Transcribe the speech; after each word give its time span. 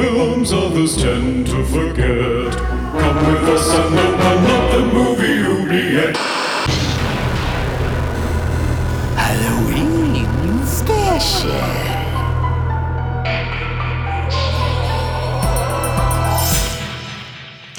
Films 0.00 0.50
others 0.52 0.96
tend 0.96 1.46
to 1.46 1.62
forget. 1.66 2.52
Come 3.00 3.16
with 3.26 3.48
us 3.54 3.68
and 3.74 3.98
open 3.98 4.44
up 4.56 4.70
the 4.72 4.82
movie 4.94 5.42
oubliette. 5.44 6.16
Halloween 9.20 10.66
special. 10.66 11.99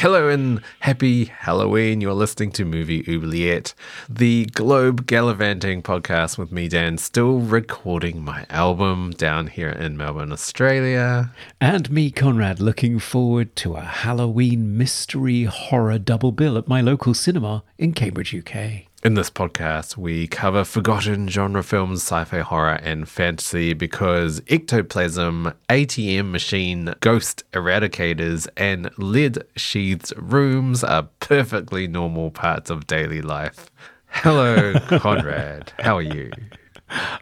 Hello 0.01 0.29
and 0.29 0.63
happy 0.79 1.25
Halloween. 1.25 2.01
You're 2.01 2.15
listening 2.15 2.51
to 2.53 2.65
Movie 2.65 3.05
Oubliette, 3.07 3.75
the 4.09 4.45
globe 4.45 5.05
gallivanting 5.05 5.83
podcast 5.83 6.39
with 6.39 6.51
me, 6.51 6.67
Dan, 6.67 6.97
still 6.97 7.37
recording 7.37 8.23
my 8.23 8.47
album 8.49 9.11
down 9.11 9.45
here 9.45 9.69
in 9.69 9.95
Melbourne, 9.97 10.31
Australia. 10.31 11.31
And 11.61 11.91
me, 11.91 12.09
Conrad, 12.09 12.59
looking 12.59 12.97
forward 12.97 13.55
to 13.57 13.75
a 13.75 13.81
Halloween 13.81 14.75
mystery 14.75 15.43
horror 15.43 15.99
double 15.99 16.31
bill 16.31 16.57
at 16.57 16.67
my 16.67 16.81
local 16.81 17.13
cinema 17.13 17.63
in 17.77 17.93
Cambridge, 17.93 18.33
UK. 18.33 18.90
In 19.03 19.15
this 19.15 19.31
podcast, 19.31 19.97
we 19.97 20.27
cover 20.27 20.63
forgotten 20.63 21.27
genre 21.27 21.63
films, 21.63 22.01
sci 22.03 22.23
fi 22.23 22.39
horror, 22.41 22.79
and 22.83 23.09
fantasy 23.09 23.73
because 23.73 24.43
ectoplasm, 24.47 25.51
ATM 25.69 26.29
machine, 26.29 26.93
ghost 26.99 27.43
eradicators, 27.51 28.47
and 28.55 28.91
lead 28.99 29.43
sheathed 29.55 30.13
rooms 30.15 30.83
are 30.83 31.09
perfectly 31.19 31.87
normal 31.87 32.29
parts 32.29 32.69
of 32.69 32.85
daily 32.85 33.23
life. 33.23 33.71
Hello, 34.05 34.73
Conrad. 34.99 35.73
How 35.79 35.97
are 35.97 36.03
you? 36.03 36.29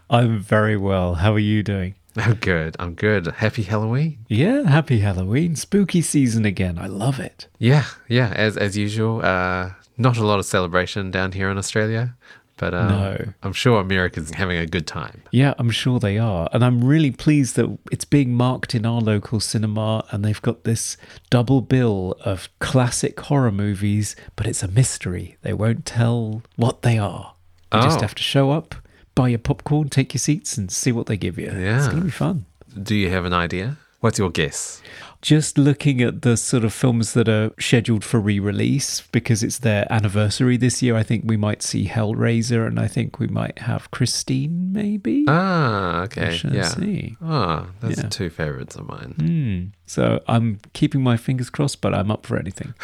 I'm 0.10 0.40
very 0.40 0.76
well. 0.76 1.14
How 1.16 1.32
are 1.32 1.40
you 1.40 1.64
doing? 1.64 1.96
I'm 2.18 2.34
good. 2.34 2.76
I'm 2.78 2.96
good. 2.96 3.28
Happy 3.28 3.64
Halloween. 3.64 4.18
Yeah, 4.28 4.64
happy 4.64 5.00
Halloween. 5.00 5.56
Spooky 5.56 6.02
season 6.02 6.44
again. 6.44 6.78
I 6.78 6.88
love 6.88 7.22
it. 7.22 7.48
Yeah, 7.58 7.86
yeah. 8.10 8.34
As 8.36 8.58
as 8.58 8.76
usual, 8.76 9.22
uh, 9.24 9.72
not 10.00 10.18
a 10.18 10.26
lot 10.26 10.40
of 10.40 10.46
celebration 10.46 11.12
down 11.12 11.34
here 11.34 11.50
in 11.50 11.58
Australia, 11.58 12.16
but 12.60 12.74
um, 12.74 12.88
no. 12.90 13.34
I'm 13.42 13.54
sure 13.54 13.80
America's 13.80 14.32
having 14.32 14.58
a 14.58 14.66
good 14.66 14.86
time. 14.86 15.24
Yeah, 15.32 15.54
I'm 15.58 15.72
sure 15.72 16.00
they 16.00 16.18
are. 16.18 16.50
And 16.52 16.64
I'm 16.64 16.84
really 16.84 17.12
pleased 17.12 17.56
that 17.56 17.78
it's 17.92 18.06
being 18.06 18.34
marked 18.34 18.76
in 18.76 18.86
our 18.86 19.00
local 19.00 19.40
cinema 19.40 20.04
and 20.12 20.24
they've 20.24 20.42
got 20.42 20.66
this 20.66 20.98
double 21.30 21.62
bill 21.62 22.18
of 22.26 22.50
classic 22.60 23.20
horror 23.20 23.52
movies, 23.52 24.16
but 24.36 24.46
it's 24.46 24.62
a 24.62 24.68
mystery. 24.68 25.38
They 25.42 25.54
won't 25.54 25.86
tell 25.86 26.44
what 26.58 26.82
they 26.82 26.98
are. 26.98 27.36
You 27.72 27.80
oh. 27.80 27.84
just 27.84 28.02
have 28.02 28.16
to 28.16 28.24
show 28.24 28.52
up, 28.52 28.76
buy 29.16 29.30
your 29.30 29.40
popcorn, 29.40 29.90
take 29.90 30.14
your 30.14 30.20
seats, 30.20 30.58
and 30.58 30.70
see 30.70 30.92
what 30.92 31.06
they 31.06 31.18
give 31.18 31.38
you. 31.38 31.46
Yeah. 31.46 31.78
It's 31.78 31.88
going 31.88 32.00
to 32.00 32.06
be 32.06 32.12
fun. 32.12 32.46
Do 32.82 32.96
you 32.96 33.10
have 33.10 33.26
an 33.26 33.34
idea? 33.34 33.78
What's 34.02 34.18
your 34.18 34.32
guess? 34.32 34.82
Just 35.22 35.58
looking 35.58 36.02
at 36.02 36.22
the 36.22 36.38
sort 36.38 36.64
of 36.64 36.74
films 36.74 37.14
that 37.14 37.28
are 37.28 37.52
scheduled 37.60 38.06
for 38.06 38.20
re-release 38.20 39.02
because 39.12 39.44
it's 39.44 39.60
their 39.60 39.86
anniversary 39.92 40.56
this 40.56 40.82
year 40.82 40.96
i 40.96 41.04
think 41.04 41.24
we 41.26 41.36
might 41.36 41.62
see 41.62 41.88
hellraiser 41.88 42.66
and 42.66 42.80
i 42.80 42.88
think 42.88 43.20
we 43.20 43.28
might 43.28 43.60
have 43.60 43.92
christine 43.92 44.72
maybe? 44.72 45.26
Ah 45.28 46.04
okay 46.04 46.40
yeah. 46.52 46.64
see. 46.64 47.18
oh 47.22 47.68
those 47.82 47.98
yeah. 47.98 48.06
are 48.06 48.10
two 48.10 48.30
favorites 48.30 48.76
of 48.76 48.88
mine. 48.88 49.16
Mm. 49.18 49.72
so 49.86 50.22
i'm 50.28 50.60
keeping 50.74 51.02
my 51.02 51.18
fingers 51.18 51.50
crossed 51.50 51.82
but 51.82 51.94
i'm 51.94 52.12
up 52.12 52.26
for 52.26 52.38
anything. 52.38 52.74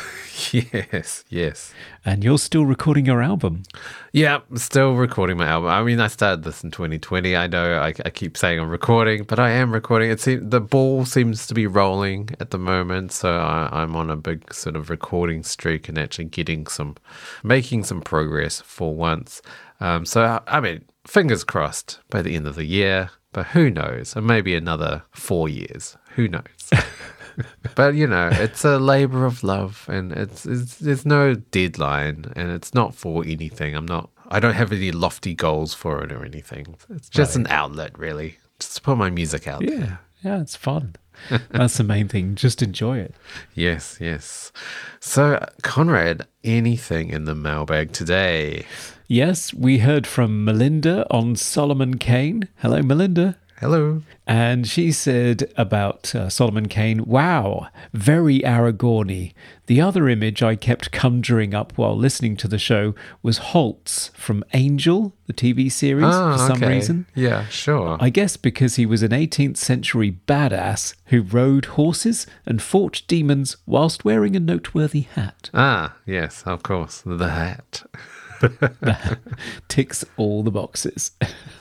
Yes 0.52 1.24
yes. 1.30 1.74
And 2.04 2.24
you're 2.24 2.38
still 2.38 2.66
recording 2.66 3.06
your 3.06 3.22
album? 3.24 3.64
Yeah 4.12 4.42
I'm 4.50 4.58
still 4.58 4.94
recording 4.94 5.38
my 5.38 5.48
album. 5.48 5.70
I 5.70 5.82
mean 5.84 6.00
i 6.00 6.08
started 6.08 6.44
this 6.44 6.64
in 6.64 6.72
2020 6.72 7.36
i 7.36 7.48
know 7.48 7.80
i, 7.80 7.88
I 7.88 8.10
keep 8.10 8.38
saying 8.38 8.60
i'm 8.60 8.70
recording 8.70 9.24
but 9.24 9.40
i 9.40 9.50
am 9.50 9.72
recording. 9.72 10.12
It 10.12 10.20
seems 10.20 10.50
the 10.50 10.62
ball 10.62 11.06
seems 11.06 11.48
to 11.48 11.54
be 11.54 11.68
rolling 11.68 12.25
at 12.40 12.52
the 12.52 12.58
moment, 12.58 13.12
so 13.12 13.38
I, 13.38 13.84
am 13.84 13.96
on 13.96 14.10
a 14.10 14.16
big 14.16 14.54
sort 14.54 14.76
of 14.76 14.90
recording 14.90 15.44
streak 15.44 15.90
and 15.90 15.98
actually 15.98 16.26
getting 16.26 16.68
some, 16.68 16.96
making 17.44 17.84
some 17.84 18.02
progress 18.02 18.62
for 18.62 18.96
once. 18.96 19.42
Um, 19.80 20.06
so 20.06 20.42
I 20.48 20.60
mean, 20.60 20.86
fingers 21.06 21.44
crossed 21.44 22.00
by 22.10 22.22
the 22.22 22.36
end 22.36 22.48
of 22.48 22.56
the 22.56 22.66
year, 22.66 23.12
but 23.34 23.48
who 23.48 23.70
knows? 23.70 24.16
And 24.16 24.26
maybe 24.26 24.56
another 24.56 25.04
four 25.12 25.50
years. 25.50 25.98
Who 26.16 26.28
knows? 26.28 26.72
but 27.76 27.96
you 27.96 28.08
know, 28.08 28.30
it's 28.32 28.64
a 28.64 28.80
labor 28.80 29.26
of 29.26 29.44
love, 29.44 29.86
and 29.90 30.12
it's, 30.12 30.46
it's 30.46 30.78
there's 30.78 31.06
no 31.06 31.36
deadline, 31.36 32.32
and 32.36 32.52
it's 32.52 32.74
not 32.74 32.96
for 32.96 33.24
anything. 33.26 33.76
I'm 33.76 33.86
not. 33.86 34.10
I 34.30 34.40
don't 34.40 34.54
have 34.54 34.72
any 34.72 34.92
lofty 34.92 35.36
goals 35.36 35.74
for 35.74 36.04
it 36.04 36.12
or 36.12 36.26
anything. 36.26 36.76
It's 36.90 37.10
just 37.10 37.36
right. 37.36 37.46
an 37.46 37.52
outlet, 37.52 37.98
really, 38.00 38.38
just 38.60 38.78
to 38.78 38.82
put 38.82 38.98
my 38.98 39.10
music 39.10 39.48
out 39.48 39.62
yeah. 39.62 39.78
there. 39.78 40.00
Yeah, 40.24 40.42
it's 40.42 40.56
fun. 40.56 40.96
That's 41.50 41.78
the 41.78 41.84
main 41.84 42.08
thing. 42.08 42.36
Just 42.36 42.62
enjoy 42.62 43.00
it. 43.00 43.16
Yes, 43.54 43.98
yes. 44.00 44.52
So, 45.00 45.44
Conrad, 45.64 46.28
anything 46.44 47.10
in 47.10 47.26
the 47.26 47.36
mailbag 47.36 47.92
today? 47.92 48.66
Yes, 49.08 49.54
we 49.54 49.80
heard 49.80 50.08
from 50.08 50.44
Melinda 50.44 51.06
on 51.12 51.36
Solomon 51.36 51.98
Kane. 51.98 52.48
Hello, 52.58 52.82
Melinda. 52.82 53.38
Hello. 53.60 54.02
And 54.28 54.68
she 54.68 54.92
said 54.92 55.54
about 55.56 56.14
uh, 56.14 56.30
Solomon 56.30 56.68
Kane, 56.68 57.06
wow, 57.06 57.70
very 57.94 58.40
Aragorny. 58.40 59.34
The 59.68 59.80
other 59.80 60.10
image 60.10 60.44
I 60.44 60.56
kept 60.56 60.92
conjuring 60.92 61.54
up 61.54 61.72
while 61.78 61.96
listening 61.96 62.36
to 62.38 62.50
the 62.50 62.58
show 62.58 62.96
was 63.24 63.38
Holtz 63.38 64.10
from 64.10 64.44
Angel, 64.54 65.14
the 65.28 65.34
TV 65.34 65.72
series, 65.72 66.04
for 66.04 66.38
some 66.38 66.58
okay. 66.58 66.76
reason. 66.76 67.06
Yeah, 67.16 67.48
sure. 67.48 67.98
I 68.00 68.10
guess 68.10 68.36
because 68.36 68.76
he 68.76 68.86
was 68.86 69.02
an 69.04 69.12
18th 69.12 69.58
century 69.58 70.20
badass 70.28 70.96
who 71.06 71.22
rode 71.22 71.66
horses 71.66 72.28
and 72.46 72.62
fought 72.62 73.04
demons 73.08 73.56
whilst 73.66 74.04
wearing 74.04 74.36
a 74.36 74.40
noteworthy 74.40 75.02
hat. 75.02 75.50
Ah, 75.54 75.96
yes, 76.06 76.44
of 76.46 76.62
course, 76.62 77.02
the 77.06 77.30
hat. 77.30 77.84
ticks 79.68 80.06
all 80.18 80.44
the 80.44 80.52
boxes. 80.52 81.12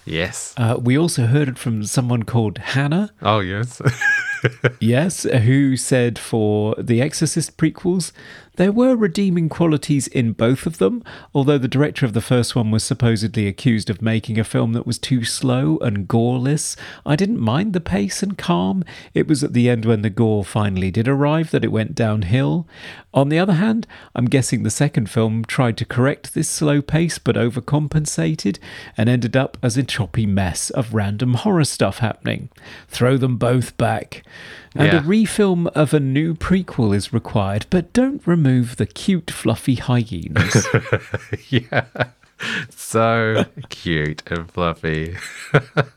Yes. 0.05 0.55
Uh, 0.57 0.79
we 0.81 0.99
also 0.99 1.27
heard 1.27 1.49
it 1.49 1.59
from 1.59 1.85
someone 1.85 2.23
called 2.23 2.59
Hannah. 2.59 3.13
Oh, 3.23 3.41
yes. 3.41 3.81
yes, 4.81 5.23
who 5.25 5.77
said 5.77 6.19
for 6.19 6.75
the 6.77 7.01
Exorcist 7.01 7.57
prequels, 7.57 8.13
there 8.57 8.73
were 8.73 8.95
redeeming 8.95 9.49
qualities 9.49 10.07
in 10.07 10.33
both 10.33 10.67
of 10.67 10.79
them, 10.79 11.03
although 11.35 11.59
the 11.59 11.69
director 11.69 12.07
of 12.07 12.13
the 12.13 12.21
first 12.21 12.55
one 12.55 12.71
was 12.71 12.85
supposedly 12.85 13.47
accused 13.47 13.91
of 13.91 14.03
making 14.03 14.39
a 14.39 14.45
film 14.45 14.73
that 14.75 14.87
was 14.87 14.99
too 14.99 15.25
slow 15.25 15.79
and 15.79 16.07
goreless. 16.07 16.77
I 17.05 17.17
didn't 17.17 17.41
mind 17.41 17.73
the 17.73 17.81
pace 17.81 18.23
and 18.23 18.39
calm. 18.39 18.85
It 19.13 19.27
was 19.27 19.43
at 19.43 19.53
the 19.53 19.69
end 19.69 19.85
when 19.85 20.03
the 20.03 20.11
gore 20.11 20.45
finally 20.45 20.91
did 20.91 21.09
arrive 21.09 21.51
that 21.51 21.65
it 21.65 21.73
went 21.73 21.95
downhill. 21.95 22.69
On 23.13 23.29
the 23.29 23.39
other 23.39 23.55
hand, 23.55 23.87
I'm 24.15 24.27
guessing 24.27 24.63
the 24.63 24.71
second 24.71 25.11
film 25.11 25.45
tried 25.45 25.77
to 25.79 25.85
correct 25.85 26.35
this 26.35 26.49
slow 26.49 26.83
pace 26.83 27.19
but 27.19 27.37
overcompensated 27.37 28.59
and 28.97 29.09
ended 29.09 29.37
up 29.37 29.57
as 29.63 29.77
a 29.77 29.83
choppy 29.83 30.27
mess 30.27 30.71
of 30.71 30.95
random 30.95 31.35
horror 31.35 31.65
stuff 31.65 31.99
happening. 31.99 32.51
Throw 32.89 33.17
them 33.17 33.37
both 33.37 33.77
back. 33.77 34.25
And 34.75 34.93
yeah. 34.93 34.99
a 34.99 35.03
refilm 35.03 35.69
of 35.69 35.95
a 35.95 36.01
new 36.01 36.35
prequel 36.35 36.95
is 36.95 37.13
required, 37.13 37.67
but 37.71 37.93
don't 37.93 38.27
remove 38.27 38.77
the 38.77 38.87
cute, 38.87 39.31
fluffy 39.31 39.77
hyenas. 39.77 40.67
yeah. 41.49 41.85
So 42.71 43.45
cute 43.69 44.23
and 44.31 44.51
fluffy. 44.51 45.17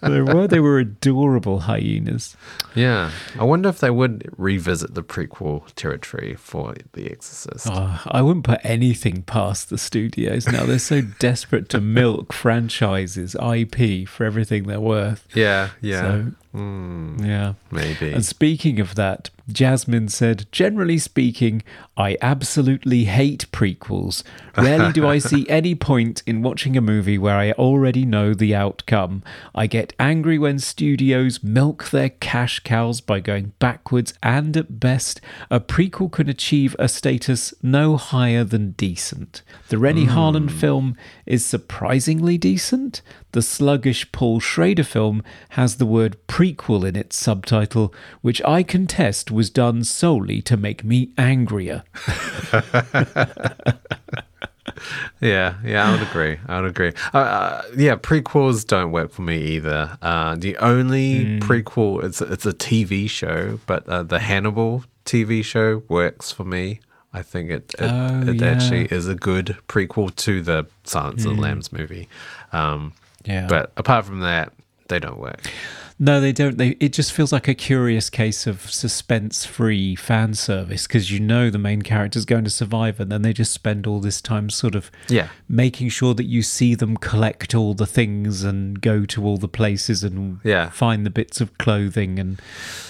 they 0.02 0.22
were. 0.22 0.48
They 0.48 0.60
were 0.60 0.80
adorable 0.80 1.62
hyenas. 1.62 2.36
Yeah. 2.76 3.12
I 3.40 3.44
wonder 3.44 3.70
if 3.70 3.80
they 3.80 3.90
would 3.90 4.30
revisit 4.38 4.94
the 4.94 5.04
prequel 5.04 5.64
territory 5.76 6.36
for 6.36 6.76
The 6.94 7.10
Exorcist. 7.12 7.68
Oh, 7.70 8.02
I 8.08 8.22
wouldn't 8.22 8.46
put 8.46 8.60
anything 8.64 9.24
past 9.24 9.70
the 9.70 9.78
studios 9.78 10.48
now. 10.48 10.66
They're 10.66 10.80
so 10.80 11.02
desperate 11.02 11.70
to 11.70 11.82
milk 11.82 12.34
franchises, 12.34 13.36
IP 13.36 14.08
for 14.08 14.26
everything 14.26 14.64
they're 14.64 14.80
worth. 14.80 15.28
Yeah, 15.34 15.70
yeah. 15.82 16.02
So, 16.02 16.26
mm, 16.56 17.26
yeah. 17.26 17.54
Maybe. 17.72 18.14
And 18.14 18.26
speaking 18.26 18.80
of 18.80 18.96
that, 18.96 19.30
Jasmine 19.50 20.10
said, 20.10 20.46
Generally 20.52 21.00
speaking, 21.00 21.64
I 21.96 22.18
absolutely 22.22 23.06
hate 23.06 23.50
prequels. 23.52 24.24
Rarely 24.58 24.92
do 24.92 25.08
I 25.08 25.18
see 25.20 25.48
any 25.50 25.74
point 25.74 26.22
in 26.26 26.42
watching 26.42 26.76
a 26.76 26.82
movie 26.82 27.18
where 27.18 27.38
I 27.38 27.52
already 27.54 28.06
know 28.06 28.34
the 28.34 28.54
outcome. 28.54 29.24
I 29.56 29.68
get 29.68 29.94
angry 30.00 30.38
when 30.38 30.60
studios 30.60 31.44
milk 31.44 31.90
their 31.90 32.10
cash 32.10 32.60
cows 32.60 33.02
by 33.02 33.20
going 33.20 33.54
backwards, 33.60 34.14
and 34.22 34.56
at 34.58 34.80
best, 34.80 35.22
a 35.50 35.60
prequel 35.60 36.12
can 36.12 36.30
achieve 36.30 36.76
a 36.78 36.88
status 36.88 37.54
no 37.64 37.98
higher 37.98 38.44
than 38.44 38.72
decent. 38.72 39.42
The 39.70 39.78
Renny 39.78 40.06
Harlin 40.06 40.50
hmm. 40.50 40.58
film 40.58 40.98
is 41.26 41.46
surprisingly 41.46 42.38
decent. 42.38 43.02
The 43.34 43.42
sluggish 43.42 44.12
Paul 44.12 44.40
Schrader 44.40 44.84
film 44.84 45.22
has 45.50 45.76
the 45.78 45.86
word 45.86 46.18
prequel 46.28 46.88
in 46.88 46.96
its 46.96 47.16
subtitle, 47.18 47.94
which 48.22 48.42
I 48.44 48.64
contest 48.64 49.30
was 49.32 49.50
done 49.50 49.84
solely 49.84 50.42
to 50.44 50.58
make 50.58 50.84
me 50.84 51.12
angrier. 51.18 51.84
Yeah, 55.20 55.56
yeah, 55.64 55.88
I 55.88 55.92
would 55.92 56.04
agree. 56.08 56.38
I 56.48 56.62
would 56.62 56.70
agree. 56.70 56.94
Uh, 57.14 57.18
uh, 57.18 57.62
yeah, 57.76 57.96
prequels 57.96 58.66
don't 58.68 58.92
work 58.92 59.12
for 59.12 59.24
me 59.24 59.38
either. 59.42 59.98
Uh, 60.02 60.36
the 60.36 60.56
only 60.58 61.40
prequel 61.40 62.04
it's 62.04 62.22
it's 62.22 62.46
a 62.46 62.54
TV 62.54 63.10
show, 63.10 63.60
but 63.66 63.88
uh, 63.90 64.04
the 64.04 64.20
Hannibal 64.20 64.84
TV 65.06 65.44
show 65.44 65.82
works 65.88 66.32
for 66.32 66.44
me. 66.44 66.80
I 67.12 67.24
think 67.24 67.50
it 67.50 67.74
it, 67.80 67.90
Oh, 67.90 68.28
it 68.30 68.36
yeah. 68.42 68.48
actually 68.48 68.86
is 68.86 69.08
a 69.08 69.16
good 69.16 69.58
prequel 69.68 70.16
to 70.18 70.42
the 70.44 70.68
Silence 70.84 71.26
of 71.26 71.36
the 71.36 71.42
Lambs 71.42 71.74
movie. 71.74 72.08
Um, 72.52 72.94
Yeah. 73.28 73.48
but 73.48 73.72
apart 73.78 74.06
from 74.06 74.22
that, 74.22 74.54
they 74.88 75.00
don't 75.00 75.20
work. 75.20 75.42
No, 76.00 76.22
they 76.22 76.32
don't. 76.32 76.58
They 76.60 76.70
it 76.80 76.94
just 76.94 77.12
feels 77.12 77.34
like 77.34 77.48
a 77.48 77.56
curious 77.56 78.10
case 78.12 78.46
of 78.46 78.70
suspense-free 78.72 79.96
fan 79.96 80.36
service 80.36 80.86
because 80.86 81.10
you 81.12 81.20
know 81.20 81.50
the 81.50 81.58
main 81.58 81.82
character's 81.82 82.24
going 82.26 82.44
to 82.44 82.52
survive, 82.52 83.00
and 83.00 83.12
then 83.12 83.24
they 83.24 83.34
just 83.34 83.52
spend 83.52 83.88
all 83.88 84.00
this 84.00 84.22
time 84.22 84.50
sort 84.52 84.76
of 84.76 84.92
Yeah. 85.10 85.30
making 85.50 85.90
sure 85.90 86.14
that 86.14 86.26
you 86.26 86.44
see 86.44 86.76
them 86.76 86.98
collect 86.98 87.56
all 87.56 87.74
the 87.74 87.88
things 87.88 88.44
and 88.44 88.80
go 88.80 89.06
to 89.06 89.26
all 89.26 89.38
the 89.38 89.48
places 89.48 90.04
and 90.04 90.40
Yeah. 90.44 90.70
find 90.70 91.04
the 91.06 91.10
bits 91.10 91.42
of 91.42 91.58
clothing 91.58 92.20
and 92.20 92.40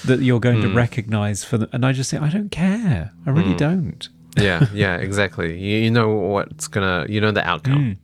that 0.03 0.19
you're 0.21 0.41
going 0.41 0.57
Hmm. 0.61 0.67
to 0.69 0.73
recognize 0.73 1.45
for 1.45 1.57
them. 1.57 1.69
And 1.71 1.85
I 1.85 1.93
just 1.93 2.09
say, 2.09 2.17
I 2.17 2.29
don't 2.29 2.51
care. 2.51 3.11
I 3.25 3.29
really 3.29 3.55
don't. 3.55 4.07
Yeah, 4.37 4.67
yeah, 4.73 4.97
exactly. 4.97 5.57
You, 5.57 5.77
you 5.85 5.91
know 5.91 6.09
what's 6.09 6.67
gonna, 6.67 7.05
you 7.07 7.21
know 7.21 7.31
the 7.31 7.47
outcome. 7.47 7.97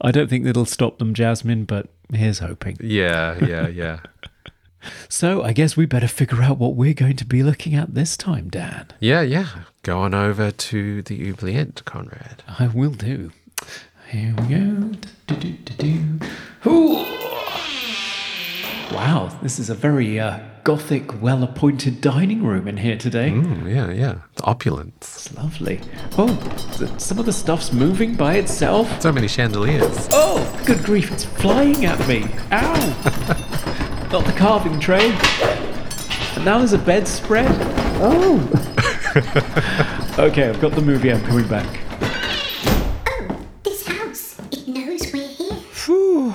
I 0.00 0.10
don't 0.10 0.28
think 0.28 0.44
that'll 0.44 0.64
stop 0.64 0.98
them, 0.98 1.14
Jasmine. 1.14 1.64
But 1.64 1.88
here's 2.12 2.38
hoping. 2.40 2.78
Yeah, 2.80 3.44
yeah, 3.44 3.68
yeah. 3.82 4.00
So 5.08 5.42
I 5.42 5.52
guess 5.52 5.76
we 5.76 5.86
better 5.86 6.08
figure 6.08 6.42
out 6.42 6.58
what 6.58 6.74
we're 6.74 6.94
going 6.94 7.16
to 7.16 7.24
be 7.24 7.42
looking 7.42 7.74
at 7.74 7.94
this 7.94 8.16
time, 8.16 8.48
Dan. 8.48 8.86
Yeah, 9.00 9.22
yeah. 9.22 9.48
Go 9.82 10.00
on 10.00 10.14
over 10.14 10.50
to 10.50 11.02
the 11.02 11.28
oubliette, 11.28 11.84
Conrad. 11.84 12.42
I 12.58 12.66
will 12.68 12.90
do. 12.92 13.30
Here 14.08 14.34
we 14.38 14.54
go. 14.54 14.90
Wow, 18.92 19.38
this 19.42 19.58
is 19.58 19.70
a 19.70 19.74
very 19.74 20.20
uh, 20.20 20.38
gothic, 20.64 21.20
well 21.20 21.42
appointed 21.42 22.00
dining 22.00 22.42
room 22.44 22.68
in 22.68 22.76
here 22.76 22.96
today. 22.96 23.30
Mm, 23.30 23.72
yeah, 23.72 23.90
yeah. 23.90 24.18
The 24.36 24.44
opulence. 24.44 25.26
It's 25.26 25.34
lovely. 25.34 25.80
Oh, 26.16 26.28
some 26.98 27.18
of 27.18 27.26
the 27.26 27.32
stuff's 27.32 27.72
moving 27.72 28.14
by 28.14 28.34
itself. 28.34 29.00
So 29.00 29.10
many 29.12 29.28
chandeliers. 29.28 30.08
Oh, 30.12 30.62
good 30.66 30.82
grief, 30.84 31.10
it's 31.10 31.24
flying 31.24 31.84
at 31.84 32.06
me. 32.06 32.24
Ow! 32.52 34.08
Not 34.12 34.24
the 34.24 34.34
carving 34.36 34.78
tray. 34.78 35.10
And 36.36 36.44
now 36.44 36.58
there's 36.58 36.74
a 36.74 36.78
bedspread. 36.78 37.50
Oh. 38.00 38.38
okay, 40.18 40.48
I've 40.48 40.60
got 40.60 40.72
the 40.72 40.82
movie. 40.82 41.12
I'm 41.12 41.22
coming 41.24 41.48
back. 41.48 41.80
This 43.62 43.86
house, 43.86 44.38
it 44.50 44.68
knows 44.68 45.12
we're 45.12 45.26
here. 45.26 45.56
Phew. 45.72 46.34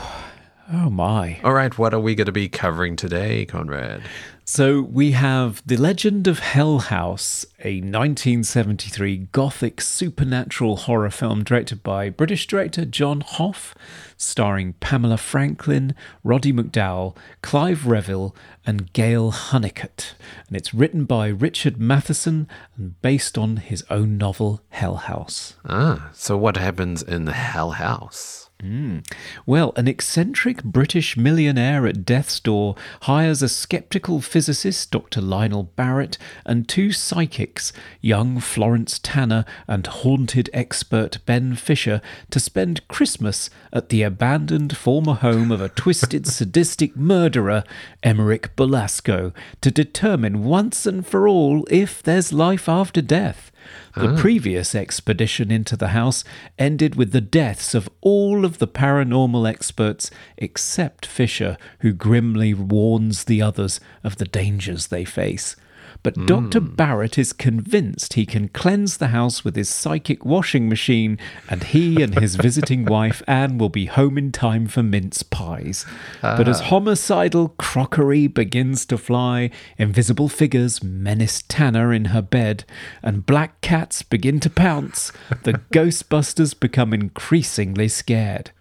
Oh 0.72 0.90
my. 0.90 1.40
All 1.44 1.54
right, 1.54 1.78
what 1.78 1.94
are 1.94 2.00
we 2.00 2.14
going 2.14 2.26
to 2.26 2.32
be 2.34 2.50
covering 2.50 2.98
today, 2.98 3.46
Conrad? 3.46 4.02
So 4.44 4.82
we 4.82 5.12
have 5.12 5.62
The 5.66 5.78
Legend 5.78 6.28
of 6.28 6.40
Hell 6.40 6.80
House, 6.80 7.46
a 7.60 7.80
1973 7.80 9.28
gothic 9.32 9.80
supernatural 9.82 10.78
horror 10.78 11.10
film 11.10 11.44
directed 11.44 11.84
by 11.84 12.10
British 12.10 12.48
director 12.48 12.86
John 12.86 13.22
Hough, 13.22 13.76
starring 14.18 14.74
Pamela 14.74 15.18
Franklin, 15.18 15.94
Roddy 16.24 16.52
McDowall, 16.52 17.16
Clive 17.42 17.88
Revill, 17.88 18.36
and 18.66 18.92
Gayle 18.92 19.32
Hunnicutt. 19.32 20.14
And 20.48 20.58
it's 20.58 20.74
written 20.74 21.06
by 21.06 21.28
Richard 21.28 21.78
Matheson 21.80 22.48
and 22.76 23.02
based 23.02 23.38
on 23.38 23.58
his 23.58 23.86
own 23.90 24.18
novel 24.18 24.62
Hell 24.70 24.96
House. 24.96 25.56
Ah, 25.66 26.10
so 26.14 26.38
what 26.38 26.58
happens 26.58 27.04
in 27.04 27.26
the 27.26 27.34
Hell 27.34 27.72
House? 27.72 28.47
Mm. 28.64 29.06
Well, 29.46 29.72
an 29.76 29.88
eccentric 29.88 30.64
British 30.64 31.16
millionaire 31.16 31.86
at 31.86 32.04
death's 32.04 32.40
door 32.40 32.76
hires 33.04 33.44
a 33.44 33.50
skeptical 33.50 34.20
physicist, 34.20 34.90
Dr. 34.90 35.22
Lionel 35.22 35.72
Barrett, 35.76 36.18
and 36.44 36.68
two 36.68 36.92
psychics, 36.92 37.72
young 38.02 38.40
Florence 38.40 38.98
Tanner 38.98 39.46
and 39.68 39.86
haunted 39.86 40.50
expert 40.54 41.20
Ben 41.28 41.56
Fisher, 41.56 42.02
to 42.32 42.40
spend 42.40 42.88
Christmas 42.88 43.52
at 43.72 43.90
the 43.90 44.02
abandoned 44.02 44.76
former 44.76 45.14
home 45.14 45.52
of 45.52 45.62
a 45.62 45.70
twisted, 45.70 46.26
sadistic 46.28 46.96
murderer, 46.96 47.64
Emeric 48.02 48.56
Belasco, 48.56 49.34
to 49.62 49.70
determine 49.70 50.44
once 50.44 50.88
and 50.88 51.06
for 51.06 51.28
all 51.28 51.64
if 51.70 52.02
there's 52.02 52.34
life 52.34 52.68
after 52.68 53.04
death. 53.04 53.47
The 53.96 54.14
ah. 54.14 54.18
previous 54.18 54.74
expedition 54.76 55.52
into 55.52 55.76
the 55.76 55.90
house 55.90 56.24
ended 56.58 56.96
with 56.96 57.12
the 57.12 57.22
deaths 57.22 57.74
of 57.74 57.90
all 58.02 58.46
of 58.46 58.60
the 58.60 58.68
paranormal 58.68 59.50
experts 59.50 60.10
except 60.38 61.06
Fisher, 61.06 61.58
who 61.80 61.94
grimly 61.94 62.54
warns 62.54 63.26
the 63.26 63.42
others 63.42 63.80
of 64.04 64.18
the 64.18 64.26
dangers 64.26 64.88
they 64.88 65.06
face. 65.06 65.56
But 66.04 66.26
Dr. 66.26 66.60
Hmm. 66.60 66.76
Barrett 66.76 67.18
is 67.18 67.34
convinced 67.34 68.14
he 68.14 68.26
can 68.26 68.50
cleanse 68.50 68.98
the 68.98 69.08
house 69.08 69.44
with 69.44 69.56
his 69.56 69.70
psychic 69.70 70.26
washing 70.26 70.70
machine, 70.70 71.18
and 71.50 71.64
he 71.64 72.02
and 72.02 72.18
his 72.18 72.36
visiting 72.48 72.86
wife 72.86 73.22
Anne 73.28 73.58
will 73.58 73.70
be 73.70 73.86
home 73.86 74.18
in 74.18 74.32
time 74.32 74.68
for 74.68 74.84
mince 74.84 75.24
pies. 75.24 75.86
But 76.22 76.48
as 76.48 76.62
ah. 76.62 76.66
homicidal 76.66 77.50
crockery 77.58 78.28
begins 78.28 78.86
to 78.88 78.98
fly, 78.98 79.50
invisible 79.78 80.30
figures 80.30 80.84
menace 80.84 81.44
Tanner 81.48 81.94
in 81.94 82.06
her 82.06 82.22
bed, 82.22 82.64
and 83.02 83.26
black 83.26 83.62
cats 83.62 84.04
begin 84.04 84.40
to 84.42 84.50
pounce, 84.50 85.12
the 85.44 85.54
Ghostbusters 85.74 86.58
become 86.58 86.94
increasingly 86.94 87.88
scared. 87.88 88.52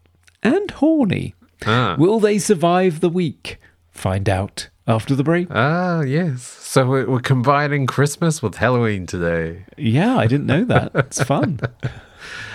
And 0.43 0.71
horny. 0.71 1.35
Ah. 1.65 1.97
Will 1.99 2.21
they 2.21 2.39
survive 2.39 3.01
the 3.01 3.09
week? 3.09 3.59
Find 3.91 4.29
out 4.29 4.69
after 4.87 5.15
the 5.15 5.25
break. 5.25 5.49
Ah, 5.51 6.03
yes. 6.03 6.43
So 6.43 6.87
we're, 6.87 7.09
we're 7.09 7.21
combining 7.21 7.87
Christmas 7.87 8.43
with 8.43 8.57
Halloween 8.57 9.07
today. 9.07 9.65
Yeah, 9.77 10.17
I 10.17 10.27
didn't 10.27 10.47
know 10.47 10.65
that. 10.65 10.93
It's 10.95 11.23
fun. 11.23 11.61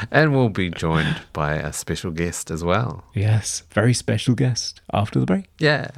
And 0.10 0.34
we'll 0.34 0.50
be 0.50 0.70
joined 0.70 1.22
by 1.32 1.54
a 1.54 1.72
special 1.72 2.12
guest 2.12 2.52
as 2.52 2.64
well. 2.64 3.06
Yes, 3.14 3.64
very 3.72 3.94
special 3.94 4.36
guest 4.36 4.82
after 4.92 5.20
the 5.20 5.26
break. 5.26 5.46
Yeah. 5.60 5.92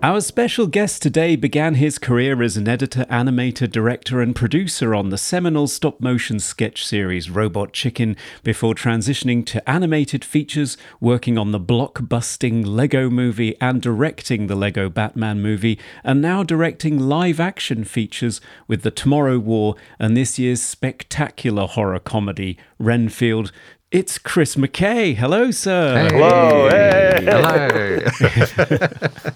Our 0.00 0.20
special 0.20 0.68
guest 0.68 1.02
today 1.02 1.34
began 1.34 1.74
his 1.74 1.98
career 1.98 2.40
as 2.40 2.56
an 2.56 2.68
editor, 2.68 3.04
animator, 3.06 3.68
director, 3.68 4.20
and 4.20 4.32
producer 4.34 4.94
on 4.94 5.08
the 5.08 5.18
seminal 5.18 5.66
stop 5.66 6.00
motion 6.00 6.38
sketch 6.38 6.86
series 6.86 7.30
Robot 7.30 7.72
Chicken 7.72 8.16
before 8.44 8.74
transitioning 8.76 9.44
to 9.46 9.68
animated 9.68 10.24
features, 10.24 10.76
working 11.00 11.36
on 11.36 11.50
the 11.50 11.58
blockbusting 11.58 12.64
Lego 12.64 13.10
movie 13.10 13.56
and 13.60 13.82
directing 13.82 14.46
the 14.46 14.54
Lego 14.54 14.88
Batman 14.88 15.42
movie, 15.42 15.80
and 16.04 16.22
now 16.22 16.44
directing 16.44 17.00
live 17.00 17.40
action 17.40 17.82
features 17.82 18.40
with 18.68 18.82
The 18.82 18.92
Tomorrow 18.92 19.40
War 19.40 19.74
and 19.98 20.16
this 20.16 20.38
year's 20.38 20.62
spectacular 20.62 21.66
horror 21.66 21.98
comedy, 21.98 22.56
Renfield. 22.78 23.50
It's 23.90 24.18
Chris 24.18 24.54
McKay. 24.56 25.16
Hello, 25.16 25.50
sir. 25.50 26.10
Hello, 26.10 26.68
hey. 26.68 27.24
Hello. 27.24 28.00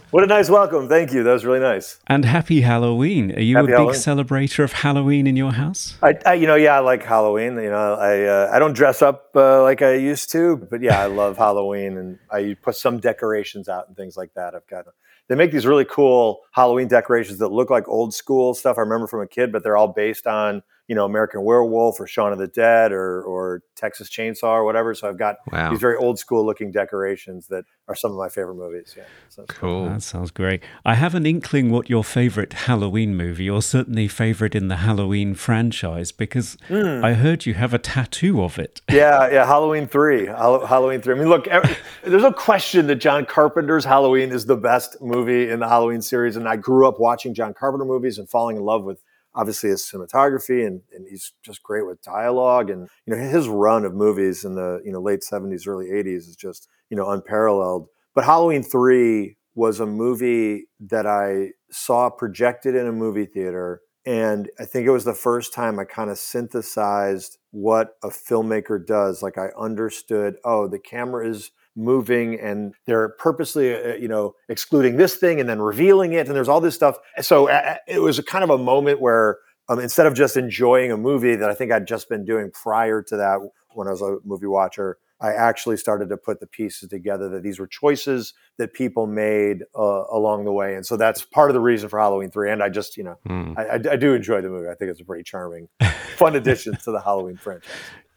What 0.10 0.22
a 0.24 0.26
nice 0.26 0.50
welcome. 0.50 0.90
Thank 0.90 1.10
you. 1.14 1.22
That 1.22 1.32
was 1.32 1.46
really 1.46 1.60
nice. 1.60 1.98
And 2.06 2.26
happy 2.26 2.60
Halloween. 2.60 3.32
Are 3.32 3.40
you 3.40 3.56
Happy 3.56 3.72
a 3.72 3.76
big 3.78 3.78
Halloween. 3.78 3.94
celebrator 3.94 4.62
of 4.62 4.74
Halloween 4.74 5.26
in 5.26 5.36
your 5.36 5.52
house? 5.52 5.96
I, 6.02 6.18
I 6.26 6.34
you 6.34 6.46
know, 6.46 6.54
yeah, 6.54 6.76
I 6.76 6.80
like 6.80 7.02
Halloween. 7.02 7.54
You 7.54 7.70
know, 7.70 7.94
I 7.94 8.24
uh, 8.24 8.50
I 8.52 8.58
don't 8.58 8.74
dress 8.74 9.00
up 9.00 9.30
uh, 9.34 9.62
like 9.62 9.80
I 9.80 9.94
used 9.94 10.30
to, 10.32 10.58
but 10.70 10.82
yeah, 10.82 11.00
I 11.00 11.06
love 11.06 11.38
Halloween, 11.38 11.96
and 11.96 12.18
I 12.30 12.58
put 12.60 12.76
some 12.76 12.98
decorations 12.98 13.70
out 13.70 13.88
and 13.88 13.96
things 13.96 14.18
like 14.18 14.34
that. 14.34 14.54
I've 14.54 14.66
got. 14.66 14.84
They 15.28 15.34
make 15.34 15.50
these 15.50 15.64
really 15.64 15.86
cool 15.86 16.40
Halloween 16.50 16.88
decorations 16.88 17.38
that 17.38 17.48
look 17.48 17.70
like 17.70 17.88
old 17.88 18.12
school 18.12 18.52
stuff 18.52 18.76
I 18.76 18.82
remember 18.82 19.06
from 19.06 19.22
a 19.22 19.26
kid, 19.26 19.50
but 19.50 19.62
they're 19.62 19.78
all 19.78 19.88
based 19.88 20.26
on 20.26 20.62
you 20.88 20.94
know 20.94 21.04
American 21.04 21.42
Werewolf 21.44 22.00
or 22.00 22.06
Shaun 22.06 22.32
of 22.32 22.38
the 22.38 22.48
Dead 22.48 22.92
or 22.92 23.22
or 23.22 23.62
Texas 23.76 24.08
Chainsaw 24.10 24.44
or 24.54 24.64
whatever. 24.64 24.94
So 24.94 25.08
I've 25.08 25.18
got 25.18 25.36
Wow. 25.50 25.70
these 25.70 25.80
very 25.80 25.96
old 25.96 26.18
school 26.18 26.44
looking 26.44 26.70
decorations 26.70 27.46
that 27.48 27.64
are 27.88 27.94
some 27.94 28.10
of 28.12 28.16
my 28.16 28.28
favorite 28.28 28.54
movies. 28.56 28.94
Yeah, 28.96 29.04
so, 29.28 29.44
Cool. 29.48 29.88
That 29.88 30.02
sounds 30.02 30.30
great. 30.30 30.62
I 30.84 30.94
have 30.94 31.14
an 31.14 31.26
inkling 31.26 31.70
what 31.70 31.88
your 31.90 32.04
favorite 32.04 32.52
Halloween 32.52 33.16
movie, 33.16 33.48
or 33.50 33.60
certainly 33.62 34.06
favorite 34.08 34.54
in 34.54 34.68
the 34.68 34.76
Halloween 34.76 35.34
franchise, 35.34 36.12
because 36.12 36.56
Hmm. 36.68 37.04
I 37.04 37.14
heard 37.14 37.46
you 37.46 37.54
have 37.54 37.72
a 37.74 37.78
tattoo 37.78 38.42
of 38.42 38.58
it. 38.58 38.80
yeah, 38.90 39.28
yeah. 39.30 39.46
Halloween 39.46 39.86
three, 39.86 40.26
Hall- 40.26 40.66
Halloween 40.66 41.00
three. 41.00 41.14
I 41.14 41.18
mean, 41.18 41.28
look, 41.28 41.46
every, 41.48 41.74
there's 42.04 42.22
no 42.22 42.32
question 42.32 42.86
that 42.88 42.96
John 42.96 43.24
Carpenter's 43.26 43.84
Halloween 43.84 44.30
is 44.30 44.46
the 44.46 44.56
best 44.56 44.96
movie 45.00 45.48
in 45.50 45.60
the 45.60 45.68
Halloween 45.68 46.02
series, 46.02 46.36
and 46.36 46.48
I 46.48 46.56
grew 46.56 46.86
up 46.88 46.98
watching 47.00 47.34
John 47.34 47.54
Carpenter 47.54 47.84
movies 47.84 48.18
and 48.18 48.28
falling 48.28 48.56
in 48.56 48.62
love 48.62 48.84
with 48.84 49.02
obviously 49.34 49.70
his 49.70 49.82
cinematography, 49.82 50.66
and, 50.66 50.82
and 50.92 51.06
he's 51.08 51.32
just 51.42 51.62
great 51.62 51.86
with 51.86 52.02
dialogue, 52.02 52.70
and 52.70 52.88
you 53.06 53.14
know 53.14 53.22
his 53.22 53.48
run 53.48 53.84
of 53.84 53.94
movies 53.94 54.44
in 54.44 54.54
the 54.54 54.80
you 54.84 54.92
know 54.92 55.00
late 55.00 55.20
'70s, 55.20 55.66
early 55.66 55.86
'80s 55.86 56.28
is 56.28 56.36
just 56.36 56.68
you 56.90 56.96
know 56.96 57.10
unparalleled. 57.10 57.88
But 58.14 58.24
Halloween 58.24 58.62
three 58.62 59.36
was 59.54 59.80
a 59.80 59.86
movie 59.86 60.64
that 60.80 61.06
I 61.06 61.52
saw 61.70 62.10
projected 62.10 62.74
in 62.74 62.86
a 62.86 62.92
movie 62.92 63.26
theater. 63.26 63.82
And 64.04 64.50
I 64.58 64.64
think 64.64 64.86
it 64.86 64.90
was 64.90 65.04
the 65.04 65.14
first 65.14 65.54
time 65.54 65.78
I 65.78 65.84
kind 65.84 66.10
of 66.10 66.18
synthesized 66.18 67.38
what 67.50 67.94
a 68.02 68.08
filmmaker 68.08 68.84
does. 68.84 69.22
Like 69.22 69.38
I 69.38 69.48
understood, 69.58 70.36
oh, 70.44 70.66
the 70.66 70.78
camera 70.78 71.28
is 71.28 71.52
moving 71.76 72.38
and 72.38 72.74
they're 72.86 73.10
purposely, 73.10 73.74
uh, 73.74 73.94
you 73.94 74.08
know, 74.08 74.34
excluding 74.48 74.96
this 74.96 75.16
thing 75.16 75.40
and 75.40 75.48
then 75.48 75.60
revealing 75.60 76.12
it. 76.12 76.26
And 76.26 76.36
there's 76.36 76.48
all 76.48 76.60
this 76.60 76.74
stuff. 76.74 76.96
So 77.20 77.48
uh, 77.48 77.76
it 77.86 78.00
was 78.00 78.18
a 78.18 78.22
kind 78.22 78.44
of 78.44 78.50
a 78.50 78.58
moment 78.58 79.00
where 79.00 79.38
um, 79.68 79.78
instead 79.78 80.06
of 80.06 80.14
just 80.14 80.36
enjoying 80.36 80.92
a 80.92 80.96
movie 80.96 81.36
that 81.36 81.48
I 81.50 81.54
think 81.54 81.72
I'd 81.72 81.86
just 81.86 82.08
been 82.08 82.24
doing 82.24 82.50
prior 82.50 83.02
to 83.02 83.16
that 83.16 83.38
when 83.74 83.88
I 83.88 83.90
was 83.90 84.02
a 84.02 84.18
movie 84.24 84.46
watcher, 84.46 84.98
I 85.20 85.32
actually 85.34 85.76
started 85.76 86.08
to 86.08 86.16
put 86.16 86.40
the 86.40 86.48
pieces 86.48 86.88
together 86.88 87.28
that 87.28 87.44
these 87.44 87.60
were 87.60 87.68
choices 87.68 88.34
that 88.58 88.74
people 88.74 89.06
made 89.06 89.62
uh, 89.78 90.02
along 90.10 90.44
the 90.44 90.52
way. 90.52 90.74
And 90.74 90.84
so 90.84 90.96
that's 90.96 91.22
part 91.22 91.48
of 91.48 91.54
the 91.54 91.60
reason 91.60 91.88
for 91.88 92.00
Halloween 92.00 92.28
3. 92.28 92.50
And 92.50 92.62
I 92.62 92.68
just, 92.68 92.96
you 92.96 93.04
know, 93.04 93.14
Mm. 93.28 93.56
I, 93.56 93.62
I, 93.62 93.92
I 93.92 93.96
do 93.96 94.14
enjoy 94.14 94.40
the 94.40 94.48
movie. 94.48 94.68
I 94.68 94.74
think 94.74 94.90
it's 94.90 95.00
a 95.00 95.04
pretty 95.04 95.22
charming, 95.22 95.68
fun 96.16 96.34
addition 96.34 96.76
to 96.76 96.90
the 96.90 97.00
Halloween 97.00 97.36
franchise. 97.36 97.70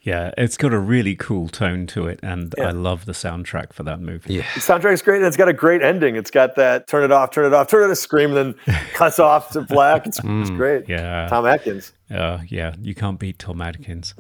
Yeah, 0.05 0.31
it's 0.37 0.55
got 0.55 0.71
a 0.71 0.77
really 0.77 1.15
cool 1.15 1.49
tone 1.49 1.87
to 1.87 2.07
it, 2.07 2.19
and 2.21 2.53
Yeah. 2.57 2.67
I 2.67 2.71
love 2.71 3.05
the 3.05 3.11
soundtrack 3.11 3.73
for 3.73 3.81
that 3.83 3.99
movie. 3.99 4.35
Yeah. 4.35 4.45
The 4.53 4.61
soundtrack's 4.61 5.01
great, 5.01 5.17
and 5.17 5.25
it's 5.25 5.35
got 5.35 5.49
a 5.49 5.53
great 5.53 5.81
ending. 5.81 6.15
It's 6.15 6.29
got 6.29 6.55
that 6.55 6.87
turn 6.87 7.03
it 7.03 7.11
off, 7.11 7.31
turn 7.31 7.45
it 7.45 7.53
off, 7.53 7.67
turn 7.67 7.89
it 7.89 7.91
off, 7.91 7.97
scream, 7.97 8.35
and 8.37 8.55
then 8.65 8.77
cuts 8.93 9.17
off 9.17 9.49
to 9.51 9.61
black. 9.61 10.05
It's, 10.05 10.19
it's 10.19 10.25
mm. 10.25 10.57
great. 10.57 10.87
Yeah. 10.87 11.27
Tom 11.27 11.47
Atkins. 11.47 11.91
Uh, 12.11 12.39
yeah, 12.47 12.75
you 12.81 12.93
can't 12.93 13.19
beat 13.19 13.39
Tom 13.39 13.61
Atkins. 13.61 14.13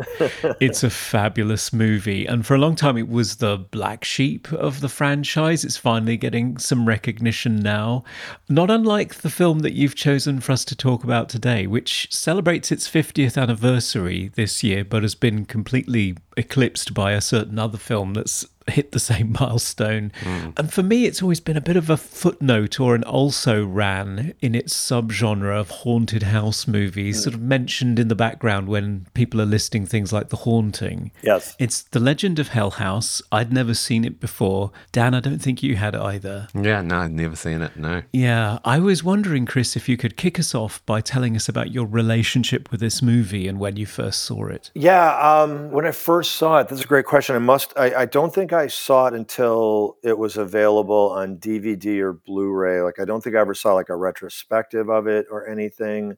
it's 0.59 0.83
a 0.83 0.89
fabulous 0.89 1.71
movie. 1.71 2.25
And 2.25 2.45
for 2.45 2.55
a 2.55 2.57
long 2.57 2.75
time, 2.75 2.97
it 2.97 3.07
was 3.07 3.35
the 3.35 3.57
black 3.57 4.03
sheep 4.03 4.51
of 4.51 4.81
the 4.81 4.89
franchise. 4.89 5.63
It's 5.63 5.77
finally 5.77 6.17
getting 6.17 6.57
some 6.57 6.87
recognition 6.87 7.57
now. 7.57 8.03
Not 8.49 8.71
unlike 8.71 9.15
the 9.15 9.29
film 9.29 9.59
that 9.59 9.73
you've 9.73 9.95
chosen 9.95 10.39
for 10.39 10.51
us 10.51 10.65
to 10.65 10.75
talk 10.75 11.03
about 11.03 11.29
today, 11.29 11.67
which 11.67 12.07
celebrates 12.11 12.71
its 12.71 12.89
50th 12.89 13.39
anniversary 13.39 14.31
this 14.33 14.63
year, 14.63 14.83
but 14.83 15.03
has 15.03 15.15
been 15.15 15.45
completely 15.45 16.17
eclipsed 16.37 16.93
by 16.93 17.11
a 17.11 17.21
certain 17.21 17.59
other 17.59 17.77
film 17.77 18.15
that's 18.15 18.45
hit 18.67 18.91
the 18.91 18.99
same 18.99 19.31
milestone. 19.39 20.11
And 20.57 20.71
for 20.71 20.83
me, 20.83 21.05
it's 21.05 21.21
always 21.21 21.39
been 21.39 21.57
a 21.57 21.61
bit 21.61 21.77
of 21.77 21.89
a 21.89 21.97
footnote 21.97 22.79
or 22.79 22.95
an 22.95 23.03
also 23.03 23.65
ran 23.65 24.33
in 24.41 24.55
its 24.55 24.73
subgenre 24.73 25.59
of 25.59 25.69
haunted 25.69 26.23
house 26.23 26.67
movies, 26.67 27.23
sort 27.23 27.35
of 27.35 27.41
mentioned 27.41 27.99
in 27.99 28.07
the 28.07 28.15
background 28.15 28.67
when 28.67 29.05
people 29.13 29.41
are 29.41 29.45
listing 29.45 29.85
things 29.85 30.11
like 30.11 30.29
The 30.29 30.37
Haunting. 30.37 31.11
Yes. 31.21 31.55
It's 31.59 31.81
The 31.81 31.99
Legend 31.99 32.39
of 32.39 32.49
Hell 32.49 32.71
House. 32.71 33.21
I'd 33.31 33.53
never 33.53 33.73
seen 33.73 34.05
it 34.05 34.19
before. 34.19 34.71
Dan, 34.91 35.13
I 35.13 35.19
don't 35.19 35.39
think 35.39 35.61
you 35.61 35.75
had 35.75 35.95
either. 35.95 36.47
Yeah, 36.53 36.81
no, 36.81 36.99
I've 36.99 37.11
never 37.11 37.35
seen 37.35 37.61
it. 37.61 37.75
No. 37.77 38.03
Yeah, 38.11 38.59
I 38.65 38.79
was 38.79 39.03
wondering, 39.03 39.45
Chris, 39.45 39.75
if 39.75 39.87
you 39.87 39.97
could 39.97 40.17
kick 40.17 40.39
us 40.39 40.55
off 40.55 40.85
by 40.85 41.01
telling 41.01 41.35
us 41.35 41.47
about 41.47 41.71
your 41.71 41.85
relationship 41.85 42.71
with 42.71 42.79
this 42.79 43.01
movie 43.01 43.47
and 43.47 43.59
when 43.59 43.75
you 43.77 43.85
first 43.85 44.23
saw 44.23 44.47
it. 44.47 44.71
Yeah, 44.73 45.17
um, 45.17 45.71
when 45.71 45.85
I 45.85 45.91
first 45.91 46.33
saw 46.35 46.59
it, 46.59 46.69
this 46.69 46.79
is 46.79 46.85
a 46.85 46.87
great 46.87 47.05
question. 47.05 47.35
I 47.35 47.39
must, 47.39 47.73
I, 47.77 47.93
I 48.01 48.05
don't 48.05 48.33
think 48.33 48.53
I 48.55 48.67
saw 48.67 49.07
it 49.07 49.13
until 49.13 49.97
it 50.03 50.17
was 50.17 50.37
available 50.37 51.11
on 51.11 51.37
DVD 51.37 51.99
or 51.99 52.13
Blu-ray. 52.13 52.81
Like, 52.81 52.99
I 52.99 53.05
don't 53.05 53.23
think 53.23 53.35
I 53.35 53.39
ever 53.39 53.53
saw 53.53 53.73
like 53.73 53.89
a 53.89 53.95
retrospective 53.95 54.89
of 54.89 55.07
it 55.07 55.25
or 55.29 55.47
anything. 55.47 56.17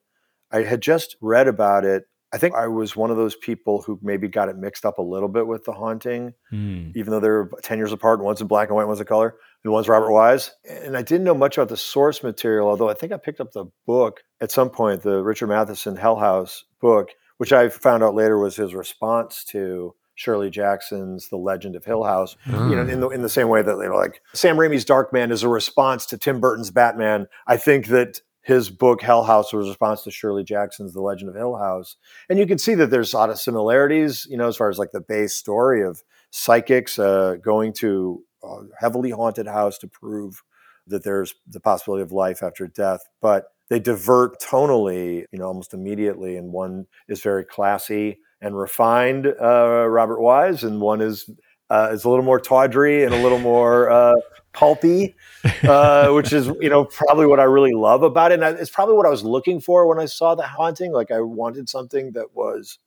I 0.52 0.62
had 0.64 0.82
just 0.82 1.18
read 1.22 1.48
about 1.48 1.84
it. 1.86 2.06
I 2.34 2.38
think 2.38 2.56
I 2.56 2.68
was 2.68 2.96
one 2.96 3.10
of 3.10 3.16
those 3.18 3.36
people 3.38 3.82
who 3.82 4.00
maybe 4.02 4.28
got 4.28 4.50
it 4.50 4.58
mixed 4.58 4.86
up 4.86 4.98
a 4.98 5.02
little 5.02 5.30
bit 5.30 5.48
with 5.48 5.64
The 5.64 5.72
Haunting, 5.72 6.34
Hmm. 6.50 6.92
even 6.94 7.12
though 7.12 7.22
they're 7.22 7.50
10 7.62 7.78
years 7.78 7.94
apart. 7.94 8.20
One's 8.22 8.42
in 8.42 8.48
black 8.48 8.68
and 8.68 8.76
white, 8.76 8.86
one's 8.88 9.00
in 9.00 9.06
color, 9.06 9.36
and 9.64 9.72
one's 9.72 9.88
Robert 9.88 10.12
Wise. 10.12 10.52
And 10.70 10.98
I 10.98 11.02
didn't 11.04 11.24
know 11.24 11.34
much 11.34 11.58
about 11.58 11.70
the 11.70 11.78
source 11.78 12.24
material, 12.24 12.68
although 12.68 12.90
I 12.90 12.94
think 12.96 13.14
I 13.14 13.18
picked 13.18 13.40
up 13.40 13.54
the 13.54 13.66
book 13.86 14.24
at 14.42 14.52
some 14.52 14.70
point, 14.70 15.04
the 15.04 15.24
Richard 15.24 15.48
Matheson 15.48 15.96
Hell 15.96 16.18
House 16.18 16.66
book, 16.82 17.12
which 17.38 17.54
I 17.54 17.70
found 17.70 18.04
out 18.04 18.14
later 18.16 18.38
was 18.38 18.58
his 18.58 18.76
response 18.76 19.46
to 19.46 19.96
Shirley 20.18 20.50
Jackson's 20.50 21.30
The 21.30 21.38
Legend 21.38 21.76
of 21.76 21.86
Hill 21.86 22.04
House. 22.04 22.36
You 22.48 22.76
know, 22.76 22.82
in 22.82 23.00
the 23.00 23.10
in 23.10 23.22
the 23.22 23.30
same 23.30 23.48
way 23.48 23.62
that 23.62 23.78
you 23.78 23.90
know, 23.90 23.96
like 23.96 24.22
Sam 24.34 24.58
Raimi's 24.58 24.84
Dark 24.84 25.14
Man 25.14 25.32
is 25.32 25.44
a 25.44 25.48
response 25.48 26.06
to 26.08 26.18
Tim 26.18 26.42
Burton's 26.42 26.72
Batman. 26.72 27.28
I 27.46 27.56
think 27.58 27.88
that 27.88 28.22
his 28.42 28.70
book 28.70 29.02
Hell 29.02 29.24
House 29.24 29.54
was 29.54 29.68
a 29.68 29.70
response 29.70 30.04
to 30.04 30.12
Shirley 30.12 30.44
Jackson's 30.44 30.94
The 30.94 31.02
Legend 31.02 31.30
of 31.30 31.36
Hill 31.36 31.58
House. 31.58 31.98
And 32.30 32.40
you 32.40 32.48
can 32.48 32.58
see 32.58 32.74
that 32.76 32.90
there's 32.90 33.14
a 33.14 33.18
lot 33.18 33.30
of 33.30 33.40
similarities, 33.40 34.26
you 34.30 34.38
know, 34.38 34.48
as 34.48 34.58
far 34.58 34.70
as 34.70 34.80
like 34.80 34.92
the 34.92 35.02
base 35.02 35.36
story 35.36 35.84
of 35.84 36.02
psychics 36.32 36.98
uh, 36.98 37.36
going 37.42 37.74
to 37.74 38.24
a 38.44 38.62
heavily 38.80 39.12
haunted 39.12 39.48
house 39.48 39.78
to 39.80 39.88
prove 39.88 40.42
that 40.88 41.04
there's 41.04 41.36
the 41.46 41.60
possibility 41.60 42.02
of 42.02 42.12
life 42.12 42.42
after 42.42 42.68
death. 42.68 43.02
But 43.22 43.48
they 43.70 43.80
divert 43.80 44.42
tonally, 44.42 45.26
you 45.32 45.40
know, 45.40 45.46
almost 45.46 45.74
immediately. 45.74 46.38
And 46.38 46.52
one 46.52 46.88
is 47.08 47.22
very 47.22 47.44
classy 47.44 48.20
and 48.42 48.58
refined, 48.58 49.28
uh, 49.28 49.88
Robert 49.88 50.22
Wise, 50.22 50.64
and 50.64 50.82
one 50.82 51.02
is 51.02 51.30
uh, 51.70 51.90
is 51.92 52.06
a 52.06 52.10
little 52.10 52.24
more 52.24 52.40
tawdry 52.40 53.04
and 53.04 53.14
a 53.14 53.22
little 53.22 53.40
more 53.40 53.90
uh, 53.92 54.14
pulpy, 54.54 55.16
uh, 55.64 56.10
which 56.14 56.32
is 56.34 56.48
you 56.62 56.70
know 56.70 56.86
probably 56.86 57.26
what 57.28 57.40
I 57.40 57.44
really 57.44 57.74
love 57.74 58.04
about 58.04 58.32
it. 58.32 58.36
And 58.36 58.46
I- 58.46 58.52
it's 58.52 58.70
probably 58.70 58.96
what 58.96 59.06
I 59.06 59.10
was 59.10 59.24
looking 59.24 59.60
for 59.60 59.88
when 59.88 60.00
I 60.00 60.06
saw 60.06 60.36
the 60.36 60.44
haunting. 60.48 60.92
Like 60.94 61.12
I 61.12 61.20
wanted 61.22 61.68
something 61.70 62.12
that 62.14 62.36
was, 62.36 62.80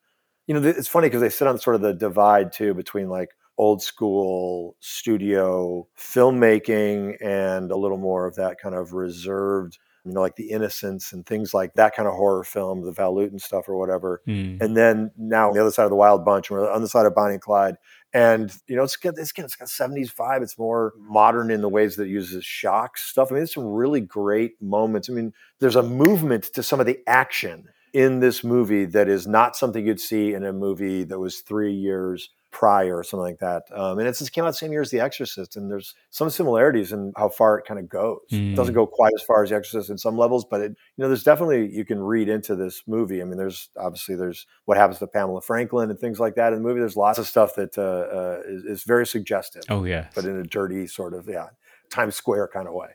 you 0.46 0.54
know, 0.54 0.60
th- 0.62 0.76
it's 0.76 0.88
funny 0.88 1.08
because 1.08 1.20
they 1.22 1.30
sit 1.30 1.48
on 1.48 1.58
sort 1.58 1.76
of 1.76 1.82
the 1.82 1.94
divide 1.94 2.52
too 2.52 2.74
between 2.74 3.08
like 3.08 3.30
old 3.58 3.82
school 3.82 4.76
studio 4.80 5.86
filmmaking 5.98 7.16
and 7.22 7.70
a 7.70 7.76
little 7.76 7.98
more 7.98 8.26
of 8.26 8.36
that 8.36 8.58
kind 8.60 8.74
of 8.74 8.92
reserved, 8.92 9.78
you 10.04 10.12
know, 10.12 10.20
like 10.20 10.36
the 10.36 10.50
Innocents 10.50 11.12
and 11.12 11.26
things 11.26 11.52
like 11.52 11.74
that 11.74 11.94
kind 11.94 12.08
of 12.08 12.14
horror 12.14 12.44
film, 12.44 12.84
the 12.84 12.92
Val 12.92 13.14
Lewton 13.14 13.38
stuff 13.38 13.68
or 13.68 13.76
whatever. 13.76 14.22
Hmm. 14.24 14.56
And 14.60 14.76
then 14.76 15.10
now 15.16 15.48
on 15.48 15.54
the 15.54 15.60
other 15.60 15.70
side 15.70 15.84
of 15.84 15.90
the 15.90 15.96
Wild 15.96 16.24
Bunch, 16.24 16.50
we're 16.50 16.70
on 16.70 16.82
the 16.82 16.88
side 16.88 17.06
of 17.06 17.14
Bonnie 17.14 17.34
and 17.34 17.42
Clyde. 17.42 17.76
And 18.12 18.52
you 18.66 18.76
know, 18.76 18.82
it's 18.82 18.96
got 18.96 19.18
it's 19.18 19.32
got, 19.32 19.44
it's 19.44 19.56
got 19.56 19.68
70s 19.68 20.14
vibe. 20.14 20.42
It's 20.42 20.58
more 20.58 20.94
modern 20.98 21.50
in 21.50 21.60
the 21.60 21.68
ways 21.68 21.96
that 21.96 22.04
it 22.04 22.10
uses 22.10 22.44
shock 22.44 22.98
stuff. 22.98 23.28
I 23.30 23.34
mean, 23.34 23.40
there's 23.40 23.54
some 23.54 23.66
really 23.66 24.00
great 24.00 24.60
moments. 24.60 25.08
I 25.08 25.12
mean, 25.12 25.32
there's 25.60 25.76
a 25.76 25.82
movement 25.82 26.44
to 26.54 26.62
some 26.62 26.80
of 26.80 26.86
the 26.86 26.98
action 27.06 27.68
in 27.92 28.20
this 28.20 28.42
movie 28.42 28.84
that 28.86 29.08
is 29.08 29.26
not 29.26 29.56
something 29.56 29.86
you'd 29.86 30.00
see 30.00 30.32
in 30.32 30.44
a 30.44 30.52
movie 30.52 31.04
that 31.04 31.18
was 31.18 31.40
three 31.40 31.72
years 31.72 32.30
prior 32.50 32.98
or 32.98 33.04
something 33.04 33.24
like 33.24 33.38
that. 33.38 33.62
Um, 33.72 33.98
and 33.98 34.08
it 34.08 34.16
just 34.18 34.32
came 34.32 34.44
out 34.44 34.48
the 34.48 34.54
same 34.54 34.72
year 34.72 34.80
as 34.80 34.90
The 34.90 35.00
Exorcist, 35.00 35.56
and 35.56 35.70
there's 35.70 35.94
some 36.10 36.30
similarities 36.30 36.92
in 36.92 37.12
how 37.16 37.28
far 37.28 37.58
it 37.58 37.64
kind 37.64 37.78
of 37.78 37.88
goes. 37.88 38.20
It 38.30 38.56
doesn't 38.56 38.74
go 38.74 38.86
quite 38.86 39.12
as 39.14 39.22
far 39.22 39.42
as 39.42 39.50
The 39.50 39.56
Exorcist 39.56 39.90
in 39.90 39.98
some 39.98 40.16
levels, 40.18 40.44
but 40.44 40.60
it, 40.60 40.70
you 40.96 41.02
know, 41.02 41.08
there's 41.08 41.22
definitely 41.22 41.70
you 41.72 41.84
can 41.84 42.00
read 42.00 42.28
into 42.28 42.56
this 42.56 42.82
movie. 42.86 43.22
I 43.22 43.24
mean, 43.24 43.38
there's 43.38 43.70
obviously 43.76 44.16
there's 44.16 44.46
what 44.64 44.76
happens 44.76 44.98
to 44.98 45.06
Pamela 45.06 45.40
Franklin 45.42 45.90
and 45.90 45.98
things 45.98 46.18
like 46.18 46.34
that 46.34 46.52
in 46.52 46.62
the 46.62 46.68
movie. 46.68 46.80
There's 46.80 46.96
lots 46.96 47.18
of 47.18 47.26
stuff 47.26 47.54
that 47.54 47.78
uh, 47.78 47.82
uh, 47.82 48.40
is, 48.46 48.64
is 48.64 48.82
very 48.84 49.06
suggestive, 49.06 49.62
Oh, 49.68 49.84
yeah. 49.84 50.08
but 50.14 50.24
in 50.24 50.36
a 50.36 50.42
dirty 50.44 50.86
sort 50.86 51.14
of 51.14 51.28
yeah 51.28 51.46
Times 51.90 52.14
Square 52.14 52.48
kind 52.48 52.68
of 52.68 52.74
way. 52.74 52.88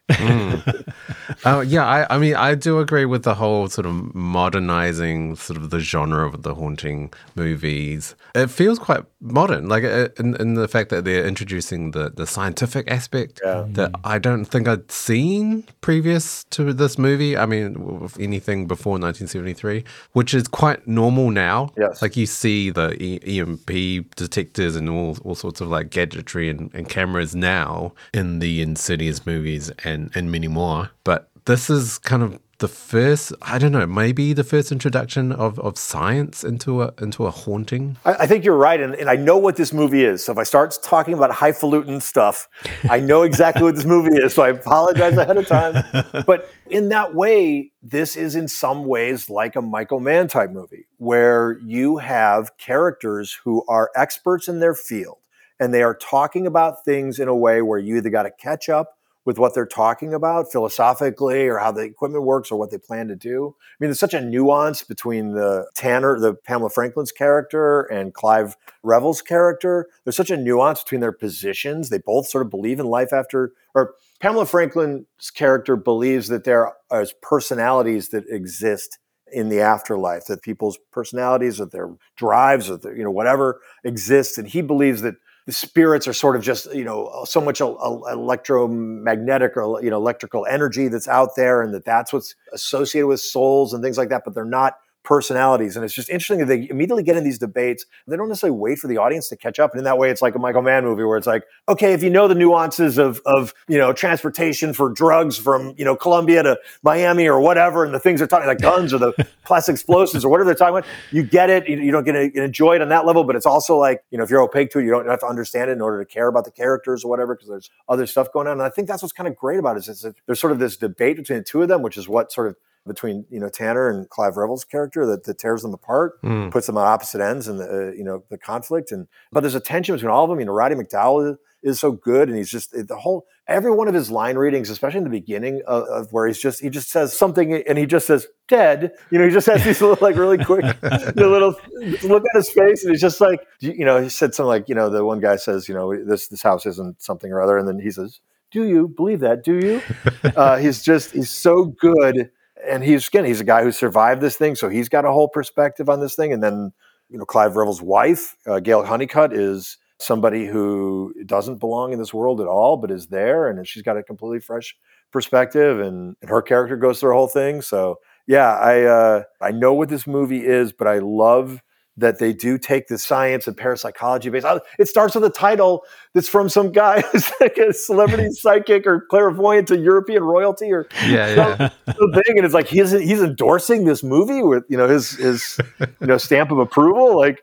Oh 1.45 1.61
yeah, 1.61 1.85
I, 1.85 2.15
I 2.15 2.17
mean 2.17 2.35
I 2.35 2.55
do 2.55 2.79
agree 2.79 3.05
with 3.05 3.23
the 3.23 3.35
whole 3.35 3.67
sort 3.67 3.85
of 3.85 4.15
modernizing 4.15 5.35
sort 5.35 5.57
of 5.57 5.69
the 5.69 5.79
genre 5.79 6.25
of 6.25 6.43
the 6.43 6.55
haunting 6.55 7.13
movies. 7.35 8.15
It 8.33 8.49
feels 8.49 8.79
quite 8.79 9.03
modern, 9.19 9.67
like 9.67 9.83
uh, 9.83 10.09
in, 10.17 10.35
in 10.37 10.53
the 10.53 10.67
fact 10.67 10.89
that 10.89 11.03
they're 11.03 11.25
introducing 11.25 11.91
the, 11.91 12.09
the 12.09 12.25
scientific 12.25 12.89
aspect 12.89 13.41
that 13.43 13.91
mm. 13.91 13.99
I 14.03 14.19
don't 14.19 14.45
think 14.45 14.67
I'd 14.67 14.91
seen 14.91 15.63
previous 15.81 16.43
to 16.45 16.73
this 16.73 16.97
movie. 16.97 17.37
I 17.37 17.45
mean, 17.45 18.09
anything 18.19 18.67
before 18.67 18.93
1973, 18.93 19.83
which 20.13 20.33
is 20.33 20.47
quite 20.47 20.87
normal 20.87 21.31
now. 21.31 21.69
Yes. 21.77 22.01
like 22.01 22.15
you 22.15 22.25
see 22.25 22.69
the 22.69 22.95
e- 23.01 23.39
EMP 23.39 24.15
detectors 24.15 24.75
and 24.75 24.89
all 24.89 25.17
all 25.23 25.35
sorts 25.35 25.61
of 25.61 25.69
like 25.69 25.89
gadgetry 25.89 26.49
and, 26.49 26.73
and 26.73 26.87
cameras 26.87 27.35
now 27.35 27.93
in 28.13 28.39
the 28.39 28.61
Insidious 28.86 29.25
movies 29.25 29.72
and 29.84 30.12
and 30.13 30.32
many 30.32 30.48
more. 30.48 30.92
But 31.04 31.30
this 31.46 31.72
is 31.72 31.98
kind 31.98 32.22
of 32.22 32.39
the 32.60 32.68
first 32.68 33.34
I 33.42 33.58
don't 33.58 33.72
know, 33.72 33.86
maybe 33.86 34.34
the 34.34 34.44
first 34.44 34.72
introduction 34.72 35.32
of, 35.32 35.60
of 35.60 35.75
science 35.77 36.44
into 36.44 36.84
a 36.84 36.94
into 37.01 37.25
a 37.25 37.32
haunting. 37.32 37.98
I, 38.06 38.13
I 38.13 38.27
think 38.27 38.46
you're 38.46 38.56
right, 38.58 38.80
and, 38.80 38.94
and 38.94 39.10
I 39.10 39.15
know 39.15 39.38
what 39.38 39.56
this 39.56 39.74
movie 39.74 40.04
is. 40.04 40.24
So 40.24 40.32
if 40.32 40.38
I 40.38 40.44
start 40.44 40.77
talking 40.84 41.15
about 41.15 41.32
highfalutin 41.32 42.00
stuff, 42.00 42.48
I 42.89 43.00
know 43.00 43.24
exactly 43.24 43.63
what 43.63 43.75
this 43.75 43.86
movie 43.86 44.15
is. 44.18 44.34
So 44.36 44.44
I 44.44 44.50
apologize 44.50 45.18
ahead 45.18 45.38
of 45.38 45.48
time. 45.48 45.84
But 46.25 46.50
in 46.70 46.89
that 46.89 47.13
way, 47.13 47.72
this 47.84 48.15
is 48.15 48.36
in 48.36 48.48
some 48.48 48.86
ways 48.86 49.30
like 49.30 49.56
a 49.56 49.62
Michael 49.62 50.00
Mann 50.00 50.27
type 50.27 50.51
movie, 50.51 50.86
where 50.98 51.58
you 51.63 51.98
have 51.98 52.58
characters 52.58 53.38
who 53.44 53.63
are 53.68 53.92
experts 53.96 54.48
in 54.48 54.60
their 54.60 54.74
field, 54.74 55.18
and 55.59 55.74
they 55.74 55.83
are 55.83 55.95
talking 55.95 56.47
about 56.47 56.83
things 56.85 57.19
in 57.19 57.27
a 57.27 57.35
way 57.35 57.62
where 57.62 57.79
you 57.79 57.97
either 57.97 58.09
got 58.09 58.24
to 58.24 58.31
catch 58.31 58.69
up 58.69 58.97
with 59.25 59.39
what 59.39 59.55
they're 59.55 59.65
talking 59.65 60.13
about 60.13 60.51
philosophically 60.51 61.47
or 61.47 61.57
how 61.57 61.71
the 61.71 61.81
equipment 61.81 62.24
works 62.24 62.51
or 62.51 62.59
what 62.59 62.69
they 62.69 62.77
plan 62.77 63.07
to 63.07 63.15
do. 63.15 63.55
I 63.59 63.75
mean, 63.79 63.89
there's 63.89 64.00
such 64.00 64.13
a 64.13 64.21
nuance 64.21 64.83
between 64.83 65.33
the 65.33 65.67
Tanner, 65.74 66.19
the 66.19 66.35
Pamela 66.35 66.69
Franklin's 66.69 67.12
character, 67.12 67.81
and 67.81 68.13
Clive 68.13 68.55
Revill's 68.85 69.24
character. 69.24 69.88
There's 70.03 70.15
such 70.15 70.29
a 70.29 70.38
nuance 70.38 70.83
between 70.83 71.01
their 71.01 71.12
positions. 71.12 71.89
They 71.89 71.97
both 71.97 72.27
sort 72.27 72.45
of 72.45 72.51
believe 72.51 72.79
in 72.79 72.85
life 72.85 73.12
after, 73.12 73.53
or 73.74 73.95
Pamela 74.19 74.45
Franklin's 74.45 75.31
character 75.33 75.75
believes 75.75 76.27
that 76.27 76.43
there 76.43 76.74
are 76.91 77.05
personalities 77.24 78.09
that 78.09 78.25
exist 78.29 79.00
in 79.31 79.50
the 79.50 79.59
afterlife, 79.59 80.25
that 80.25 80.43
people's 80.43 80.77
personalities 80.91 81.59
or 81.59 81.65
their 81.65 81.89
drives 82.15 82.69
or 82.69 82.77
their, 82.77 82.95
you 82.95 83.03
know, 83.03 83.12
whatever 83.12 83.59
exists. 83.83 84.38
And 84.38 84.47
he 84.47 84.62
believes 84.62 85.01
that 85.01 85.15
the 85.45 85.51
spirits 85.51 86.07
are 86.07 86.13
sort 86.13 86.35
of 86.35 86.41
just 86.41 86.73
you 86.73 86.83
know 86.83 87.23
so 87.27 87.39
much 87.39 87.61
a 87.61 87.65
electromagnetic 87.65 89.55
or 89.55 89.83
you 89.83 89.89
know 89.89 89.97
electrical 89.97 90.45
energy 90.45 90.87
that's 90.87 91.07
out 91.07 91.35
there 91.35 91.61
and 91.61 91.73
that 91.73 91.85
that's 91.85 92.11
what's 92.11 92.35
associated 92.53 93.07
with 93.07 93.19
souls 93.19 93.73
and 93.73 93.83
things 93.83 93.97
like 93.97 94.09
that 94.09 94.23
but 94.25 94.33
they're 94.33 94.45
not 94.45 94.77
personalities. 95.05 95.75
And 95.77 95.85
it's 95.85 95.93
just 95.93 96.09
interesting 96.09 96.39
that 96.39 96.47
they 96.47 96.67
immediately 96.69 97.03
get 97.03 97.15
in 97.15 97.24
these 97.24 97.38
debates. 97.38 97.85
They 98.07 98.17
don't 98.17 98.27
necessarily 98.27 98.59
wait 98.59 98.79
for 98.79 98.88
the 98.88 98.97
audience 98.97 99.29
to 99.29 99.38
catch 99.38 99.59
up. 99.59 99.71
And 99.71 99.79
in 99.79 99.85
that 99.85 99.97
way, 99.97 100.09
it's 100.09 100.21
like 100.21 100.35
a 100.35 100.39
Michael 100.39 100.63
Mann 100.63 100.83
movie 100.83 101.03
where 101.03 101.17
it's 101.17 101.27
like, 101.27 101.43
okay, 101.69 101.93
if 101.93 102.03
you 102.03 102.09
know 102.09 102.27
the 102.27 102.35
nuances 102.35 102.97
of, 102.97 103.21
of 103.25 103.53
you 103.67 103.77
know, 103.77 103.93
transportation 103.93 104.74
for 104.74 104.89
drugs 104.89 105.38
from, 105.38 105.74
you 105.77 105.85
know, 105.85 105.95
Colombia 105.95 106.43
to 106.43 106.59
Miami 106.83 107.27
or 107.27 107.39
whatever, 107.39 107.85
and 107.85 107.93
the 107.93 108.00
things 108.00 108.19
they're 108.19 108.27
talking 108.27 108.47
like 108.47 108.59
guns 108.59 108.93
or 108.93 108.97
the 108.97 109.13
plastic 109.45 109.74
explosives 109.74 110.25
or 110.25 110.29
whatever 110.29 110.47
they're 110.47 110.55
talking 110.55 110.77
about, 110.77 110.89
you 111.12 111.24
get 111.24 111.50
it. 111.50 111.69
You, 111.69 111.77
you 111.77 111.91
don't 111.91 112.03
get 112.03 112.13
to 112.13 112.43
enjoy 112.43 112.75
it 112.75 112.81
on 112.81 112.89
that 112.89 113.05
level. 113.05 113.24
But 113.24 113.35
it's 113.35 113.45
also 113.45 113.77
like, 113.77 114.03
you 114.12 114.17
know, 114.17 114.24
if 114.24 114.29
you're 114.29 114.41
opaque 114.41 114.71
to 114.71 114.79
it, 114.79 114.83
you 114.83 114.89
don't 114.89 115.07
have 115.07 115.19
to 115.19 115.27
understand 115.27 115.69
it 115.69 115.74
in 115.74 115.81
order 115.81 116.03
to 116.03 116.05
care 116.05 116.27
about 116.27 116.45
the 116.45 116.51
characters 116.51 117.03
or 117.03 117.09
whatever, 117.09 117.35
because 117.35 117.47
there's 117.47 117.69
other 117.88 118.05
stuff 118.05 118.31
going 118.33 118.47
on. 118.47 118.53
And 118.53 118.63
I 118.63 118.69
think 118.69 118.88
that's 118.88 119.01
what's 119.01 119.13
kind 119.13 119.27
of 119.27 119.35
great 119.35 119.59
about 119.59 119.77
it 119.77 119.88
is 119.88 120.05
there's 120.25 120.39
sort 120.39 120.51
of 120.51 120.59
this 120.59 120.77
debate 120.77 121.17
between 121.17 121.38
the 121.38 121.43
two 121.43 121.62
of 121.62 121.67
them, 121.67 121.81
which 121.81 121.97
is 121.97 122.07
what 122.07 122.31
sort 122.31 122.47
of 122.47 122.55
between 122.86 123.25
you 123.30 123.39
know 123.39 123.50
Tanner 123.50 123.89
and 123.89 124.10
Clive 124.10 124.36
Revill's 124.36 124.63
character 124.63 125.06
that, 125.06 125.24
that 125.24 125.38
tears 125.38 125.62
them 125.62 125.74
apart, 125.74 126.22
mm. 126.22 126.51
puts 126.51 126.68
them 126.68 126.77
on 126.77 126.86
opposite 126.86 127.22
ends, 127.22 127.48
and 127.48 127.60
the 127.60 127.89
uh, 127.89 127.92
you 127.92 128.04
know 128.04 128.24
the 128.30 128.38
conflict. 128.38 128.92
And 128.92 129.08
but 129.32 129.42
there's 129.42 129.56
a 129.56 129.60
tension 129.60 129.96
between 129.96 130.12
all 130.12 130.24
of 130.24 130.30
them. 130.30 130.39
You 130.39 130.46
know, 130.46 130.54
Roddy 130.54 130.75
McDowall 130.75 131.38
is, 131.63 131.80
so 131.80 131.92
good, 131.92 132.30
and 132.30 132.38
he's 132.38 132.51
just 132.51 132.72
the 132.72 132.96
whole 132.96 133.25
every 133.48 133.72
one 133.72 133.88
of 133.88 133.94
his 133.94 134.12
line 134.12 134.38
readings, 134.38 134.70
especially 134.70 135.00
in 135.00 135.04
the 135.04 135.10
beginning 135.10 135.62
of, 135.65 135.84
of, 135.86 136.13
where 136.13 136.27
he's 136.27 136.39
just 136.39 136.62
he 136.62 136.70
just 136.70 136.92
says 136.92 137.12
something 137.12 137.54
and 137.54 137.77
he 137.77 137.88
just 137.88 138.06
says 138.06 138.27
dead. 138.48 138.92
You 139.10 139.18
know, 139.18 139.25
he 139.25 139.32
just 139.32 139.48
has 139.48 139.63
these 139.63 139.82
little 139.82 139.98
like 140.00 140.15
really 140.15 140.44
quick 140.44 140.63
know, 141.15 141.27
little 141.30 141.56
look 142.04 142.24
at 142.24 142.38
his 142.38 142.51
face, 142.51 142.84
and 142.84 142.92
he's 142.92 143.01
just 143.01 143.20
like 143.20 143.39
you 143.60 143.84
know 143.84 144.01
he 144.01 144.10
said 144.10 144.36
something 144.36 144.48
like 144.48 144.70
you 144.70 144.75
know 144.75 144.89
the 144.89 145.04
one 145.04 145.20
guy 145.20 145.38
says 145.38 145.68
you 145.68 145.74
know 145.74 145.96
this 146.06 146.27
this 146.27 146.44
house 146.44 146.65
isn't 146.65 147.01
something 147.01 147.32
or 147.32 147.42
other, 147.42 147.58
and 147.58 147.68
then 147.68 147.80
he 147.80 147.89
says. 147.89 148.20
Do 148.51 148.63
you 148.63 148.88
believe 148.88 149.20
that? 149.20 149.44
Do 149.44 149.58
you? 149.58 149.82
Uh, 150.36 150.58
he's 150.58 150.82
just, 150.82 151.12
he's 151.12 151.30
so 151.30 151.65
good 151.65 152.30
and 152.67 152.84
he's 152.84 153.07
again 153.07 153.25
he's 153.25 153.41
a 153.41 153.45
guy 153.45 153.63
who 153.63 153.72
survived 153.72 154.22
this 154.22 154.38
thing, 154.38 154.55
so 154.55 154.69
he's 154.69 154.89
got 154.89 155.05
a 155.05 155.12
whole 155.12 155.27
perspective 155.27 155.89
on 155.89 156.00
this 156.00 156.15
thing. 156.15 156.34
And 156.34 156.43
then 156.43 156.72
you 157.10 157.17
know 157.17 157.25
Clive 157.25 157.53
Revill's 157.53 157.81
wife, 157.81 158.36
uh, 158.48 158.60
Gayle 158.60 158.84
Hunnicutt, 158.84 159.29
is 159.34 159.77
somebody 160.00 160.45
who 160.45 161.13
doesn't 161.25 161.60
belong 161.60 161.93
in 161.93 162.00
this 162.00 162.13
world 162.13 162.41
at 162.41 162.48
all, 162.48 162.77
but 162.77 162.91
is 162.91 163.07
there, 163.07 163.48
and 163.48 163.65
she's 163.67 163.84
got 163.84 163.98
a 163.98 164.03
completely 164.03 164.39
fresh 164.39 164.75
perspective, 165.12 165.79
and, 165.79 166.15
and 166.22 166.29
her 166.29 166.41
character 166.41 166.75
goes 166.75 167.00
through 167.00 167.12
a 167.12 167.17
whole 167.17 167.27
thing. 167.27 167.62
So 167.62 168.00
yeah, 168.27 168.57
I 168.57 168.84
uh, 168.84 169.24
I 169.41 169.51
know 169.51 169.74
what 169.74 169.89
this 169.89 170.07
movie 170.07 170.45
is, 170.45 170.74
but 170.74 170.88
I 170.88 171.00
love 171.00 171.62
that 171.97 172.19
they 172.19 172.33
do 172.33 172.57
take 172.57 172.87
the 172.87 172.97
science 172.97 173.47
and 173.47 173.55
parapsychology 173.55 174.29
base. 174.29 174.43
It 174.77 174.87
starts 174.87 175.15
with 175.15 175.23
a 175.23 175.29
title 175.29 175.83
that's 176.13 176.27
from 176.27 176.49
some 176.49 176.71
guy 176.71 177.01
who's 177.11 177.31
like 177.39 177.57
a 177.57 177.73
celebrity 177.73 178.31
psychic 178.31 178.86
or 178.86 179.01
clairvoyant 179.10 179.67
to 179.69 179.77
European 179.77 180.23
royalty 180.23 180.71
or 180.71 180.88
yeah, 181.05 181.58
yeah. 181.58 181.69
thing. 181.88 182.38
And 182.38 182.45
it's 182.45 182.53
like 182.53 182.67
he's 182.67 182.91
he's 182.91 183.21
endorsing 183.21 183.86
this 183.86 184.03
movie 184.03 184.43
with 184.43 184.63
you 184.69 184.77
know 184.77 184.88
his 184.88 185.12
his 185.12 185.58
you 185.79 186.08
know 186.08 186.17
stamp 186.17 186.51
of 186.51 186.60
approval. 186.60 187.17
Like 187.17 187.39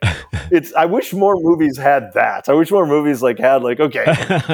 it's 0.51 0.73
I 0.73 0.85
wish 0.85 1.13
more 1.13 1.35
movies 1.35 1.77
had 1.77 2.13
that. 2.13 2.47
I 2.47 2.53
wish 2.53 2.71
more 2.71 2.85
movies 2.85 3.21
like 3.21 3.39
had 3.39 3.63
like 3.63 3.79
okay, 3.79 4.05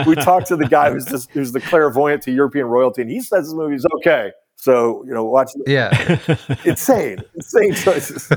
we 0.07 0.15
talked 0.15 0.47
to 0.47 0.55
the 0.55 0.67
guy 0.67 0.91
who's 0.91 1.05
just 1.05 1.29
who's 1.31 1.51
the 1.51 1.61
clairvoyant 1.61 2.23
to 2.23 2.31
European 2.31 2.67
royalty, 2.67 3.01
and 3.01 3.11
he 3.11 3.21
says 3.21 3.45
this 3.45 3.53
movie's 3.53 3.85
okay. 3.97 4.31
So 4.61 5.05
you 5.05 5.13
know, 5.13 5.23
watch. 5.23 5.51
Yeah, 5.65 5.89
insane, 6.65 7.19
insane 7.33 7.73
choices. 7.75 8.29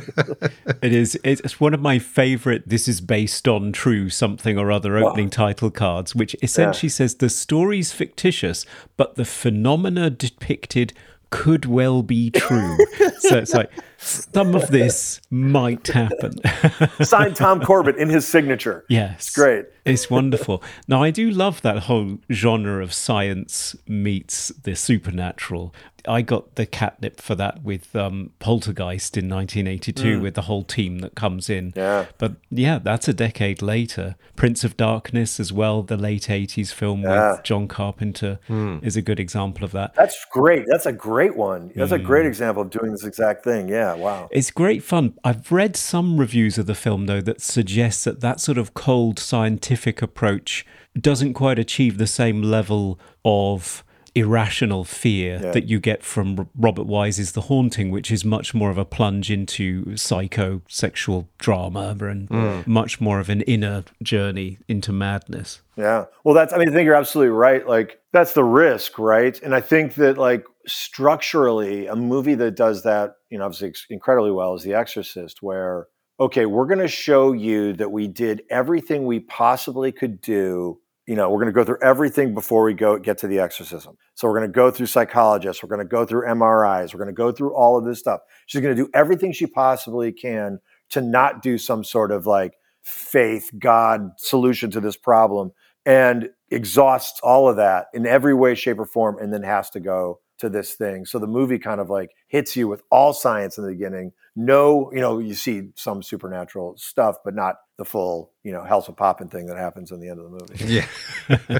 it 0.81 0.93
is. 0.93 1.19
It's 1.25 1.59
one 1.59 1.75
of 1.75 1.81
my 1.81 1.99
favorite. 1.99 2.63
This 2.69 2.87
is 2.87 3.01
based 3.01 3.49
on 3.49 3.73
true 3.73 4.09
something 4.09 4.57
or 4.57 4.71
other 4.71 4.97
opening 4.97 5.27
wow. 5.27 5.49
title 5.49 5.73
cards, 5.73 6.15
which 6.15 6.37
essentially 6.41 6.91
yeah. 6.91 6.95
says 6.95 7.17
the 7.17 7.29
story's 7.29 7.91
fictitious, 7.91 8.65
but 8.97 9.17
the 9.17 9.25
phenomena 9.25 10.11
depicted 10.11 10.93
could 11.31 11.67
well 11.67 12.05
be 12.05 12.31
true. 12.31 12.77
so 13.19 13.39
it's 13.39 13.53
like 13.53 13.73
some 14.03 14.55
of 14.55 14.69
this 14.71 15.21
might 15.31 15.87
happen. 15.89 16.35
Signed 17.05 17.37
Tom 17.37 17.61
Corbett 17.61 17.97
in 17.97 18.09
his 18.09 18.27
signature. 18.27 18.85
Yes. 18.89 19.15
It's 19.19 19.31
great. 19.31 19.67
It's 19.85 20.09
wonderful. 20.09 20.63
Now, 20.87 21.03
I 21.03 21.11
do 21.11 21.31
love 21.31 21.63
that 21.63 21.85
whole 21.85 22.19
genre 22.31 22.83
of 22.83 22.93
science 22.93 23.75
meets 23.87 24.49
the 24.49 24.77
supernatural. 24.77 25.75
I 26.07 26.23
got 26.23 26.57
the 26.57 26.67
catnip 26.67 27.21
for 27.21 27.35
that 27.37 27.63
with 27.63 27.95
um, 27.95 28.31
Poltergeist 28.39 29.17
in 29.17 29.29
1982 29.29 30.19
mm. 30.19 30.23
with 30.23 30.35
the 30.35 30.43
whole 30.43 30.65
team 30.65 30.99
that 30.99 31.15
comes 31.15 31.49
in. 31.49 31.73
Yeah. 31.77 32.07
But 32.19 32.35
yeah, 32.51 32.79
that's 32.79 33.09
a 33.09 33.13
decade 33.13 33.63
later. 33.63 34.17
Prince 34.35 34.65
of 34.65 34.77
Darkness 34.77 35.39
as 35.39 35.53
well, 35.53 35.83
the 35.83 35.97
late 35.97 36.25
80s 36.25 36.73
film 36.73 37.03
yeah. 37.03 37.33
with 37.33 37.45
John 37.45 37.69
Carpenter 37.69 38.41
mm. 38.49 38.83
is 38.85 38.97
a 38.97 39.03
good 39.03 39.21
example 39.21 39.65
of 39.65 39.73
that. 39.73 39.95
That's 39.95 40.25
great. 40.31 40.65
That's 40.69 40.87
a 40.87 40.93
great 40.93 41.37
one. 41.37 41.71
That's 41.75 41.93
mm. 41.93 41.97
a 41.97 41.99
great 42.01 42.27
example 42.27 42.63
of 42.63 42.71
doing 42.71 42.93
this 42.93 43.05
exact 43.05 43.45
thing. 43.45 43.69
Yeah, 43.69 43.92
wow. 43.95 44.29
It's 44.31 44.51
great 44.51 44.83
fun. 44.83 45.15
I've 45.25 45.51
read 45.51 45.77
some 45.77 46.19
reviews 46.19 46.59
of 46.59 46.67
the 46.67 46.75
film 46.75 47.07
though 47.07 47.21
that 47.23 47.41
suggest 47.41 48.05
that 48.05 48.21
that 48.21 48.41
sort 48.41 48.59
of 48.59 48.75
cold 48.75 49.19
scientific 49.19 50.03
approach 50.03 50.67
doesn't 50.99 51.35
quite 51.35 51.59
achieve 51.59 51.99
the 51.99 52.07
same 52.07 52.43
level 52.43 52.99
of 53.25 53.85
irrational 54.15 54.85
fear 54.85 55.41
yeah. 55.43 55.51
that 55.53 55.65
you 55.65 55.81
get 55.81 56.03
from 56.03 56.49
Robert 56.55 56.87
Wise's 56.87 57.33
The 57.33 57.43
Haunting, 57.43 57.91
which 57.91 58.11
is 58.11 58.25
much 58.25 58.53
more 58.53 58.71
of 58.71 58.77
a 58.77 58.85
plunge 58.85 59.31
into 59.31 59.85
psychosexual 59.87 61.29
drama 61.39 61.97
and 62.01 62.29
mm. 62.29 62.67
much 62.67 63.01
more 63.01 63.21
of 63.21 63.31
an 63.31 63.41
inner 63.43 63.85
journey 64.03 64.59
into 64.69 64.93
madness. 64.93 65.63
Yeah. 65.77 66.07
Well, 66.25 66.35
that's, 66.35 66.53
I 66.53 66.59
mean, 66.59 66.69
I 66.69 66.73
think 66.73 66.85
you're 66.85 66.95
absolutely 66.95 67.33
right. 67.33 67.67
Like, 67.67 68.01
that's 68.13 68.35
the 68.35 68.45
risk, 68.45 68.99
right? 68.99 69.41
And 69.43 69.55
I 69.55 69.63
think 69.63 69.95
that, 69.95 70.19
like, 70.19 70.45
structurally, 70.67 71.87
a 71.87 71.97
movie 71.97 72.35
that 72.35 72.55
does 72.55 72.83
that, 72.83 73.17
you 73.33 73.39
know, 73.39 73.45
obviously 73.45 73.73
incredibly 73.91 74.31
well 74.31 74.55
is 74.55 74.63
The 74.63 74.75
Exorcist, 74.75 75.43
where, 75.43 75.89
okay, 76.21 76.47
we're 76.47 76.67
going 76.67 76.79
to 76.81 76.89
show 76.89 77.33
you 77.33 77.73
that 77.75 77.91
we 77.91 78.07
did 78.07 78.43
everything 78.51 79.07
we 79.07 79.21
possibly 79.21 79.91
could 79.91 80.21
do 80.21 80.79
you 81.07 81.17
know, 81.17 81.29
we're 81.29 81.39
going 81.39 81.47
to 81.47 81.53
go 81.53 81.65
through 81.65 81.83
everything 81.83 82.33
before 82.33 82.63
we 82.63 82.75
go 82.75 82.97
get 82.97 83.19
to 83.19 83.27
the 83.27 83.41
exorcism. 83.41 83.97
So 84.15 84.29
we're 84.29 84.39
going 84.39 84.49
to 84.49 84.55
go 84.55 84.71
through 84.71 84.87
psychologists, 84.87 85.63
we're 85.63 85.69
going 85.69 85.81
to 85.81 85.85
go 85.85 86.07
through 86.07 86.27
MRIs, 86.29 86.95
we're 86.95 86.99
going 86.99 87.09
to 87.09 87.13
go 87.13 87.33
through 87.33 87.55
all 87.57 87.77
of 87.77 87.85
this 87.85 87.99
stuff. 87.99 88.21
She's 88.47 88.61
going 88.61 88.77
to 88.77 88.81
do 88.81 88.89
everything 88.95 89.33
she 89.33 89.47
possibly 89.47 90.13
can 90.13 90.61
to 90.91 91.01
not 91.01 91.43
do 91.43 91.59
some 91.59 91.83
sort 91.83 92.13
of 92.13 92.27
like 92.27 92.55
faith, 92.83 93.51
God 93.59 94.13
solution 94.17 94.71
to 94.71 94.81
this 94.81 94.97
problem 94.97 95.51
and 95.85 96.31
exhausts 96.51 97.19
all 97.23 97.49
of 97.49 97.57
that 97.57 97.87
in 97.93 98.07
every 98.07 98.35
way, 98.35 98.55
shape, 98.55 98.79
or 98.79 98.87
form, 98.87 99.19
and 99.19 99.33
then 99.33 99.43
has 99.43 99.71
to 99.71 99.81
go 99.81 100.21
to 100.43 100.51
this 100.51 100.75
thing. 100.75 101.07
So 101.07 101.19
the 101.19 101.27
movie 101.27 101.59
kind 101.59 101.81
of 101.81 101.89
like 101.89 102.11
hits 102.27 102.57
you 102.57 102.67
with 102.67 102.83
all 102.91 103.13
science 103.13 103.59
in 103.59 103.65
the 103.65 103.71
beginning. 103.71 104.13
No, 104.35 104.91
you 104.93 105.01
know, 105.01 105.21
you 105.21 105.35
see 105.35 105.71
some 105.77 106.03
supernatural 106.03 106.75
stuff, 106.77 107.17
but 107.25 107.35
not 107.35 107.57
the 107.79 107.85
full, 107.85 108.33
you 108.43 108.53
know, 108.53 108.65
House 108.65 108.89
of 108.89 108.97
Poppin 108.97 109.29
thing 109.29 109.47
that 109.47 109.57
happens 109.57 109.93
in 109.93 110.01
the 110.01 110.09
end 110.09 110.19
of 110.19 110.25
the 110.25 110.31
movie. 110.31 110.83
Yeah. 110.83 111.59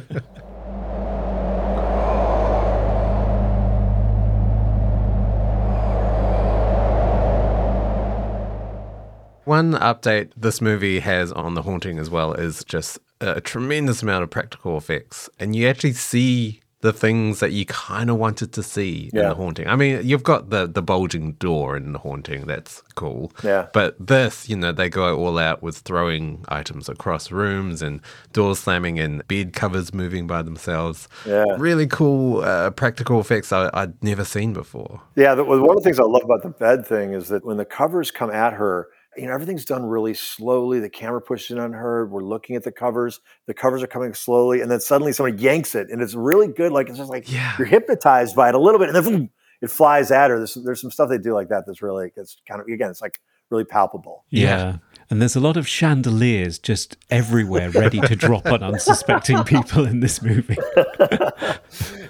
One 9.45 9.73
update 9.73 10.33
this 10.37 10.61
movie 10.61 11.01
has 11.01 11.31
on 11.33 11.55
The 11.55 11.63
Haunting 11.63 11.99
as 11.99 12.09
well 12.09 12.33
is 12.33 12.65
just 12.65 12.99
a 13.21 13.41
tremendous 13.41 14.03
amount 14.03 14.25
of 14.25 14.31
practical 14.31 14.77
effects. 14.77 15.29
And 15.39 15.55
you 15.55 15.69
actually 15.69 15.93
see 15.93 16.62
the 16.83 16.93
things 16.93 17.39
that 17.41 17.53
you 17.53 17.65
kind 17.65 18.11
of 18.11 18.17
wanted 18.17 18.53
to 18.53 18.63
see 18.63 19.09
in 19.13 19.21
the 19.21 19.35
haunting. 19.35 19.69
I 19.69 19.77
mean, 19.77 20.01
you've 20.05 20.25
got 20.25 20.51
the 20.51 20.67
the 20.67 20.83
bulging 20.83 21.33
door 21.35 21.77
in 21.77 21.93
the 21.93 21.99
haunting. 21.99 22.47
That's 22.47 22.83
cool. 22.97 23.33
Yeah. 23.43 23.69
But 23.73 23.97
this, 24.05 24.49
you 24.49 24.57
know, 24.57 24.73
they 24.73 24.89
go 24.89 25.17
all 25.17 25.39
out 25.39 25.63
with 25.63 25.79
throwing 25.79 26.45
items 26.49 26.89
across 26.89 27.31
rooms 27.31 27.83
and 27.83 28.01
doors 28.33 28.59
slamming 28.59 28.99
and 28.99 29.27
bed 29.29 29.53
covers 29.53 29.95
moving 29.95 30.27
by 30.27 30.43
themselves. 30.43 31.09
Yeah. 31.25 31.45
Really 31.57 31.87
cool 31.87 32.41
uh, 32.43 32.71
practical 32.71 33.21
effects 33.21 33.53
I, 33.53 33.71
I'd 33.73 34.03
never 34.03 34.25
seen 34.25 34.53
before. 34.53 35.01
Yeah, 35.15 35.37
the, 35.37 35.45
one 35.45 35.61
of 35.61 35.77
the 35.77 35.83
things 35.83 36.01
I 36.01 36.05
love 36.05 36.25
about 36.25 36.43
the 36.43 36.51
bed 36.51 36.85
thing 36.85 37.15
is 37.15 37.29
that 37.29 37.45
when 37.45 37.59
the 37.59 37.65
covers 37.65 38.11
come 38.11 38.31
at 38.31 38.55
her, 38.55 38.89
you 39.17 39.27
know, 39.27 39.33
everything's 39.35 39.65
done 39.65 39.85
really 39.85 40.15
slowly. 40.15 40.81
The 40.81 40.89
camera 40.91 41.21
pushes 41.21 41.51
in 41.51 41.59
on 41.59 41.73
her. 41.73 42.07
We're 42.07 42.23
looking 42.25 42.57
at 42.57 42.63
the 42.65 42.73
covers. 42.73 43.21
The 43.47 43.55
covers 43.55 43.83
are 43.83 43.87
coming 43.87 44.15
slowly, 44.15 44.61
and 44.61 44.71
then 44.71 44.81
suddenly 44.81 45.13
someone 45.13 45.39
yanks 45.39 45.75
it, 45.75 45.89
and 45.91 46.01
it's 46.01 46.15
really 46.15 46.49
good. 46.49 46.73
Like 46.73 46.89
it's 46.89 46.99
just 46.99 47.11
like 47.11 47.31
Yeah. 47.31 47.55
you're 47.59 47.67
hypnotized 47.67 48.35
by 48.37 48.49
it 48.49 48.55
a 48.55 48.59
little 48.59 48.79
bit, 48.79 48.89
and 48.95 49.07
then 49.07 49.31
it 49.61 49.71
flies 49.71 50.11
at 50.11 50.31
her. 50.31 50.39
There's 50.39 50.55
there's 50.55 50.81
some 50.81 50.91
stuff 50.91 51.09
they 51.09 51.19
do 51.19 51.35
like 51.35 51.49
that 51.51 51.65
that's 51.67 51.83
really 51.83 52.11
it's 52.17 52.37
kind 52.49 52.61
of 52.61 52.67
again 52.69 52.91
it's 52.91 53.03
like 53.03 53.21
really 53.51 53.65
palpable. 53.65 54.25
Yeah. 54.31 54.79
And 55.11 55.21
there's 55.21 55.37
a 55.37 55.41
lot 55.41 55.59
of 55.59 55.69
chandeliers 55.69 56.59
just 56.59 56.97
everywhere 57.11 57.69
ready 57.69 58.01
to 58.01 58.17
drop 58.17 58.47
on 58.47 58.63
unsuspecting 58.63 59.45
people 59.55 59.85
in 59.85 60.01
this 60.01 60.23
movie. 60.23 60.57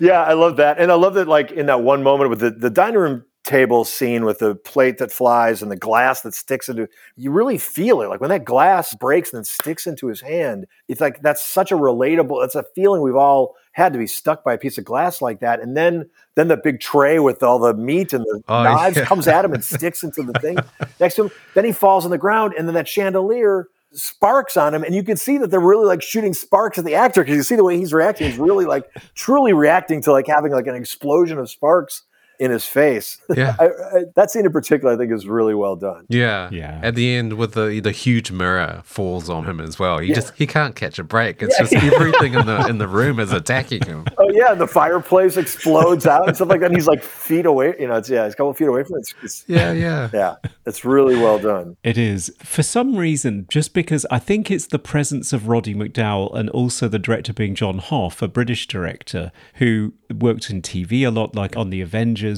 Yeah, 0.01 0.23
I 0.23 0.33
love 0.33 0.57
that, 0.57 0.79
and 0.81 0.91
I 0.91 0.95
love 0.97 1.15
that. 1.15 1.29
Like 1.29 1.53
in 1.53 1.67
that 1.67 1.83
one 1.83 2.03
moment 2.03 2.31
with 2.31 2.41
the 2.41 2.51
the 2.51 2.71
dining 2.71 2.99
room 2.99 3.25
table 3.53 3.85
scene 3.85 4.25
with 4.25 4.39
the 4.39 4.55
plate 4.55 4.99
that 4.99 5.13
flies 5.13 5.63
and 5.63 5.71
the 5.71 5.77
glass 5.77 6.23
that 6.23 6.33
sticks 6.35 6.69
into 6.69 6.89
you 7.17 7.31
really 7.31 7.59
feel 7.59 8.01
it. 8.01 8.09
Like 8.09 8.21
when 8.21 8.31
that 8.31 8.45
glass 8.45 8.95
breaks 8.95 9.31
and 9.33 9.39
then 9.39 9.45
sticks 9.45 9.87
into 9.87 10.07
his 10.09 10.21
hand 10.23 10.67
it's 10.89 11.01
like 11.01 11.21
that's 11.21 11.45
such 11.45 11.71
a 11.71 11.77
relatable 11.77 12.41
that's 12.43 12.55
a 12.55 12.65
feeling 12.75 13.03
we've 13.03 13.15
all 13.17 13.55
had 13.73 13.93
to 13.93 13.99
be 13.99 14.07
stuck 14.07 14.43
by 14.45 14.55
a 14.55 14.59
piece 14.59 14.79
of 14.79 14.85
glass 14.85 15.21
like 15.21 15.41
that. 15.41 15.61
And 15.61 15.77
then 15.77 16.09
then 16.35 16.49
the 16.49 16.57
big 16.57 16.81
tray 16.81 17.19
with 17.19 17.43
all 17.43 17.59
the 17.59 17.75
meat 17.75 18.13
and 18.13 18.25
the 18.25 18.43
Oh, 18.49 18.63
knives 18.63 18.97
yeah. 18.97 19.05
comes 19.05 19.29
at 19.29 19.45
him 19.45 19.53
and 19.53 19.63
sticks 19.65 20.03
into 20.03 20.23
the 20.23 20.33
thing 20.41 20.57
next 21.01 21.17
to 21.17 21.25
him. 21.25 21.31
Then 21.55 21.65
he 21.65 21.73
falls 21.73 22.05
on 22.05 22.11
the 22.11 22.19
ground 22.19 22.55
and 22.57 22.67
then 22.67 22.75
that 22.75 22.89
chandelier 22.89 23.69
sparks 23.93 24.57
on 24.57 24.75
him. 24.75 24.83
And 24.85 24.95
you 24.95 25.03
can 25.03 25.17
see 25.19 25.37
that 25.39 25.51
they're 25.51 25.61
really 25.61 25.87
like 25.87 26.03
shooting 26.03 26.33
sparks 26.33 26.79
at 26.79 26.85
the 26.87 26.95
actor 26.95 27.23
because 27.23 27.37
you 27.37 27.43
see 27.43 27.57
the 27.57 27.65
way 27.65 27.77
he's 27.77 27.93
reacting. 27.93 28.29
He's 28.31 28.39
really 28.39 28.65
like 28.65 28.85
truly 29.15 29.53
reacting 29.53 30.01
to 30.03 30.13
like 30.13 30.27
having 30.27 30.53
like 30.53 30.67
an 30.67 30.75
explosion 30.75 31.39
of 31.39 31.51
sparks 31.51 32.03
in 32.43 32.51
his 32.51 32.65
face 32.67 33.19
Yeah. 33.37 33.55
I, 33.61 33.65
I, 33.67 34.05
that 34.17 34.31
scene 34.31 34.45
in 34.47 34.53
particular 34.53 34.93
i 34.95 34.97
think 34.97 35.13
is 35.13 35.27
really 35.27 35.55
well 35.55 35.77
done 35.77 36.05
Yeah. 36.09 36.49
Yeah. 36.53 36.81
At 36.83 36.95
the 36.97 37.15
end 37.15 37.35
with 37.35 37.53
the 37.53 37.81
the 37.81 37.93
huge 37.93 38.31
mirror 38.33 38.83
falls 38.85 39.31
on 39.31 39.45
him 39.45 39.61
as 39.61 39.79
well. 39.79 39.99
He 39.99 40.09
Yeah. 40.09 40.17
just 40.17 40.35
he 40.37 40.47
can't 40.47 40.75
catch 40.75 40.99
a 40.99 41.05
break. 41.05 41.43
It's 41.43 41.57
just 41.59 41.73
everything 41.75 42.35
in 42.35 42.45
the 42.47 42.67
in 42.67 42.79
the 42.79 42.89
room 42.89 43.17
is 43.21 43.33
attacking 43.33 43.83
him. 43.87 44.05
oh 44.19 44.31
yeah 44.33 44.55
the 44.55 44.67
fireplace 44.67 45.37
explodes 45.37 46.07
out 46.07 46.27
and 46.27 46.35
stuff 46.37 46.49
like 46.49 46.61
that 46.61 46.67
and 46.73 46.77
he's 46.77 46.89
like 46.95 47.03
feet 47.29 47.47
away 47.47 47.69
you 47.81 47.87
know 47.89 47.97
it's 48.01 48.11
yeah 48.11 48.25
he's 48.25 48.35
a 48.35 48.37
couple 48.37 48.53
feet 48.55 48.69
away 48.69 48.83
from 48.85 48.97
it 48.97 49.01
it's, 49.01 49.15
it's, 49.23 49.45
Yeah, 49.47 49.73
yeah. 49.73 50.09
yeah 50.21 50.35
it's 50.67 50.85
really 50.85 51.17
well 51.17 51.39
done 51.39 51.77
It 51.85 51.97
is. 51.99 52.23
For 52.55 52.63
some 52.77 52.97
reason, 53.07 53.47
just 53.57 53.71
because 53.75 54.05
I 54.11 54.19
think 54.29 54.51
it's 54.51 54.67
the 54.67 54.79
presence 54.95 55.33
of 55.37 55.49
Roddy 55.53 55.75
McDowall 55.75 56.35
and 56.39 56.47
also 56.51 56.89
the 56.89 56.99
director 57.09 57.33
being 57.33 57.55
John 57.55 57.79
Hough, 57.89 58.21
a 58.23 58.29
British 58.39 58.67
director 58.67 59.31
who 59.61 59.93
worked 60.27 60.51
in 60.51 60.59
TV 60.63 61.07
a 61.07 61.11
lot, 61.11 61.35
like 61.43 61.57
on 61.57 61.71
The 61.71 61.81
Avengers. 61.89 62.32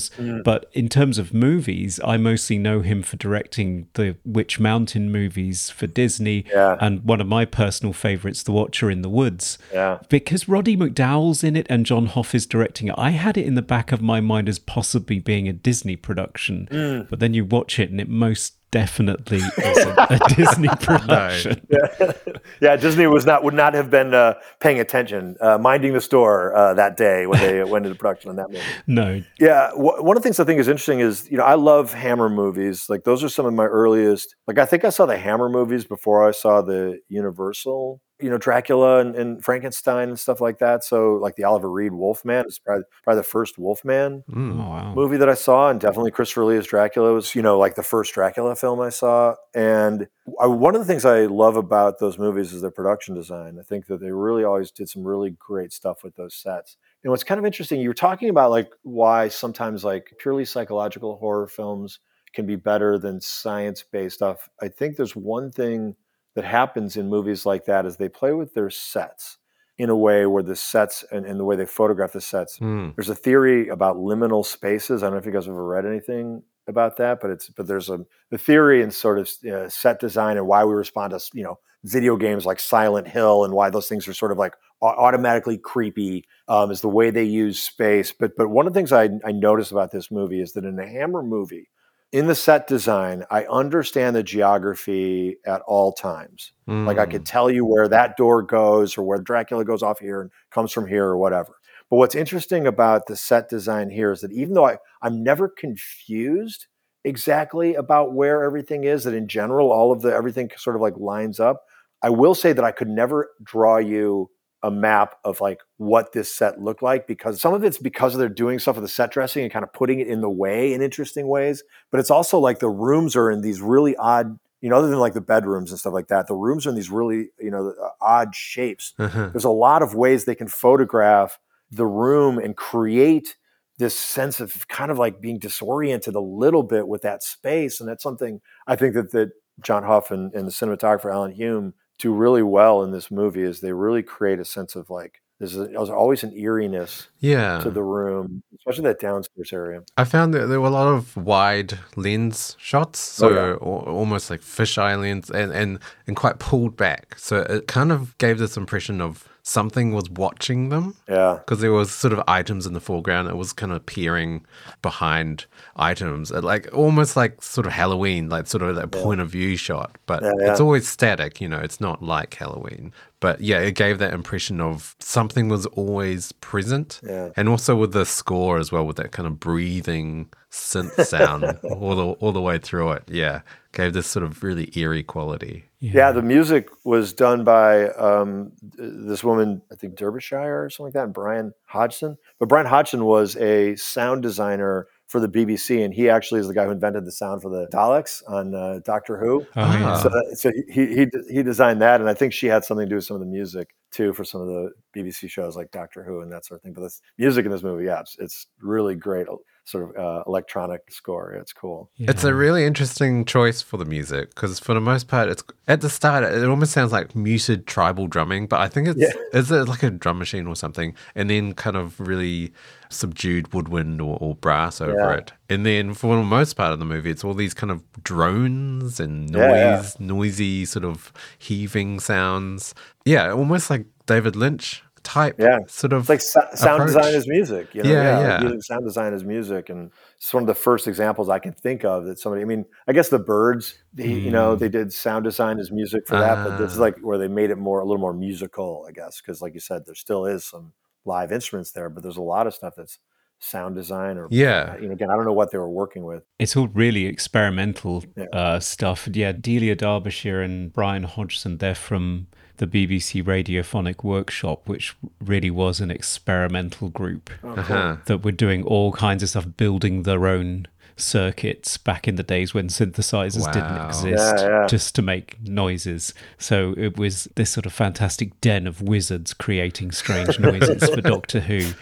But 0.44 0.60
in 0.72 0.88
terms 0.88 1.18
of 1.18 1.32
movies, 1.32 2.00
I 2.04 2.16
mostly 2.16 2.58
know 2.58 2.80
him 2.80 3.02
for 3.02 3.16
directing 3.16 3.86
the 3.94 4.16
Witch 4.24 4.58
Mountain 4.60 5.10
movies 5.12 5.70
for 5.70 5.86
Disney 5.86 6.44
Yeah. 6.52 6.76
and 6.80 7.02
one 7.04 7.20
of 7.20 7.26
my 7.26 7.44
personal 7.44 7.92
favorites, 7.92 8.42
The 8.42 8.52
Watcher 8.52 8.90
in 8.90 9.02
the 9.02 9.08
Woods. 9.08 9.58
yeah 9.72 9.98
Because 10.08 10.48
Roddy 10.48 10.76
McDowall's 10.76 11.42
in 11.44 11.56
it 11.56 11.66
and 11.70 11.86
John 11.86 12.06
Hough 12.06 12.34
is 12.34 12.46
directing 12.46 12.88
it, 12.88 12.94
I 12.98 13.10
had 13.10 13.36
it 13.36 13.46
in 13.46 13.54
the 13.54 13.62
back 13.74 13.92
of 13.92 14.00
my 14.00 14.20
mind 14.20 14.48
as 14.48 14.58
possibly 14.58 15.18
being 15.18 15.48
a 15.48 15.52
Disney 15.52 15.96
production. 15.96 16.68
Mm. 16.70 17.08
But 17.10 17.20
then 17.20 17.34
you 17.34 17.44
watch 17.44 17.78
it 17.78 17.90
and 17.90 18.00
it 18.00 18.08
most 18.08 18.54
definitely 18.74 19.38
isn't 19.38 19.98
a 19.98 20.18
Disney 20.36 20.66
production. 20.80 21.64
yeah 22.60 22.74
disney 22.74 23.06
was 23.06 23.24
not 23.24 23.44
would 23.44 23.54
not 23.54 23.72
have 23.72 23.88
been 23.88 24.12
uh, 24.12 24.34
paying 24.58 24.80
attention 24.80 25.36
uh, 25.40 25.56
minding 25.58 25.92
the 25.92 26.00
store 26.00 26.52
uh, 26.56 26.74
that 26.74 26.96
day 26.96 27.24
when 27.28 27.38
they 27.40 27.62
went 27.72 27.86
into 27.86 27.96
production 27.96 28.30
on 28.30 28.36
that 28.36 28.50
movie 28.50 28.64
No. 28.88 29.22
Yeah, 29.38 29.70
wh- 29.70 30.02
one 30.02 30.16
of 30.16 30.22
the 30.22 30.26
things 30.26 30.40
I 30.40 30.44
think 30.44 30.58
is 30.58 30.66
interesting 30.66 30.98
is 30.98 31.30
you 31.30 31.36
know 31.38 31.44
I 31.44 31.54
love 31.54 31.92
Hammer 31.94 32.28
movies. 32.28 32.86
Like 32.88 33.04
those 33.04 33.22
are 33.22 33.28
some 33.28 33.46
of 33.46 33.54
my 33.54 33.66
earliest. 33.66 34.34
Like 34.48 34.58
I 34.58 34.66
think 34.66 34.84
I 34.84 34.90
saw 34.90 35.06
the 35.06 35.18
Hammer 35.18 35.48
movies 35.48 35.84
before 35.84 36.26
I 36.28 36.32
saw 36.32 36.60
the 36.60 36.98
Universal. 37.08 38.00
You 38.24 38.30
know 38.30 38.38
Dracula 38.38 39.00
and, 39.00 39.14
and 39.14 39.44
Frankenstein 39.44 40.08
and 40.08 40.18
stuff 40.18 40.40
like 40.40 40.58
that. 40.60 40.82
So 40.82 41.16
like 41.16 41.36
the 41.36 41.44
Oliver 41.44 41.70
Reed 41.70 41.92
Wolfman 41.92 42.46
is 42.46 42.58
probably, 42.58 42.84
probably 43.02 43.20
the 43.20 43.24
first 43.24 43.58
Wolfman 43.58 44.24
mm. 44.30 44.54
Oh, 44.54 44.70
wow. 44.70 44.94
movie 44.94 45.18
that 45.18 45.28
I 45.28 45.34
saw, 45.34 45.68
and 45.68 45.78
definitely 45.78 46.10
Christopher 46.10 46.46
Lee 46.46 46.56
as 46.56 46.66
Dracula 46.66 47.12
was, 47.12 47.34
you 47.34 47.42
know, 47.42 47.58
like 47.58 47.74
the 47.74 47.82
first 47.82 48.14
Dracula 48.14 48.56
film 48.56 48.80
I 48.80 48.88
saw. 48.88 49.34
And 49.54 50.08
I, 50.40 50.46
one 50.46 50.74
of 50.74 50.80
the 50.80 50.86
things 50.86 51.04
I 51.04 51.26
love 51.26 51.56
about 51.56 51.98
those 51.98 52.18
movies 52.18 52.54
is 52.54 52.62
their 52.62 52.70
production 52.70 53.14
design. 53.14 53.58
I 53.60 53.62
think 53.62 53.88
that 53.88 54.00
they 54.00 54.10
really 54.10 54.42
always 54.42 54.70
did 54.70 54.88
some 54.88 55.04
really 55.04 55.36
great 55.38 55.72
stuff 55.72 56.02
with 56.02 56.16
those 56.16 56.34
sets. 56.34 56.78
And 57.02 57.10
what's 57.10 57.24
kind 57.24 57.38
of 57.38 57.44
interesting, 57.44 57.78
you 57.78 57.88
were 57.88 57.94
talking 57.94 58.30
about 58.30 58.50
like 58.50 58.70
why 58.84 59.28
sometimes 59.28 59.84
like 59.84 60.14
purely 60.18 60.46
psychological 60.46 61.18
horror 61.18 61.46
films 61.46 62.00
can 62.32 62.46
be 62.46 62.56
better 62.56 62.98
than 62.98 63.20
science-based 63.20 64.14
stuff. 64.16 64.48
I 64.62 64.68
think 64.68 64.96
there's 64.96 65.14
one 65.14 65.52
thing 65.52 65.94
that 66.34 66.44
happens 66.44 66.96
in 66.96 67.08
movies 67.08 67.46
like 67.46 67.64
that 67.66 67.86
is 67.86 67.96
they 67.96 68.08
play 68.08 68.32
with 68.32 68.54
their 68.54 68.70
sets 68.70 69.38
in 69.78 69.90
a 69.90 69.96
way 69.96 70.24
where 70.26 70.42
the 70.42 70.54
sets 70.54 71.04
and, 71.10 71.26
and 71.26 71.38
the 71.40 71.44
way 71.44 71.56
they 71.56 71.66
photograph 71.66 72.12
the 72.12 72.20
sets 72.20 72.58
Hmm. 72.58 72.90
there's 72.96 73.08
a 73.08 73.14
theory 73.14 73.68
about 73.68 73.96
liminal 73.96 74.44
spaces. 74.44 75.02
I 75.02 75.06
don't 75.06 75.14
know 75.14 75.18
if 75.18 75.26
you 75.26 75.32
guys 75.32 75.46
have 75.46 75.54
ever 75.54 75.66
read 75.66 75.84
anything 75.86 76.42
about 76.66 76.96
that, 76.98 77.20
but 77.20 77.30
it's 77.30 77.48
but 77.48 77.66
there's 77.66 77.90
a 77.90 78.04
the 78.30 78.38
theory 78.38 78.82
in 78.82 78.90
sort 78.90 79.18
of 79.18 79.28
uh, 79.52 79.68
set 79.68 80.00
design 80.00 80.36
and 80.36 80.46
why 80.46 80.64
we 80.64 80.74
respond 80.74 81.10
to 81.12 81.20
you 81.32 81.42
know 81.44 81.58
video 81.82 82.16
games 82.16 82.46
like 82.46 82.58
Silent 82.60 83.06
Hill 83.06 83.44
and 83.44 83.52
why 83.52 83.68
those 83.68 83.88
things 83.88 84.08
are 84.08 84.14
sort 84.14 84.32
of 84.32 84.38
like 84.38 84.54
automatically 84.80 85.58
creepy 85.58 86.24
um, 86.48 86.70
is 86.70 86.80
the 86.80 86.88
way 86.88 87.10
they 87.10 87.24
use 87.24 87.58
space. 87.60 88.12
But 88.12 88.36
but 88.36 88.48
one 88.48 88.66
of 88.66 88.72
the 88.72 88.78
things 88.78 88.92
I 88.92 89.10
I 89.24 89.32
noticed 89.32 89.72
about 89.72 89.90
this 89.90 90.10
movie 90.10 90.40
is 90.40 90.52
that 90.52 90.64
in 90.64 90.78
a 90.78 90.86
Hammer 90.86 91.22
movie, 91.22 91.68
in 92.14 92.28
the 92.28 92.34
set 92.36 92.68
design, 92.68 93.24
I 93.28 93.42
understand 93.46 94.14
the 94.14 94.22
geography 94.22 95.36
at 95.44 95.62
all 95.62 95.90
times. 95.92 96.52
Like 96.86 96.96
I 96.96 97.06
Mm. 97.06 97.10
could 97.10 97.26
tell 97.26 97.50
you 97.50 97.66
where 97.66 97.88
that 97.88 98.16
door 98.16 98.40
goes 98.40 98.96
or 98.96 99.02
where 99.02 99.18
Dracula 99.18 99.64
goes 99.64 99.82
off 99.82 99.98
here 99.98 100.20
and 100.20 100.30
comes 100.52 100.70
from 100.70 100.86
here 100.86 101.06
or 101.06 101.18
whatever. 101.18 101.56
But 101.90 101.96
what's 101.96 102.14
interesting 102.14 102.68
about 102.68 103.06
the 103.08 103.16
set 103.16 103.48
design 103.48 103.90
here 103.90 104.12
is 104.12 104.20
that 104.20 104.30
even 104.30 104.54
though 104.54 104.64
I, 104.64 104.78
I'm 105.02 105.24
never 105.24 105.48
confused 105.48 106.68
exactly 107.02 107.74
about 107.74 108.14
where 108.14 108.44
everything 108.44 108.84
is, 108.84 109.02
that 109.02 109.14
in 109.14 109.26
general, 109.26 109.72
all 109.72 109.90
of 109.90 110.02
the 110.02 110.14
everything 110.14 110.50
sort 110.56 110.76
of 110.76 110.82
like 110.82 110.96
lines 110.96 111.40
up, 111.40 111.64
I 112.00 112.10
will 112.10 112.36
say 112.36 112.52
that 112.52 112.64
I 112.64 112.70
could 112.70 112.88
never 112.88 113.30
draw 113.42 113.78
you 113.78 114.30
a 114.64 114.70
map 114.70 115.16
of 115.24 115.40
like 115.40 115.60
what 115.76 116.12
this 116.12 116.32
set 116.34 116.60
looked 116.60 116.82
like 116.82 117.06
because 117.06 117.40
some 117.40 117.54
of 117.54 117.62
it's 117.62 117.78
because 117.78 118.16
they're 118.16 118.28
doing 118.28 118.58
stuff 118.58 118.76
with 118.76 118.84
the 118.84 118.88
set 118.88 119.12
dressing 119.12 119.42
and 119.44 119.52
kind 119.52 119.62
of 119.62 119.72
putting 119.72 120.00
it 120.00 120.08
in 120.08 120.20
the 120.22 120.30
way 120.30 120.72
in 120.72 120.82
interesting 120.82 121.28
ways. 121.28 121.62
But 121.92 122.00
it's 122.00 122.10
also 122.10 122.38
like 122.38 122.58
the 122.60 122.70
rooms 122.70 123.14
are 123.14 123.30
in 123.30 123.42
these 123.42 123.60
really 123.60 123.94
odd, 123.96 124.38
you 124.62 124.70
know, 124.70 124.76
other 124.76 124.88
than 124.88 124.98
like 124.98 125.14
the 125.14 125.20
bedrooms 125.20 125.70
and 125.70 125.78
stuff 125.78 125.92
like 125.92 126.08
that, 126.08 126.26
the 126.26 126.34
rooms 126.34 126.66
are 126.66 126.70
in 126.70 126.74
these 126.76 126.90
really, 126.90 127.28
you 127.38 127.50
know, 127.50 127.74
uh, 127.80 127.90
odd 128.00 128.34
shapes 128.34 128.94
Uh-huh. 128.98 129.28
there's 129.32 129.44
a 129.44 129.50
lot 129.50 129.82
of 129.82 129.94
ways 129.94 130.24
they 130.24 130.34
can 130.34 130.48
photograph 130.48 131.38
the 131.70 131.86
room 131.86 132.38
and 132.38 132.56
create 132.56 133.36
this 133.78 133.96
sense 133.96 134.40
of 134.40 134.66
kind 134.68 134.90
of 134.90 134.98
like 134.98 135.20
being 135.20 135.38
disoriented 135.38 136.14
a 136.14 136.20
little 136.20 136.62
bit 136.62 136.86
with 136.88 137.02
that 137.02 137.22
space 137.22 137.80
and 137.80 137.88
that's 137.88 138.02
something 138.02 138.40
i 138.68 138.76
think 138.76 138.94
that, 138.94 139.10
that 139.10 139.30
john 139.60 139.82
hough 139.82 140.10
and, 140.12 140.32
and 140.34 140.46
the 140.46 140.52
cinematographer 140.52 141.12
alan 141.12 141.32
hume 141.32 141.74
do 141.98 142.12
really 142.12 142.42
well 142.42 142.82
in 142.82 142.90
this 142.92 143.10
movie 143.10 143.42
is 143.42 143.60
they 143.60 143.72
really 143.72 144.02
create 144.02 144.38
a 144.40 144.44
sense 144.44 144.74
of 144.76 144.90
like 144.90 145.20
there's, 145.40 145.56
a, 145.56 145.66
there's 145.66 145.90
always 145.90 146.22
an 146.22 146.32
eeriness 146.36 147.08
Yeah. 147.18 147.58
to 147.60 147.70
the 147.70 147.82
room 147.82 148.42
especially 148.56 148.84
that 148.84 149.00
downstairs 149.00 149.52
area 149.52 149.82
I 149.96 150.04
found 150.04 150.32
that 150.34 150.46
there 150.46 150.60
were 150.60 150.68
a 150.68 150.70
lot 150.70 150.86
of 150.88 151.16
wide 151.16 151.78
lens 151.96 152.56
shots, 152.58 152.98
so 153.00 153.28
Oh, 153.28 153.34
yeah. 153.34 153.50
al- 153.52 153.94
almost 154.00 154.30
like 154.30 154.40
fisheye 154.40 154.98
lens, 154.98 155.30
and, 155.30 155.52
and 155.52 155.78
and 156.06 156.16
quite 156.16 156.38
pulled 156.38 156.76
back. 156.76 157.18
So 157.18 157.38
it 157.38 157.66
kind 157.66 157.90
of 157.92 158.16
gave 158.18 158.38
this 158.38 158.56
impression 158.56 159.00
of 159.00 159.28
something 159.46 159.92
was 159.92 160.08
watching 160.08 160.70
them 160.70 160.96
yeah 161.06 161.34
because 161.38 161.60
there 161.60 161.70
was 161.70 161.92
sort 161.92 162.14
of 162.14 162.22
items 162.26 162.66
in 162.66 162.72
the 162.72 162.80
foreground. 162.80 163.28
It 163.28 163.36
was 163.36 163.52
kind 163.52 163.72
of 163.72 163.84
peering 163.84 164.44
behind 164.80 165.44
items, 165.76 166.30
like 166.30 166.68
almost 166.72 167.14
like 167.14 167.42
sort 167.42 167.66
of 167.66 167.72
Halloween, 167.74 168.30
like 168.30 168.46
sort 168.46 168.62
of 168.62 168.74
that 168.76 168.90
point 168.90 169.20
of 169.20 169.28
view 169.28 169.56
shot. 169.56 169.96
But 170.06 170.22
Yeah, 170.22 170.32
yeah. 170.38 170.50
it's 170.50 170.60
always 170.60 170.88
static, 170.88 171.40
you 171.42 171.48
know. 171.48 171.58
It's 171.58 171.80
not 171.80 172.02
like 172.02 172.34
Halloween. 172.34 172.92
But 173.20 173.40
yeah, 173.40 173.58
it 173.60 173.72
gave 173.74 173.98
that 173.98 174.14
impression 174.14 174.60
of 174.60 174.96
something 174.98 175.48
was 175.48 175.66
always 175.66 176.32
present. 176.32 177.00
Yeah. 177.02 177.30
And 177.36 177.48
also 177.48 177.76
with 177.76 177.92
the 177.92 178.06
score 178.06 178.58
as 178.58 178.72
well, 178.72 178.86
with 178.86 178.96
that 178.96 179.12
kind 179.12 179.26
of 179.26 179.38
breathing 179.40 180.30
synth 180.50 181.04
sound 181.04 181.44
all 181.64 181.94
the 181.96 182.06
all 182.20 182.32
the 182.32 182.40
way 182.40 182.58
through 182.58 182.92
it. 182.92 183.02
Yeah, 183.08 183.42
gave 183.72 183.92
this 183.92 184.06
sort 184.06 184.24
of 184.24 184.42
really 184.42 184.70
eerie 184.74 185.02
quality. 185.02 185.64
Yeah, 185.92 186.12
the 186.12 186.22
music 186.22 186.70
was 186.84 187.12
done 187.12 187.44
by 187.44 187.88
um, 187.90 188.52
this 188.62 189.22
woman, 189.22 189.60
I 189.70 189.74
think 189.74 189.96
Derbyshire 189.96 190.64
or 190.64 190.70
something 190.70 190.86
like 190.86 190.94
that, 190.94 191.04
and 191.04 191.12
Brian 191.12 191.52
Hodgson. 191.66 192.16
But 192.38 192.48
Brian 192.48 192.66
Hodgson 192.66 193.04
was 193.04 193.36
a 193.36 193.76
sound 193.76 194.22
designer 194.22 194.86
for 195.08 195.20
the 195.20 195.28
BBC, 195.28 195.84
and 195.84 195.92
he 195.92 196.08
actually 196.08 196.40
is 196.40 196.48
the 196.48 196.54
guy 196.54 196.64
who 196.64 196.70
invented 196.70 197.04
the 197.04 197.12
sound 197.12 197.42
for 197.42 197.50
the 197.50 197.66
Daleks 197.66 198.22
on 198.26 198.54
uh, 198.54 198.80
Doctor 198.82 199.18
Who. 199.18 199.46
Oh, 199.56 199.72
yeah. 199.76 199.98
So, 199.98 200.08
that, 200.08 200.36
so 200.38 200.50
he, 200.72 200.86
he 200.86 201.06
he 201.30 201.42
designed 201.42 201.82
that, 201.82 202.00
and 202.00 202.08
I 202.08 202.14
think 202.14 202.32
she 202.32 202.46
had 202.46 202.64
something 202.64 202.86
to 202.86 202.90
do 202.90 202.96
with 202.96 203.04
some 203.04 203.16
of 203.16 203.20
the 203.20 203.26
music 203.26 203.74
too 203.90 204.14
for 204.14 204.24
some 204.24 204.40
of 204.40 204.46
the 204.46 204.70
BBC 204.96 205.28
shows 205.28 205.54
like 205.54 205.70
Doctor 205.70 206.02
Who 206.02 206.20
and 206.22 206.32
that 206.32 206.46
sort 206.46 206.60
of 206.60 206.62
thing. 206.62 206.72
But 206.72 206.80
this 206.80 207.02
music 207.18 207.44
in 207.44 207.52
this 207.52 207.62
movie, 207.62 207.84
yeah, 207.84 208.00
it's, 208.00 208.16
it's 208.18 208.46
really 208.62 208.94
great, 208.94 209.26
sort 209.66 209.84
of 209.88 209.96
uh, 209.96 210.22
electronic 210.26 210.90
score. 210.90 211.32
It's 211.32 211.52
cool. 211.52 211.90
It's 211.98 212.22
a 212.22 212.34
really 212.34 212.66
interesting 212.66 213.24
choice 213.24 213.62
for 213.62 213.78
the 213.78 213.86
music 213.86 214.34
because 214.34 214.58
for 214.60 214.74
the 214.74 214.80
most 214.80 215.08
part, 215.08 215.28
it's 215.30 215.42
at 215.68 215.80
the 215.80 215.88
start. 215.88 216.22
It 216.24 216.44
almost 216.44 216.72
sounds 216.72 216.92
like 216.92 217.16
muted 217.16 217.66
tribal 217.66 218.06
drumming, 218.06 218.46
but 218.46 218.60
I 218.60 218.68
think 218.68 218.88
it's 218.88 219.00
Yeah. 219.00 219.12
is 219.32 219.50
it 219.50 219.66
like 219.66 219.82
a 219.82 219.90
drum 219.90 220.18
machine 220.18 220.46
or 220.46 220.54
something, 220.54 220.94
and 221.14 221.30
then 221.30 221.54
kind 221.54 221.76
of 221.76 221.98
really 221.98 222.52
subdued 222.90 223.52
woodwind 223.54 224.00
or, 224.00 224.18
or 224.20 224.34
brass 224.34 224.80
over 224.80 224.92
Yeah. 224.92 225.16
it. 225.16 225.32
And 225.48 225.64
then 225.64 225.94
for 225.94 226.14
the 226.16 226.22
most 226.22 226.54
part 226.54 226.72
of 226.72 226.78
the 226.78 226.84
movie, 226.84 227.10
it's 227.10 227.24
all 227.24 227.34
these 227.34 227.54
kind 227.54 227.70
of 227.70 227.82
drones 228.02 229.00
and 229.00 229.30
noise, 229.30 229.40
Yeah, 229.40 229.80
yeah. 229.82 229.90
noisy 229.98 230.64
sort 230.66 230.84
of 230.84 231.12
heaving 231.38 232.00
sounds. 232.00 232.74
Yeah, 233.04 233.32
almost 233.32 233.70
like 233.70 233.86
David 234.06 234.36
Lynch 234.36 234.82
type. 235.04 235.36
Yeah. 235.38 235.58
sort 235.68 235.92
of 235.92 236.02
It's 236.02 236.08
like 236.08 236.20
so- 236.20 236.48
sound 236.56 236.82
approach. 236.82 236.96
design 236.96 237.14
is 237.14 237.28
music. 237.28 237.74
You 237.74 237.82
know? 237.84 237.90
Yeah, 237.92 238.18
like 238.18 238.26
yeah. 238.26 238.42
Using 238.42 238.60
sound 238.62 238.84
design 238.84 239.12
is 239.14 239.22
music, 239.24 239.68
and 239.68 239.90
it's 240.16 240.34
one 240.34 240.42
of 240.42 240.46
the 240.48 240.54
first 240.54 240.88
examples 240.88 241.28
I 241.28 241.38
can 241.38 241.52
think 241.52 241.84
of 241.84 242.06
that 242.06 242.18
somebody. 242.18 242.42
I 242.42 242.46
mean, 242.46 242.64
I 242.88 242.92
guess 242.92 243.08
the 243.10 243.18
Birds, 243.18 243.78
they, 243.92 244.08
you 244.08 244.30
know, 244.30 244.56
they 244.56 244.68
did 244.68 244.92
sound 244.92 245.24
design 245.24 245.58
as 245.60 245.70
music 245.70 246.06
for 246.08 246.16
that, 246.18 246.44
but 246.44 246.56
this 246.58 246.72
is 246.72 246.76
Mm. 246.78 246.80
Ah. 246.80 246.84
like 246.84 246.98
where 246.98 247.18
they 247.18 247.28
made 247.28 247.50
it 247.50 247.58
more 247.58 247.78
a 247.80 247.84
little 247.84 248.00
more 248.00 248.12
musical, 248.14 248.84
I 248.88 248.92
guess, 248.92 249.20
because 249.20 249.40
like 249.40 249.54
you 249.54 249.60
said, 249.60 249.86
there 249.86 249.94
still 249.94 250.26
is 250.26 250.44
some 250.44 250.72
live 251.04 251.30
instruments 251.32 251.70
there, 251.72 251.88
but 251.90 252.02
there's 252.02 252.16
a 252.16 252.22
lot 252.22 252.46
of 252.46 252.54
stuff 252.54 252.74
that's 252.76 252.98
sound 253.40 253.74
design 253.74 254.16
or 254.16 254.26
Yeah. 254.30 254.76
You 254.78 254.86
know, 254.86 254.92
again, 254.94 255.10
I 255.10 255.16
don't 255.16 255.26
know 255.26 255.32
what 255.34 255.50
they 255.50 255.58
were 255.58 255.68
working 255.68 256.04
with. 256.04 256.22
It's 256.38 256.56
all 256.56 256.68
really 256.68 257.04
experimental 257.06 258.02
Yeah. 258.16 258.24
uh, 258.32 258.60
stuff. 258.60 259.06
Yeah, 259.12 259.32
Delia 259.32 259.74
Derbyshire 259.74 260.40
and 260.40 260.72
Brian 260.72 261.02
Hodgson, 261.02 261.58
they're 261.58 261.74
from 261.74 262.28
the 262.58 262.66
BBC 262.66 263.22
Radiophonic 263.22 264.04
Workshop, 264.04 264.68
which 264.68 264.94
really 265.20 265.50
was 265.50 265.80
an 265.80 265.90
experimental 265.90 266.88
group 266.88 267.30
Uh-huh. 267.42 267.96
that 268.06 268.24
were 268.24 268.32
doing 268.32 268.62
all 268.62 268.92
kinds 268.92 269.22
of 269.22 269.28
stuff, 269.30 269.46
building 269.56 270.02
their 270.04 270.26
own 270.26 270.66
circuits 270.96 271.76
back 271.76 272.06
in 272.06 272.14
the 272.14 272.22
days 272.22 272.54
when 272.54 272.68
synthesizers 272.68 273.52
didn't 273.52 273.84
exist 273.86 274.36
Yeah, 274.38 274.60
yeah. 274.60 274.66
just 274.68 274.94
to 274.94 275.02
make 275.02 275.36
noises. 275.42 276.14
So 276.38 276.72
it 276.76 276.96
was 276.96 277.28
this 277.34 277.50
sort 277.50 277.66
of 277.66 277.72
fantastic 277.72 278.40
den 278.40 278.66
of 278.68 278.80
wizards 278.80 279.34
creating 279.34 279.90
strange 279.90 280.38
noises 280.48 280.88
for 280.88 281.00
Doctor 281.00 281.40
Who. 281.40 281.72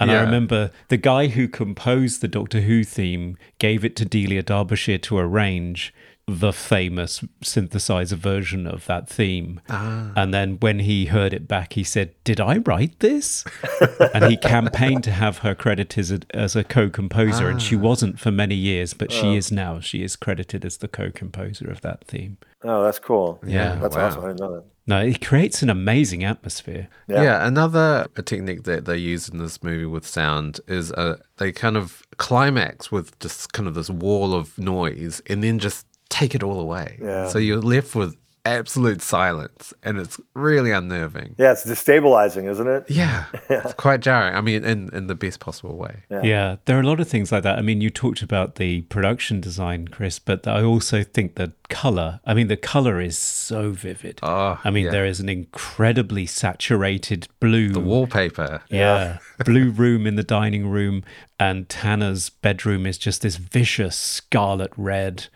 And 0.00 0.12
I 0.12 0.20
remember 0.22 0.70
the 0.88 0.96
guy 0.96 1.26
who 1.26 1.48
composed 1.48 2.20
the 2.20 2.28
Doctor 2.28 2.60
Who 2.60 2.84
theme 2.84 3.36
gave 3.58 3.84
it 3.84 3.96
to 3.96 4.04
Delia 4.04 4.42
Derbyshire 4.44 4.98
to 4.98 5.18
arrange 5.18 5.92
the 6.26 6.52
famous 6.52 7.20
synthesizer 7.42 8.16
version 8.16 8.66
of 8.66 8.86
that 8.86 9.08
theme. 9.08 9.60
And 9.68 10.32
then 10.32 10.58
when 10.60 10.80
he 10.80 11.06
heard 11.06 11.32
it 11.32 11.48
back, 11.48 11.72
he 11.72 11.84
said, 11.84 12.14
Did 12.24 12.40
I 12.40 12.58
write 12.58 12.98
this? 13.00 13.44
and 14.14 14.24
he 14.26 14.36
campaigned 14.36 15.04
to 15.04 15.10
have 15.10 15.38
her 15.38 15.54
credited 15.54 15.98
as 15.98 16.12
a, 16.12 16.20
as 16.32 16.56
a 16.56 16.64
co 16.64 16.88
composer. 16.88 17.48
And 17.48 17.60
she 17.60 17.76
wasn't 17.76 18.20
for 18.20 18.30
many 18.30 18.54
years, 18.54 18.94
but 18.94 19.10
she 19.10 19.36
is 19.36 19.50
now. 19.50 19.80
She 19.80 20.02
is 20.02 20.16
credited 20.16 20.64
as 20.64 20.78
the 20.78 20.88
co 20.88 21.10
composer 21.10 21.70
of 21.70 21.80
that 21.80 22.04
theme. 22.04 22.38
Oh, 22.64 22.84
that's 22.84 23.00
cool. 23.00 23.40
Yeah, 23.44 23.74
that's 23.76 23.96
wow. 23.96 24.06
awesome. 24.06 24.24
I 24.24 24.28
didn't 24.28 24.40
know 24.40 24.54
that. 24.54 24.64
No, 24.84 25.00
it 25.00 25.24
creates 25.24 25.62
an 25.62 25.70
amazing 25.70 26.24
atmosphere. 26.24 26.88
Yeah. 27.06 27.22
Yeah. 27.22 27.46
another 27.46 28.08
technique 28.24 28.64
that 28.64 28.84
they 28.84 28.96
use 28.96 29.28
in 29.28 29.38
this 29.38 29.62
movie 29.62 29.86
with 29.86 30.06
sound 30.06 30.60
is 30.66 30.92
uh, 30.92 31.18
they 31.36 31.52
kind 31.52 31.76
of 31.76 32.02
climax 32.16 32.90
with 32.90 33.16
just 33.20 33.52
kind 33.52 33.68
of 33.68 33.74
this 33.74 33.90
wall 33.90 34.34
of 34.34 34.58
noise 34.58 35.22
and 35.26 35.42
then 35.44 35.60
just 35.60 35.86
take 36.12 36.34
it 36.34 36.42
all 36.42 36.60
away. 36.60 36.98
Yeah. 37.02 37.28
So 37.28 37.38
you're 37.38 37.60
left 37.60 37.94
with 37.94 38.16
absolute 38.44 39.00
silence 39.00 39.72
and 39.82 39.98
it's 39.98 40.20
really 40.34 40.72
unnerving. 40.72 41.34
Yeah, 41.38 41.52
it's 41.52 41.64
destabilizing, 41.64 42.50
isn't 42.50 42.66
it? 42.66 42.84
Yeah, 42.90 43.26
it's 43.48 43.74
quite 43.74 44.00
jarring. 44.00 44.34
I 44.34 44.40
mean, 44.40 44.64
in, 44.64 44.94
in 44.94 45.06
the 45.06 45.14
best 45.14 45.40
possible 45.40 45.76
way. 45.76 46.02
Yeah. 46.10 46.56
there 46.64 46.76
are 46.76 46.80
a 46.80 46.86
lot 46.86 47.00
of 47.00 47.08
things 47.08 47.30
like 47.30 47.42
that. 47.44 47.58
I 47.58 47.62
mean, 47.62 47.80
you 47.80 47.90
talked 47.90 48.22
about 48.22 48.56
the 48.56 48.82
production 48.82 49.40
design, 49.40 49.88
Chris, 49.88 50.18
but 50.18 50.46
I 50.46 50.62
also 50.62 51.02
think 51.02 51.36
the 51.36 51.52
color, 51.68 52.20
I 52.26 52.34
mean, 52.34 52.48
the 52.48 52.56
color 52.56 53.00
is 53.00 53.16
so 53.16 53.70
vivid. 53.70 54.18
Oh, 54.22 54.60
I 54.64 54.70
mean, 54.70 54.86
yeah. 54.86 54.90
there 54.90 55.06
is 55.06 55.20
an 55.20 55.28
incredibly 55.28 56.26
saturated 56.26 57.28
blue. 57.40 57.70
The 57.70 57.80
wallpaper. 57.80 58.62
Yeah. 58.68 59.18
blue 59.44 59.70
room 59.70 60.06
in 60.06 60.16
the 60.16 60.22
dining 60.22 60.68
room, 60.68 61.04
and 61.38 61.68
Tanner's 61.68 62.30
bedroom 62.30 62.86
is 62.86 62.98
just 62.98 63.22
this 63.22 63.36
vicious 63.36 63.96
scarlet 63.96 64.72
red, 64.76 65.26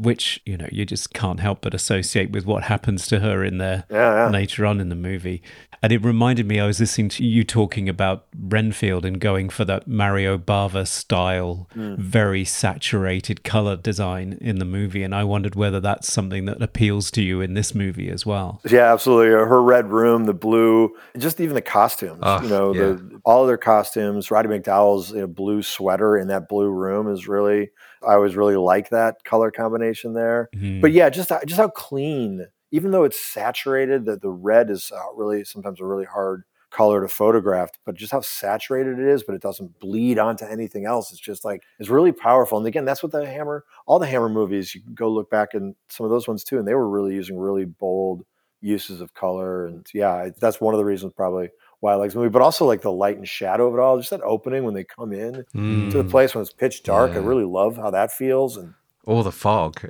which, 0.00 0.40
you 0.46 0.56
know, 0.56 0.68
you 0.72 0.86
just 0.86 1.12
can't 1.12 1.40
help 1.40 1.60
but 1.60 1.74
associate 1.74 2.30
with 2.32 2.46
what 2.46 2.64
happens 2.64 3.06
to 3.08 3.20
her 3.20 3.44
in 3.44 3.58
there 3.58 3.84
Yeah, 3.90 4.14
yeah. 4.26 4.30
later 4.30 4.64
on 4.64 4.80
in 4.80 4.88
the 4.88 4.94
movie. 4.94 5.42
And 5.82 5.92
it 5.92 6.04
reminded 6.04 6.46
me, 6.46 6.60
I 6.60 6.66
was 6.66 6.80
listening 6.80 7.08
to 7.10 7.24
you 7.24 7.42
talking 7.44 7.88
about 7.88 8.26
Renfield 8.38 9.04
and 9.04 9.18
going 9.20 9.48
for 9.48 9.64
that 9.66 9.86
Mario 9.86 10.36
Bava 10.38 10.86
style, 10.86 11.68
Hmm. 11.74 11.94
very 11.96 12.44
saturated 12.44 13.44
color 13.44 13.76
design 13.76 14.36
in 14.40 14.58
the 14.58 14.64
movie. 14.64 15.02
And 15.02 15.14
I 15.14 15.24
wondered 15.24 15.54
whether 15.54 15.80
that's 15.80 16.12
something 16.12 16.44
that 16.46 16.62
appeals 16.62 17.10
to 17.12 17.22
you 17.22 17.40
in 17.40 17.54
this 17.54 17.74
movie 17.74 18.10
as 18.10 18.24
well. 18.26 18.60
Yeah, 18.68 18.92
absolutely. 18.92 19.34
Uh, 19.34 19.44
Her 19.46 19.62
red 19.62 19.90
room, 19.90 20.24
the 20.24 20.34
blue, 20.34 20.94
just 21.18 21.40
even 21.40 21.54
the 21.54 21.62
costumes. 21.62 22.22
You 22.42 22.48
know, 22.48 22.74
yeah. 22.74 22.80
the 22.80 23.20
all 23.24 23.42
of 23.42 23.48
their 23.48 23.58
costumes. 23.58 24.30
Roddy 24.30 24.48
McDowall's 24.48 25.12
you 25.12 25.20
know, 25.20 25.26
blue 25.26 25.62
sweater 25.62 26.16
in 26.16 26.28
that 26.28 26.48
blue 26.48 26.70
room 26.70 27.10
is 27.12 27.28
really. 27.28 27.70
I 28.06 28.14
always 28.14 28.36
really 28.36 28.56
like 28.56 28.90
that 28.90 29.24
color 29.24 29.50
combination 29.50 30.14
there. 30.14 30.48
Mm-hmm. 30.54 30.80
But 30.80 30.92
yeah, 30.92 31.10
just 31.10 31.28
how- 31.28 31.40
just 31.44 31.60
how 31.60 31.68
clean. 31.68 32.46
Even 32.72 32.92
though 32.92 33.04
it's 33.04 33.18
saturated, 33.18 34.04
that 34.04 34.22
the 34.22 34.30
red 34.30 34.70
is 34.70 34.92
uh, 34.94 35.12
really 35.14 35.44
sometimes 35.44 35.80
a 35.80 35.84
really 35.84 36.04
hard 36.04 36.44
color 36.70 37.00
to 37.00 37.08
photograph. 37.08 37.70
But 37.84 37.96
just 37.96 38.12
how 38.12 38.20
saturated 38.20 38.98
it 38.98 39.06
is, 39.06 39.24
but 39.24 39.34
it 39.34 39.42
doesn't 39.42 39.80
bleed 39.80 40.18
onto 40.18 40.44
anything 40.44 40.86
else. 40.86 41.10
It's 41.10 41.20
just 41.20 41.44
like 41.44 41.62
it's 41.78 41.88
really 41.88 42.12
powerful. 42.12 42.58
And 42.58 42.66
again, 42.66 42.84
that's 42.84 43.02
what 43.02 43.12
the 43.12 43.26
Hammer, 43.26 43.64
all 43.86 43.98
the 43.98 44.06
Hammer 44.06 44.28
movies. 44.28 44.74
You 44.74 44.82
can 44.82 44.94
go 44.94 45.10
look 45.10 45.30
back 45.30 45.54
in 45.54 45.74
some 45.88 46.04
of 46.04 46.10
those 46.10 46.28
ones 46.28 46.44
too, 46.44 46.58
and 46.58 46.68
they 46.68 46.74
were 46.74 46.88
really 46.88 47.14
using 47.14 47.38
really 47.38 47.64
bold 47.64 48.24
uses 48.62 49.00
of 49.00 49.14
color 49.14 49.64
and 49.64 49.86
yeah 49.94 50.28
that's 50.38 50.60
one 50.60 50.74
of 50.74 50.78
the 50.78 50.84
reasons 50.84 51.14
probably 51.14 51.48
i 51.88 51.94
like 51.94 52.08
this 52.10 52.14
movie 52.14 52.28
but 52.28 52.42
also 52.42 52.66
like 52.66 52.82
the 52.82 52.92
light 52.92 53.16
and 53.16 53.26
shadow 53.28 53.66
of 53.68 53.74
it 53.74 53.80
all 53.80 53.96
just 53.98 54.10
that 54.10 54.20
opening 54.22 54.64
when 54.64 54.74
they 54.74 54.84
come 54.84 55.12
in 55.12 55.44
to 55.90 56.02
the 56.02 56.04
place 56.04 56.34
when 56.34 56.42
it's 56.42 56.52
pitch 56.52 56.82
dark 56.82 57.12
i 57.12 57.14
Mm. 57.16 57.26
Really 57.26 57.44
love 57.44 57.76
how 57.76 57.90
that 57.90 58.12
feels 58.12 58.56
and 58.56 58.74
Or 59.04 59.24
the 59.24 59.32
fog. 59.32 59.80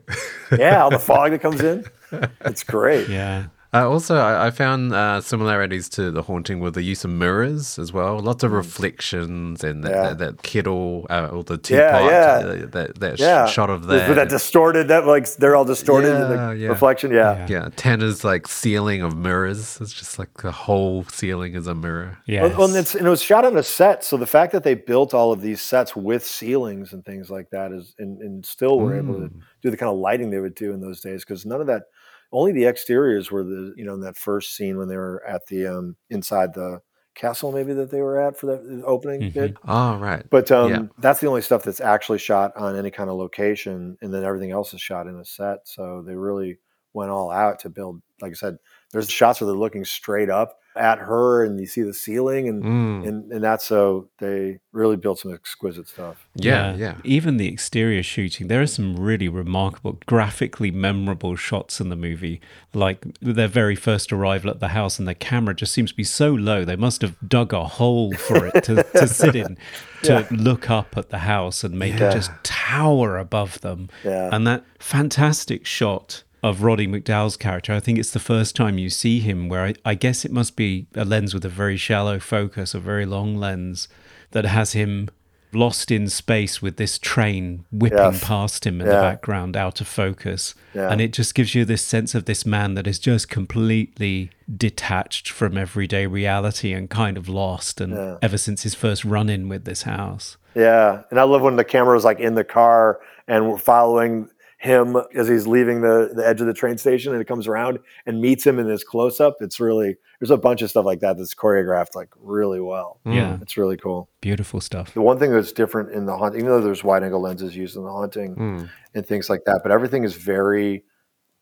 yeah 0.57 0.83
all 0.83 0.91
the 0.91 0.99
fog 0.99 1.31
that 1.33 1.41
comes 1.43 1.61
in 1.61 1.85
it's 2.45 2.63
great 2.65 3.09
Yeah. 3.09 3.47
Uh, 3.73 3.89
also, 3.89 4.17
I, 4.17 4.49
I 4.49 4.51
found 4.51 4.93
uh, 4.93 5.21
similarities 5.21 5.89
to 5.91 6.11
The 6.11 6.23
Haunting 6.23 6.59
with 6.59 6.75
the 6.75 6.83
use 6.83 7.05
of 7.05 7.11
mirrors 7.13 7.79
as 7.79 7.93
well. 7.93 8.19
Lots 8.19 8.43
of 8.43 8.51
reflections 8.51 9.63
and 9.63 9.85
that, 9.85 9.91
Mm. 9.91 9.95
Yeah. 9.95 10.03
that, 10.09 10.19
that 10.19 10.43
kettle 10.43 11.07
uh, 11.09 11.29
or 11.33 11.45
the 11.45 11.55
Yeah, 11.55 11.59
teapot, 11.93 12.11
yeah. 12.11 12.19
uh, 12.65 12.67
that, 12.67 13.01
that 13.01 13.19
sh- 13.19 13.23
yeah 13.23 13.47
shot 13.47 13.71
of 13.71 13.81
With 13.87 13.91
that. 14.07 14.15
that 14.15 14.29
distorted 14.29 14.89
that 14.89 15.07
like 15.07 15.33
they're 15.37 15.55
all 15.55 15.65
distorted 15.65 16.09
in 16.15 16.21
the 16.31 16.57
yeah. 16.59 16.69
reflection 16.69 17.13
yeah, 17.13 17.47
yeah, 17.49 17.69
Tanner's 17.77 18.25
like 18.25 18.49
ceiling 18.49 19.03
of 19.03 19.17
mirrors. 19.17 19.79
It's 19.81 19.93
just 19.93 20.19
like 20.19 20.33
the 20.43 20.53
whole 20.53 21.05
ceiling 21.05 21.55
is 21.55 21.67
a 21.69 21.75
mirror. 21.75 22.19
Yeah. 22.27 22.43
Well, 22.43 22.59
well, 22.59 22.69
and, 22.69 22.77
it's, 22.77 22.95
and 22.97 23.07
it 23.07 23.11
was 23.11 23.23
shot 23.23 23.45
on 23.45 23.57
a 23.57 23.63
set, 23.63 24.03
so 24.05 24.17
the 24.17 24.27
fact 24.27 24.51
that 24.53 24.65
they 24.65 24.75
built 24.75 25.15
all 25.15 25.31
of 25.33 25.43
these 25.43 25.61
sets 25.63 25.95
with 25.95 26.27
ceilings 26.27 26.93
and 26.93 27.05
things 27.05 27.31
like 27.31 27.51
that 27.51 27.71
is, 27.73 27.95
and, 27.99 28.21
and 28.21 28.45
still 28.45 28.81
were 28.81 28.97
able 28.97 29.15
to 29.15 29.21
Mm. 29.21 29.41
do 29.63 29.71
the 29.71 29.77
kind 29.77 29.91
of 29.93 29.99
lighting 29.99 30.31
they 30.31 30.41
would 30.41 30.55
do 30.57 30.73
in 30.73 30.81
those 30.81 31.01
days, 31.01 31.25
because 31.25 31.45
none 31.47 31.61
of 31.61 31.67
that, 31.69 31.83
only 32.33 32.53
the 32.53 32.67
exteriors 32.67 33.31
were 33.31 33.45
the, 33.45 33.75
you 33.77 33.85
know, 33.85 33.95
in 33.95 34.01
that 34.01 34.17
first 34.17 34.55
scene 34.57 34.77
when 34.79 34.89
they 34.89 34.97
were 34.97 35.23
at 35.27 35.47
the 35.47 35.67
um, 35.67 35.97
inside 36.09 36.55
the 36.55 36.81
castle, 37.15 37.53
maybe 37.53 37.73
that 37.75 37.91
they 37.91 38.01
were 38.01 38.21
at 38.21 38.39
for 38.39 38.47
that 38.47 38.83
opening 38.87 39.31
bit. 39.31 39.57
Oh, 39.67 39.97
right. 39.97 40.25
But 40.31 40.51
um, 40.51 40.71
Yeah. 40.71 40.83
that's 40.99 41.21
the 41.21 41.27
only 41.27 41.43
stuff 41.43 41.65
that's 41.65 41.81
actually 41.81 42.19
shot 42.19 42.57
on 42.57 42.77
any 42.77 42.91
kind 42.91 43.11
of 43.11 43.17
location, 43.17 43.99
and 44.01 44.15
then 44.15 44.25
everything 44.25 44.53
else 44.53 44.73
is 44.73 44.81
shot 44.81 45.07
in 45.07 45.17
a 45.17 45.25
set. 45.25 45.67
So 45.67 46.03
they 46.07 46.15
really 46.15 46.59
went 46.93 47.11
all 47.11 47.31
out 47.31 47.59
to 47.61 47.69
build. 47.69 48.01
Like 48.21 48.31
I 48.33 48.35
said, 48.35 48.59
there's 48.93 49.11
shots 49.11 49.41
where 49.41 49.47
they're 49.47 49.57
looking 49.57 49.85
straight 49.85 50.31
up 50.31 50.57
at 50.77 50.99
her, 50.99 51.45
and 51.45 51.59
you 51.59 51.67
see 51.67 51.83
the 51.83 51.93
ceiling, 51.93 52.49
and 52.49 52.63
Mm. 52.63 53.09
and, 53.09 53.33
and 53.33 53.43
that's 53.45 53.65
so 53.65 54.09
they 54.21 54.61
really 54.73 54.97
built 54.97 55.19
some 55.19 55.35
exquisite 55.35 55.89
stuff. 55.89 56.29
Yeah, 56.37 56.77
yeah. 56.77 56.95
Even 57.03 57.39
the 57.39 57.49
exterior 57.49 58.05
shooting, 58.05 58.47
there 58.47 58.63
are 58.63 58.69
some 58.69 58.95
really 58.97 59.29
remarkable, 59.29 59.99
graphically 60.07 60.71
memorable 60.71 61.35
shots 61.35 61.81
in 61.81 61.89
the 61.89 61.97
movie. 61.97 62.41
Like 62.73 63.05
their 63.21 63.49
very 63.49 63.75
first 63.75 64.13
arrival 64.13 64.49
at 64.49 64.61
the 64.61 64.69
house, 64.69 65.01
and 65.01 65.09
the 65.09 65.15
camera 65.15 65.55
just 65.57 65.73
seems 65.73 65.91
to 65.91 65.97
be 65.97 66.05
so 66.05 66.33
low. 66.33 66.65
They 66.65 66.77
must 66.77 67.03
have 67.03 67.17
dug 67.27 67.53
a 67.53 67.65
hole 67.65 68.13
for 68.15 68.47
it 68.47 68.63
to, 68.65 68.85
to 68.95 69.09
sit 69.21 69.35
in, 69.35 69.59
to 70.05 70.25
look 70.31 70.71
up 70.71 70.97
at 70.97 71.11
the 71.11 71.19
house 71.19 71.65
and 71.65 71.77
make 71.77 71.99
Yeah. 71.99 72.11
it 72.11 72.13
just 72.13 72.31
tower 72.45 73.19
above 73.19 73.61
them. 73.61 73.89
Yeah. 74.05 74.31
And 74.33 74.47
that 74.47 74.65
fantastic 74.79 75.67
shot 75.67 76.23
of 76.43 76.63
Roddy 76.63 76.87
McDowall's 76.87 77.37
character. 77.37 77.73
I 77.73 77.81
think 77.81 77.99
it's 77.99 78.13
the 78.13 78.19
first 78.19 78.57
time 78.57 78.79
you 78.79 78.91
see 78.91 79.21
him 79.21 79.49
where 79.49 79.65
I, 79.65 79.75
I 79.85 79.95
guess 79.95 80.25
it 80.25 80.33
must 80.33 80.57
be 80.57 80.87
a 80.95 81.05
lens 81.05 81.35
with 81.35 81.45
a 81.45 81.49
very 81.51 81.77
shallow 81.77 82.19
focus, 82.19 82.75
a 82.75 82.81
very 82.81 83.05
long 83.07 83.37
lens 83.37 83.89
that 84.31 84.45
has 84.47 84.73
him 84.73 85.11
lost 85.53 85.91
in 85.91 86.09
space 86.09 86.63
with 86.63 86.77
this 86.77 86.97
train 86.97 87.65
whipping 87.73 87.99
Yes. 87.99 88.23
past 88.25 88.65
him 88.65 88.81
in 88.81 88.87
the 88.87 88.93
background 88.95 89.57
out 89.57 89.81
of 89.81 89.89
focus. 89.89 90.55
Yeah. 90.75 90.89
And 90.91 91.01
it 91.01 91.13
just 91.13 91.35
gives 91.35 91.57
you 91.57 91.65
this 91.65 91.83
sense 91.83 92.15
of 92.15 92.27
this 92.27 92.47
man 92.47 92.75
that 92.75 92.87
is 92.87 93.01
just 93.01 93.29
completely 93.29 94.31
detached 94.57 95.29
from 95.29 95.59
everyday 95.59 96.07
reality 96.07 96.73
and 96.73 96.89
kind 96.89 97.17
of 97.17 97.29
lost 97.29 97.81
and 97.81 97.93
Yeah. 97.93 98.17
ever 98.23 98.39
since 98.39 98.63
his 98.63 98.77
first 98.77 99.05
run 99.05 99.29
in 99.29 99.49
with 99.49 99.65
this 99.65 99.83
house. 99.83 100.37
Yeah, 100.55 101.03
and 101.11 101.19
I 101.19 101.25
love 101.25 101.43
when 101.43 101.57
the 101.57 101.65
camera 101.65 101.95
was 101.95 102.05
like 102.05 102.21
in 102.21 102.35
the 102.35 102.45
car 102.45 103.01
and 103.27 103.51
we're 103.51 103.59
following 103.59 104.29
him 104.61 104.95
as 105.15 105.27
he's 105.27 105.47
leaving 105.47 105.81
the, 105.81 106.11
the 106.15 106.27
edge 106.27 106.43
of 106.43 106.47
the 106.47 106.53
train 106.53 106.77
station, 106.77 107.13
and 107.15 107.23
it 107.23 107.25
comes 107.25 107.49
around 107.49 107.79
and 108.05 108.21
meets 108.21 108.47
him 108.47 108.59
in 108.59 108.69
this 108.69 108.85
close 108.85 109.19
up. 109.19 109.37
It's 109.41 109.59
really 109.59 109.97
there's 110.21 110.31
a 110.31 110.37
bunch 110.37 110.61
of 110.61 110.69
stuff 110.69 110.85
like 110.85 111.01
that 111.01 111.17
that's 111.17 111.35
choreographed 111.35 111.95
like 111.95 112.11
really 112.19 112.61
well. 112.61 113.01
Yeah. 113.07 113.39
It's 113.41 113.57
really 113.57 113.79
cool. 113.79 114.11
Beautiful 114.21 114.61
stuff. 114.61 114.93
The 114.93 115.01
one 115.01 115.19
thing 115.19 115.33
that's 115.33 115.53
different 115.53 115.93
in 115.93 116.05
the 116.05 116.15
haunt, 116.15 116.35
even 116.35 116.49
though 116.49 116.61
there's 116.61 116.85
wide 116.85 117.03
angle 117.03 117.23
lenses 117.23 117.57
used 117.57 117.75
in 117.75 117.85
the 117.85 117.91
haunting 117.91 118.37
Mm. 118.37 118.69
and 118.95 119.07
things 119.07 119.31
like 119.31 119.45
that, 119.47 119.61
but 119.63 119.73
everything 119.73 120.05
is 120.05 120.15
very 120.15 120.85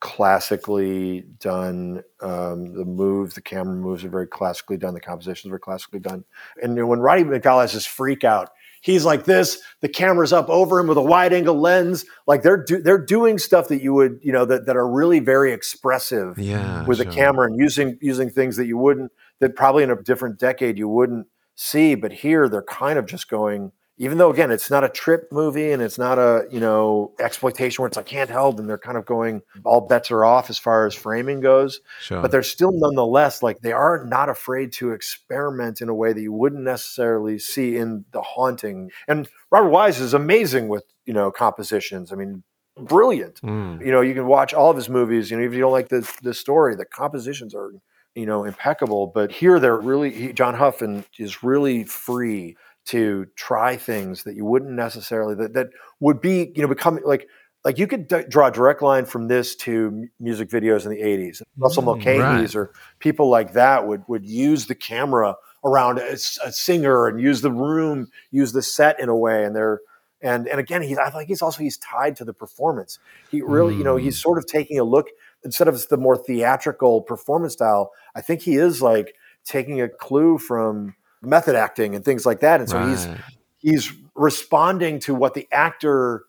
classically 0.00 1.22
done. 1.40 2.04
Um, 2.20 2.72
the 2.72 2.84
moves, 2.84 3.34
the 3.34 3.40
camera 3.42 3.74
moves 3.74 4.04
are 4.04 4.08
very 4.08 4.28
classically 4.28 4.76
done. 4.76 4.94
The 4.94 5.00
compositions 5.00 5.52
are 5.52 5.58
classically 5.58 5.98
done. 5.98 6.24
And 6.62 6.88
when 6.88 7.00
Roddy 7.00 7.24
McDowall 7.24 7.62
has 7.62 7.72
this 7.72 7.86
freak 7.86 8.22
out, 8.22 8.50
he's 8.80 9.04
like 9.04 9.24
this. 9.24 9.60
The 9.80 9.88
camera's 9.88 10.32
up 10.32 10.48
over 10.48 10.78
him 10.78 10.86
with 10.86 10.98
a 10.98 11.02
wide 11.02 11.32
angle 11.32 11.58
lens. 11.60 12.04
Like 12.26 12.42
they're 12.42 12.62
do, 12.62 12.80
they're 12.82 13.04
doing 13.04 13.38
stuff 13.38 13.68
that 13.68 13.82
you 13.82 13.94
would 13.94 14.18
you 14.22 14.32
know 14.32 14.44
that, 14.44 14.66
that 14.66 14.76
are 14.76 14.88
really 14.88 15.20
very 15.20 15.52
expressive 15.52 16.38
Yeah. 16.38 16.84
with 16.86 16.98
sure. 16.98 17.08
a 17.08 17.12
camera 17.12 17.46
and 17.46 17.58
using 17.58 17.98
using 18.00 18.30
things 18.30 18.56
that 18.56 18.66
you 18.66 18.78
wouldn't 18.78 19.12
that 19.40 19.54
probably 19.56 19.82
in 19.84 19.90
a 19.90 20.02
different 20.02 20.38
decade 20.38 20.78
you 20.78 20.88
wouldn't 20.88 21.26
see 21.54 21.94
but 21.94 22.12
here 22.12 22.48
they're 22.48 22.62
kind 22.62 22.98
of 22.98 23.06
just 23.06 23.28
going 23.28 23.72
even 23.98 24.16
though 24.18 24.30
again 24.30 24.50
it's 24.50 24.70
not 24.70 24.84
a 24.84 24.88
trip 24.88 25.28
movie 25.32 25.72
and 25.72 25.82
it's 25.82 25.98
not 25.98 26.18
a 26.18 26.46
you 26.50 26.60
know 26.60 27.12
exploitation 27.18 27.82
where 27.82 27.88
it's 27.88 27.96
like 27.96 28.08
handheld 28.08 28.58
and 28.58 28.68
they're 28.68 28.78
kind 28.78 28.96
of 28.96 29.04
going 29.04 29.42
all 29.64 29.80
bets 29.82 30.10
are 30.10 30.24
off 30.24 30.48
as 30.50 30.58
far 30.58 30.86
as 30.86 30.94
framing 30.94 31.40
goes 31.40 31.80
Sure. 32.00 32.22
but 32.22 32.30
they're 32.30 32.42
still 32.42 32.70
nonetheless 32.72 33.42
like 33.42 33.60
they 33.60 33.72
are 33.72 34.04
not 34.04 34.28
afraid 34.28 34.72
to 34.74 34.92
experiment 34.92 35.80
in 35.80 35.88
a 35.88 35.94
way 35.94 36.12
that 36.12 36.20
you 36.20 36.32
wouldn't 36.32 36.62
necessarily 36.62 37.38
see 37.38 37.76
in 37.76 38.04
the 38.12 38.22
haunting 38.22 38.90
and 39.08 39.28
robert 39.50 39.70
wise 39.70 40.00
is 40.00 40.14
amazing 40.14 40.68
with 40.68 40.84
you 41.04 41.12
know 41.12 41.30
compositions 41.30 42.12
i 42.12 42.14
mean 42.16 42.42
brilliant 42.78 43.40
Mm. 43.42 43.84
you 43.84 43.90
know 43.90 44.00
you 44.00 44.14
can 44.14 44.26
watch 44.26 44.54
all 44.54 44.70
of 44.70 44.76
his 44.76 44.88
movies 44.88 45.30
you 45.30 45.36
know 45.36 45.42
if 45.44 45.52
you 45.52 45.60
don't 45.60 45.72
like 45.72 45.88
the 45.88 46.08
the 46.22 46.32
story 46.32 46.76
the 46.76 46.84
compositions 46.84 47.52
are 47.54 47.72
you 48.14 48.24
know 48.26 48.44
impeccable 48.44 49.08
but 49.08 49.32
here 49.32 49.58
they're 49.58 49.76
really 49.78 50.10
he, 50.10 50.32
john 50.32 50.54
huffman 50.54 51.04
is 51.18 51.42
really 51.42 51.82
free 51.84 52.56
to 52.88 53.26
try 53.36 53.76
things 53.76 54.24
that 54.24 54.34
you 54.34 54.44
wouldn't 54.44 54.72
necessarily 54.72 55.34
that, 55.34 55.52
that 55.52 55.68
would 56.00 56.20
be 56.20 56.52
you 56.56 56.62
know 56.62 56.68
become 56.68 56.98
like 57.04 57.28
like 57.64 57.78
you 57.78 57.86
could 57.86 58.08
d- 58.08 58.24
draw 58.28 58.46
a 58.48 58.50
direct 58.50 58.80
line 58.80 59.04
from 59.04 59.28
this 59.28 59.54
to 59.54 59.88
m- 59.88 60.10
music 60.18 60.48
videos 60.48 60.84
in 60.84 60.90
the 60.90 61.02
80s 61.02 61.42
russell 61.58 61.82
mm, 61.82 61.86
mulcahy's 61.86 62.54
or 62.54 62.72
people 62.98 63.28
like 63.28 63.52
that 63.52 63.86
would 63.86 64.02
would 64.08 64.24
use 64.24 64.66
the 64.66 64.74
camera 64.74 65.36
around 65.64 65.98
a 65.98 66.16
singer 66.16 67.06
and 67.06 67.20
use 67.20 67.42
the 67.42 67.52
room 67.52 68.08
use 68.30 68.52
the 68.52 68.62
set 68.62 68.98
in 68.98 69.08
a 69.08 69.16
way 69.16 69.44
and 69.44 69.54
they're 69.54 69.80
and 70.22 70.48
and 70.48 70.58
again 70.58 70.80
he's 70.80 70.96
i 70.98 71.10
think 71.10 71.28
he's 71.28 71.42
also 71.42 71.62
he's 71.62 71.76
tied 71.76 72.16
to 72.16 72.24
the 72.24 72.32
performance. 72.32 72.98
He 73.30 73.42
really 73.42 73.74
you 73.74 73.84
know 73.84 73.96
he's 73.96 74.18
mm. 74.18 74.22
sort 74.22 74.38
of 74.38 74.46
taking 74.46 74.78
a 74.78 74.84
look 74.84 75.08
instead 75.44 75.68
of 75.68 75.88
the 75.88 75.96
more 75.96 76.16
theatrical 76.16 77.02
performance 77.02 77.52
style 77.52 77.92
i 78.14 78.20
think 78.20 78.42
he 78.42 78.56
is 78.56 78.82
like 78.82 79.14
taking 79.44 79.80
a 79.80 79.88
clue 79.88 80.38
from 80.38 80.94
method 81.22 81.54
acting 81.54 81.94
and 81.94 82.04
things 82.04 82.24
like 82.26 82.40
that 82.40 82.60
and 82.60 82.68
so 82.68 82.86
he's 82.86 83.06
Right. 83.06 83.20
he's 83.58 83.92
responding 84.14 84.98
to 85.00 85.14
what 85.14 85.34
the 85.34 85.46
actor 85.52 86.24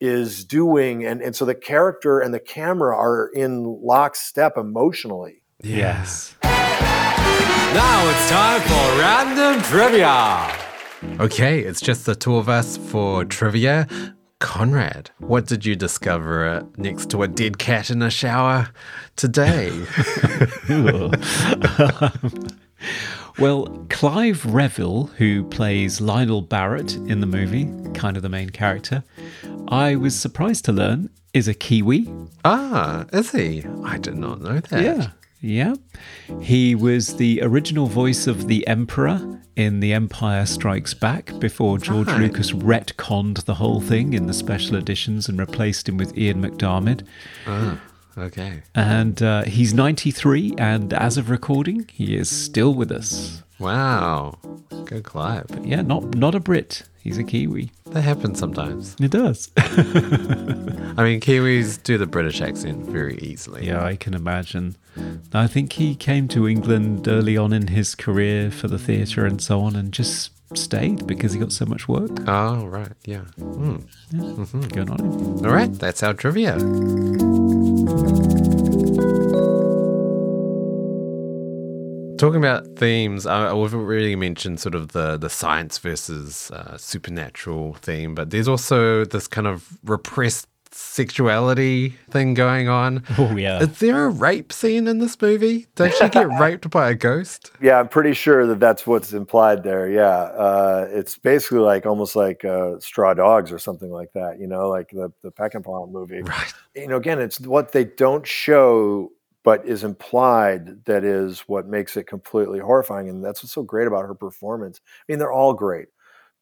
is 0.00 0.44
doing 0.44 1.04
and 1.04 1.20
and 1.22 1.34
so 1.34 1.44
the 1.44 1.54
character 1.54 2.20
and 2.20 2.32
the 2.32 2.40
camera 2.40 2.96
are 2.96 3.28
in 3.34 3.64
lockstep 3.82 4.56
emotionally 4.56 5.42
Yes. 5.62 6.36
Now 6.44 8.08
it's 8.08 8.30
time 8.30 8.60
for 8.60 8.98
random 9.00 9.60
trivia. 9.64 10.54
Okay, 11.20 11.58
it's 11.60 11.80
just 11.80 12.06
the 12.06 12.14
two 12.14 12.36
of 12.36 12.48
us 12.48 12.76
for 12.76 13.24
trivia. 13.24 13.88
Conrad, 14.38 15.10
what 15.18 15.46
did 15.46 15.66
you 15.66 15.74
discover 15.74 16.46
uh, 16.46 16.62
next 16.76 17.10
to 17.10 17.24
a 17.24 17.28
dead 17.28 17.58
cat 17.58 17.90
in 17.90 18.02
a 18.02 18.10
shower 18.10 18.68
today? 19.16 19.70
Well, 23.38 23.86
Clive 23.88 24.44
Revill, 24.52 25.06
who 25.16 25.44
plays 25.44 26.00
Lionel 26.00 26.42
Barrett 26.42 26.94
in 26.96 27.20
the 27.20 27.26
movie, 27.26 27.70
kind 27.94 28.16
of 28.16 28.22
the 28.24 28.28
main 28.28 28.50
character, 28.50 29.04
I 29.68 29.94
was 29.94 30.18
surprised 30.18 30.64
to 30.64 30.72
learn 30.72 31.10
is 31.34 31.46
a 31.46 31.54
Kiwi. 31.54 32.08
ah, 32.44 33.04
is 33.12 33.30
he? 33.30 33.64
I 33.84 33.98
did 33.98 34.16
not 34.16 34.40
know 34.40 34.58
that. 34.58 34.82
Yeah. 34.82 35.10
Yeah. 35.40 35.74
He 36.42 36.74
was 36.74 37.14
the 37.16 37.40
original 37.42 37.86
voice 37.86 38.26
of 38.26 38.48
the 38.48 38.66
Emperor 38.66 39.40
in 39.54 39.78
The 39.78 39.92
Empire 39.92 40.44
Strikes 40.46 40.94
Back 40.94 41.38
before 41.38 41.78
George 41.78 42.08
Right. 42.08 42.22
Lucas 42.22 42.50
retconned 42.50 43.44
the 43.44 43.54
whole 43.54 43.80
thing 43.80 44.14
in 44.14 44.26
the 44.26 44.34
special 44.34 44.74
editions 44.74 45.28
and 45.28 45.38
replaced 45.38 45.88
him 45.88 45.96
with 45.96 46.16
Ian 46.18 46.42
McDiarmid. 46.42 47.06
Okay. 48.18 48.62
And 48.74 49.22
uh, 49.22 49.44
he's 49.44 49.72
93, 49.74 50.54
and 50.58 50.92
as 50.92 51.16
of 51.16 51.30
recording, 51.30 51.88
he 51.92 52.16
is 52.16 52.28
still 52.28 52.74
with 52.74 52.90
us. 52.90 53.42
Wow. 53.58 54.38
Good 54.84 55.04
Clive. 55.04 55.46
But 55.48 55.64
yeah, 55.66 55.82
not 55.82 56.14
not 56.14 56.34
a 56.34 56.40
Brit. 56.40 56.82
He's 57.02 57.18
a 57.18 57.24
Kiwi. 57.24 57.70
That 57.86 58.02
happens 58.02 58.38
sometimes. 58.38 58.94
It 59.00 59.10
does. 59.10 59.50
I 59.56 61.02
mean, 61.04 61.20
Kiwis 61.20 61.82
do 61.82 61.96
the 61.96 62.06
British 62.06 62.40
accent 62.40 62.84
very 62.86 63.16
easily. 63.18 63.66
yeah, 63.66 63.82
I 63.84 63.96
can 63.96 64.14
imagine. 64.14 64.76
I 65.32 65.46
think 65.46 65.72
he 65.74 65.94
came 65.94 66.28
to 66.28 66.48
England 66.48 67.06
early 67.08 67.36
on 67.36 67.52
in 67.52 67.68
his 67.68 67.94
career 67.94 68.50
for 68.50 68.68
the 68.68 68.78
theatre 68.78 69.24
and 69.24 69.40
so 69.40 69.60
on, 69.60 69.74
and 69.76 69.92
just 69.92 70.32
stayed 70.54 71.06
because 71.06 71.32
he 71.32 71.38
got 71.40 71.52
so 71.52 71.66
much 71.66 71.88
work. 71.88 72.10
Oh, 72.26 72.66
right. 72.66 72.92
Yeah. 73.04 73.24
Mm. 73.38 74.72
Good 74.72 74.90
on 74.90 74.98
him. 75.00 75.46
All 75.46 75.52
right. 75.52 75.72
That's 75.72 76.02
our 76.02 76.14
trivia. 76.14 76.58
Talking 82.18 82.38
about 82.38 82.66
themes, 82.76 83.26
I, 83.26 83.46
I've 83.46 83.74
already 83.74 84.16
mentioned 84.16 84.58
sort 84.58 84.74
of 84.74 84.88
the, 84.88 85.16
the 85.16 85.30
science 85.30 85.78
versus 85.78 86.50
uh, 86.50 86.76
supernatural 86.76 87.74
theme, 87.74 88.16
but 88.16 88.30
there's 88.30 88.48
also 88.48 89.04
this 89.04 89.28
kind 89.28 89.46
of 89.46 89.78
repressed 89.84 90.48
sexuality 90.74 91.90
thing 92.10 92.34
going 92.34 92.68
on. 92.68 93.04
Oh, 93.18 93.36
yeah. 93.36 93.60
Is 93.60 93.78
there 93.80 94.04
a 94.04 94.10
rape 94.10 94.52
scene 94.52 94.86
in 94.86 94.98
this 94.98 95.20
movie? 95.20 95.66
Does 95.74 95.96
she 95.96 96.08
get 96.08 96.28
raped 96.40 96.70
by 96.70 96.90
a 96.90 96.94
ghost? 96.94 97.50
Yeah, 97.60 97.80
I'm 97.80 97.88
pretty 97.88 98.12
sure 98.12 98.46
that 98.46 98.60
that's 98.60 98.86
what's 98.86 99.12
implied 99.12 99.64
there. 99.64 99.90
Yeah, 99.90 100.06
uh, 100.06 100.86
it's 100.90 101.18
basically 101.18 101.58
like 101.58 101.84
almost 101.84 102.14
like 102.14 102.44
uh, 102.44 102.78
Straw 102.78 103.14
Dogs 103.14 103.50
or 103.50 103.58
something 103.58 103.90
like 103.90 104.12
that. 104.12 104.38
You 104.38 104.46
know, 104.46 104.68
like 104.68 104.90
the 104.90 105.12
the 105.22 105.32
Peckinpah 105.32 105.90
movie. 105.90 106.22
Right. 106.22 106.52
You 106.76 106.86
know, 106.86 106.96
again, 106.96 107.18
it's 107.18 107.40
what 107.40 107.72
they 107.72 107.84
don't 107.84 108.26
show, 108.26 109.10
but 109.42 109.66
is 109.66 109.82
implied 109.82 110.84
that 110.84 111.02
is 111.02 111.40
what 111.40 111.66
makes 111.66 111.96
it 111.96 112.06
completely 112.06 112.60
horrifying, 112.60 113.08
and 113.08 113.24
that's 113.24 113.42
what's 113.42 113.52
so 113.52 113.64
great 113.64 113.88
about 113.88 114.06
her 114.06 114.14
performance. 114.14 114.80
I 114.84 115.12
mean, 115.12 115.18
they're 115.18 115.32
all 115.32 115.54
great, 115.54 115.88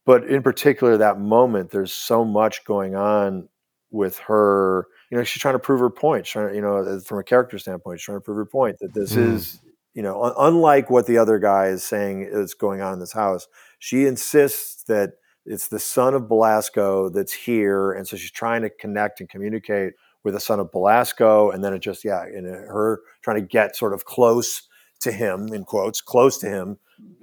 but 0.04 0.24
in 0.26 0.42
particular, 0.42 0.98
that 0.98 1.18
moment, 1.18 1.70
there's 1.70 1.92
so 1.92 2.22
much 2.22 2.64
going 2.66 2.94
on 2.96 3.48
with 3.90 4.18
her. 4.18 4.86
You 5.10 5.18
know, 5.18 5.24
she's 5.24 5.40
trying 5.40 5.54
to 5.54 5.58
prove 5.60 5.80
her 5.80 5.90
point. 5.90 6.26
Trying, 6.26 6.54
you 6.54 6.60
know, 6.60 7.00
from 7.00 7.18
a 7.18 7.24
character 7.24 7.58
standpoint, 7.58 8.00
she's 8.00 8.06
trying 8.06 8.18
to 8.18 8.22
prove 8.24 8.36
her 8.36 8.46
point 8.46 8.78
that 8.80 8.94
this 8.94 9.12
Mm. 9.12 9.34
is 9.34 9.60
you 9.94 10.02
know, 10.02 10.22
un- 10.24 10.34
unlike 10.36 10.90
what 10.90 11.06
the 11.06 11.16
other 11.16 11.38
guy 11.38 11.68
is 11.68 11.82
saying 11.82 12.28
is 12.30 12.52
going 12.52 12.82
on 12.82 12.92
in 12.92 13.00
this 13.00 13.14
house, 13.14 13.48
she 13.78 14.04
insists 14.04 14.82
that 14.84 15.14
it's 15.46 15.68
the 15.68 15.78
son 15.78 16.12
of 16.12 16.28
Belasco 16.28 17.08
that's 17.08 17.32
here, 17.32 17.92
and 17.92 18.06
so 18.06 18.14
she's 18.14 18.30
trying 18.30 18.60
to 18.60 18.68
connect 18.68 19.20
and 19.20 19.28
communicate 19.30 19.94
with 20.22 20.34
the 20.34 20.40
son 20.40 20.60
of 20.60 20.70
Belasco, 20.70 21.50
and 21.50 21.64
then 21.64 21.72
it 21.72 21.78
just 21.78 22.04
yeah, 22.04 22.24
and 22.24 22.46
her 22.46 23.00
trying 23.22 23.40
to 23.40 23.46
get 23.46 23.74
sort 23.74 23.94
of 23.94 24.04
close 24.04 24.68
to 25.00 25.10
him 25.12 25.48
in 25.54 25.64
quotes, 25.64 26.02
close 26.02 26.36
to 26.38 26.46
him, 26.48 26.78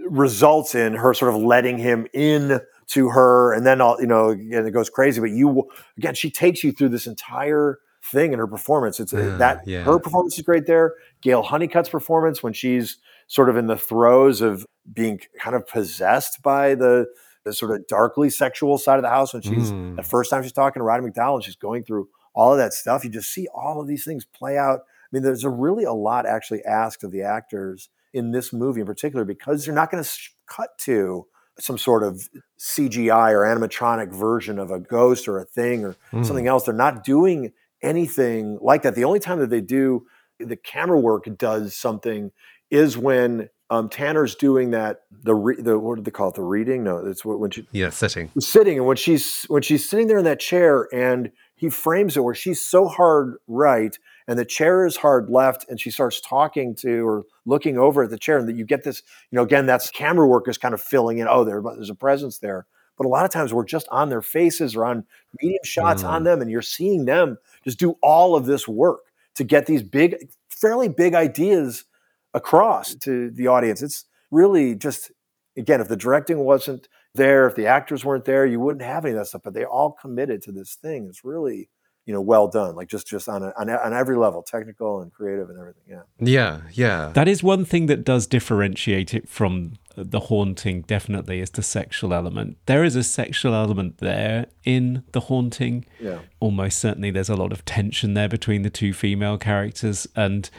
results 0.10 0.74
in 0.74 0.94
her 0.96 1.14
sort 1.14 1.34
of 1.36 1.40
letting 1.42 1.78
him 1.78 2.08
in 2.14 2.60
to 2.94 3.10
her, 3.10 3.54
and 3.54 3.66
then 3.66 3.82
all 3.82 3.98
you 4.00 4.08
know, 4.08 4.30
and 4.30 4.54
it 4.68 4.72
goes 4.72 4.90
crazy. 4.90 5.20
But 5.22 5.32
you 5.32 5.70
again, 5.98 6.16
she 6.16 6.30
takes 6.32 6.64
you 6.64 6.72
through 6.72 6.90
this 6.90 7.08
entire 7.08 7.80
thing 8.12 8.34
in 8.34 8.40
her 8.40 8.48
performance. 8.48 9.00
It's 9.00 9.12
that 9.12 9.62
yeah. 9.66 9.84
her 9.84 10.00
performance 10.00 10.38
is 10.38 10.44
great 10.44 10.66
there. 10.66 10.94
Gayle 11.22 11.44
Hunnicutt's 11.44 11.90
performance 11.90 12.44
when 12.44 12.54
she's 12.54 12.98
sort 13.28 13.50
of 13.50 13.58
in 13.58 13.68
the 13.68 13.78
throes 13.78 14.42
of 14.42 14.66
being 14.92 15.20
kind 15.40 15.56
of 15.56 15.66
possessed 15.68 16.42
by 16.42 16.76
the 16.76 17.08
the 17.46 17.54
sort 17.54 17.72
of 17.72 17.86
darkly 17.88 18.30
sexual 18.30 18.78
side 18.78 18.98
of 18.98 19.04
the 19.04 19.10
house 19.10 19.34
when 19.34 19.42
she's 19.42 19.72
Mm. 19.72 19.96
the 19.98 20.04
first 20.04 20.30
time 20.30 20.44
she's 20.44 20.54
talking 20.54 20.80
to 20.80 20.84
Roddy 20.86 21.04
McDowall 21.06 21.36
and 21.36 21.44
she's 21.44 21.58
going 21.58 21.84
through 21.84 22.08
all 22.34 22.54
of 22.54 22.58
that 22.58 22.74
stuff. 22.74 23.04
You 23.04 23.10
just 23.10 23.32
see 23.34 23.48
all 23.54 23.82
of 23.82 23.88
these 23.88 24.06
things 24.06 24.24
play 24.26 24.58
out. 24.58 24.80
I 24.82 25.08
mean, 25.12 25.24
there's 25.24 25.44
a 25.44 25.50
really 25.50 25.84
a 25.84 25.94
lot 25.94 26.26
actually 26.26 26.64
asked 26.64 27.04
of 27.04 27.12
the 27.12 27.22
actors 27.24 27.90
in 28.14 28.32
this 28.32 28.54
movie 28.54 28.80
in 28.82 28.88
particular 28.88 29.26
because 29.26 29.66
they're 29.66 29.76
not 29.76 29.92
going 29.92 30.04
to 30.04 30.10
cut 30.48 30.78
to 30.80 31.28
some 31.60 31.78
sort 31.78 32.04
of 32.04 32.30
CGI 32.60 33.32
or 33.32 33.42
animatronic 33.42 34.12
version 34.12 34.58
of 34.60 34.72
a 34.72 34.80
ghost 34.80 35.28
or 35.28 35.38
a 35.40 35.46
thing 35.46 35.84
or 35.86 35.96
Mm. 36.12 36.26
something 36.26 36.48
else. 36.48 36.64
They're 36.66 36.74
not 36.74 37.04
doing 37.04 37.52
anything 37.82 38.58
like 38.62 38.82
that. 38.84 38.96
The 38.96 39.04
only 39.04 39.20
time 39.20 39.40
that 39.40 39.50
they 39.50 39.62
do 39.62 40.06
the 40.40 40.56
camera 40.56 41.00
work 41.00 41.26
does 41.38 41.76
something 41.76 42.32
is 42.72 42.98
when 42.98 43.50
um, 43.70 43.88
Tanner's 43.90 44.36
doing 44.36 44.72
that 44.72 45.02
the 45.12 45.34
re- 45.36 45.62
the 45.62 45.78
what 45.80 45.96
did 45.96 46.06
they 46.06 46.12
call 46.12 46.30
it 46.30 46.36
the 46.36 46.42
reading? 46.44 46.84
No, 46.84 46.98
it's 46.98 47.24
when 47.26 47.50
she 47.52 47.68
Yeah, 47.72 47.90
sitting. 47.90 48.30
sitting 48.40 48.78
and 48.78 48.86
when 48.88 48.98
she's 48.98 49.44
when 49.48 49.62
she's 49.62 49.88
sitting 49.90 50.08
there 50.08 50.18
in 50.18 50.26
that 50.26 50.40
chair 50.40 50.88
and 50.94 51.32
he 51.56 51.70
frames 51.70 52.18
it 52.18 52.22
where 52.24 52.36
she's 52.36 52.64
so 52.64 52.88
hard 52.88 53.36
right 53.48 53.98
and 54.28 54.40
the 54.40 54.46
chair 54.46 54.86
is 54.86 54.98
hard 54.98 55.30
left 55.30 55.66
and 55.70 55.80
she 55.80 55.92
starts 55.92 56.22
talking 56.22 56.76
to 56.76 57.08
or 57.08 57.24
looking 57.46 57.78
over 57.78 58.04
at 58.04 58.10
the 58.10 58.18
chair 58.18 58.38
and 58.38 58.48
that 58.48 58.56
you 58.56 58.66
get 58.66 58.84
this 58.84 59.02
you 59.32 59.36
know 59.36 59.44
again 59.44 59.66
that's 59.66 59.90
camera 59.92 60.28
work 60.28 60.48
is 60.48 60.58
kind 60.58 60.74
of 60.74 60.82
filling 60.82 61.20
in 61.20 61.28
oh 61.28 61.44
there 61.44 61.62
there's 61.62 61.90
a 61.90 61.96
presence 61.96 62.40
there. 62.40 62.66
But 62.96 63.08
a 63.08 63.10
lot 63.10 63.26
of 63.26 63.32
times 63.32 63.54
we're 63.54 63.66
just 63.66 63.88
on 63.90 64.10
their 64.10 64.22
faces 64.22 64.76
or 64.76 64.86
on 64.86 65.04
medium 65.42 65.64
shots 65.64 66.04
on 66.04 66.22
mm. 66.22 66.26
them 66.26 66.42
and 66.42 66.52
you're 66.52 66.62
seeing 66.62 67.06
them 67.06 67.38
just 67.64 67.80
do 67.80 67.96
all 68.04 68.36
of 68.36 68.46
this 68.46 68.68
work 68.68 69.00
to 69.36 69.44
get 69.44 69.66
these 69.66 69.82
big 69.82 70.30
fairly 70.50 70.90
big 70.90 71.16
ideas 71.16 71.86
across 72.34 72.94
to 72.96 73.32
the 73.32 73.48
audience. 73.48 73.82
It's 73.82 74.06
really 74.32 74.76
just 74.76 75.12
again 75.58 75.82
if 75.82 75.88
the 75.88 75.98
directing 75.98 76.40
wasn't 76.40 76.88
there 77.16 77.48
if 77.48 77.56
the 77.56 77.68
actors 77.68 78.04
weren't 78.04 78.26
there 78.26 78.44
you 78.44 78.60
wouldn't 78.60 78.82
have 78.84 79.06
any 79.06 79.14
of 79.14 79.20
that 79.20 79.28
stuff 79.28 79.44
but 79.44 79.54
they 79.54 79.66
all 79.66 79.92
committed 79.92 80.42
to 80.44 80.52
this 80.52 80.76
thing. 80.76 81.08
It's 81.08 81.26
really 81.26 81.70
you 82.06 82.14
know 82.14 82.22
well 82.22 82.48
done 82.50 82.76
like 82.76 82.88
just 82.90 83.08
just 83.08 83.30
on 83.30 83.44
a, 83.44 83.54
on, 83.58 83.70
a, 83.70 83.76
on 83.78 83.94
every 83.94 84.18
level 84.18 84.44
technical 84.44 85.02
and 85.02 85.14
creative 85.14 85.50
and 85.50 85.58
everything 85.60 85.84
yeah 85.88 86.02
Yeah, 86.20 86.62
yeah. 86.74 87.12
That 87.14 87.28
is 87.28 87.42
one 87.44 87.64
thing 87.66 87.86
that 87.88 88.04
does 88.04 88.28
differentiate 88.28 89.14
it 89.14 89.30
from 89.30 89.74
uh, 89.98 90.04
the 90.06 90.20
haunting, 90.22 90.82
definitely, 90.82 91.40
is 91.40 91.52
the 91.52 91.64
sexual 91.64 92.14
element. 92.14 92.58
There 92.66 92.84
is 92.84 92.96
a 92.96 93.04
sexual 93.04 93.54
element 93.54 94.00
there 94.00 94.48
in 94.66 95.04
the 95.14 95.22
haunting. 95.22 95.86
Yeah. 96.00 96.20
Almost 96.40 96.80
certainly 96.80 97.12
there's 97.12 97.30
a 97.30 97.36
lot 97.36 97.52
of 97.52 97.64
tension 97.64 98.14
there 98.16 98.30
between 98.30 98.64
the 98.64 98.70
two 98.70 98.92
female 98.94 99.38
characters. 99.38 100.08
And 100.16 100.50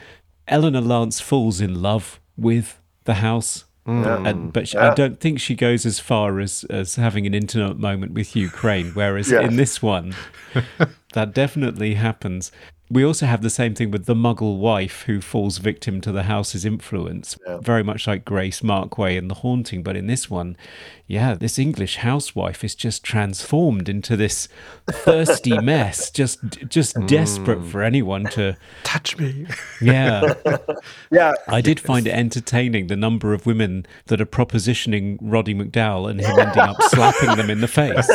Eleanor 0.47 0.81
Lance 0.81 1.19
falls 1.19 1.61
in 1.61 1.81
love 1.81 2.19
with 2.37 2.79
the 3.03 3.15
house. 3.15 3.65
Mm. 3.87 4.27
And, 4.27 4.51
but 4.53 4.67
she, 4.67 4.77
I 4.79 4.95
don't 4.95 5.19
think 5.19 5.39
she 5.39 5.53
goes 5.53 5.85
as 5.85 5.99
far 5.99 6.39
as, 6.39 6.63
as 6.71 6.95
having 6.95 7.27
an 7.27 7.35
intimate 7.35 7.77
moment 7.77 8.13
with 8.13 8.29
Hugh 8.29 8.49
Crane. 8.49 8.91
Whereas 8.95 9.29
Yeah. 9.31 9.41
in 9.41 9.57
this 9.57 9.79
one, 9.81 10.15
that 11.15 11.33
definitely 11.33 11.95
happens. 11.95 12.51
We 12.91 13.03
also 13.03 13.25
have 13.25 13.41
the 13.41 13.49
same 13.49 13.73
thing 13.73 13.89
with 13.89 14.05
the 14.05 14.13
muggle 14.13 14.59
wife 14.59 15.03
who 15.03 15.19
falls 15.19 15.57
victim 15.57 16.01
to 16.01 16.11
the 16.11 16.23
house's 16.23 16.65
influence, 16.65 17.35
very 17.61 17.81
much 17.81 18.05
like 18.05 18.23
Grace 18.23 18.61
Markway 18.61 19.17
in 19.17 19.27
The 19.27 19.35
Haunting. 19.35 19.81
But 19.81 19.95
in 19.95 20.05
this 20.05 20.29
one, 20.29 20.55
yeah, 21.07 21.33
this 21.33 21.57
English 21.57 21.95
housewife 21.97 22.63
is 22.63 22.75
just 22.75 23.03
transformed 23.03 23.89
into 23.89 24.15
this 24.15 24.47
thirsty 24.87 25.57
mess, 25.61 26.11
just 26.11 26.37
just 26.67 26.95
hmm. 26.95 27.07
desperate 27.07 27.65
for 27.65 27.81
anyone 27.81 28.25
to. 28.25 28.55
Touch 28.83 29.17
me. 29.17 29.47
Yeah, 29.81 30.35
yeah 31.11 31.31
I 31.47 31.61
did 31.61 31.79
find 31.79 32.05
it 32.05 32.11
entertaining 32.11 32.85
the 32.85 32.95
number 32.95 33.33
of 33.33 33.47
women 33.47 33.87
that 34.07 34.21
are 34.21 34.27
propositioning 34.27 35.17
Roddy 35.21 35.55
McDowall 35.55 36.07
and 36.07 36.19
him 36.19 36.37
ending 36.37 36.59
up 36.59 36.79
slapping 36.83 37.35
them 37.35 37.49
in 37.49 37.61
the 37.61 37.67
face. 37.67 38.09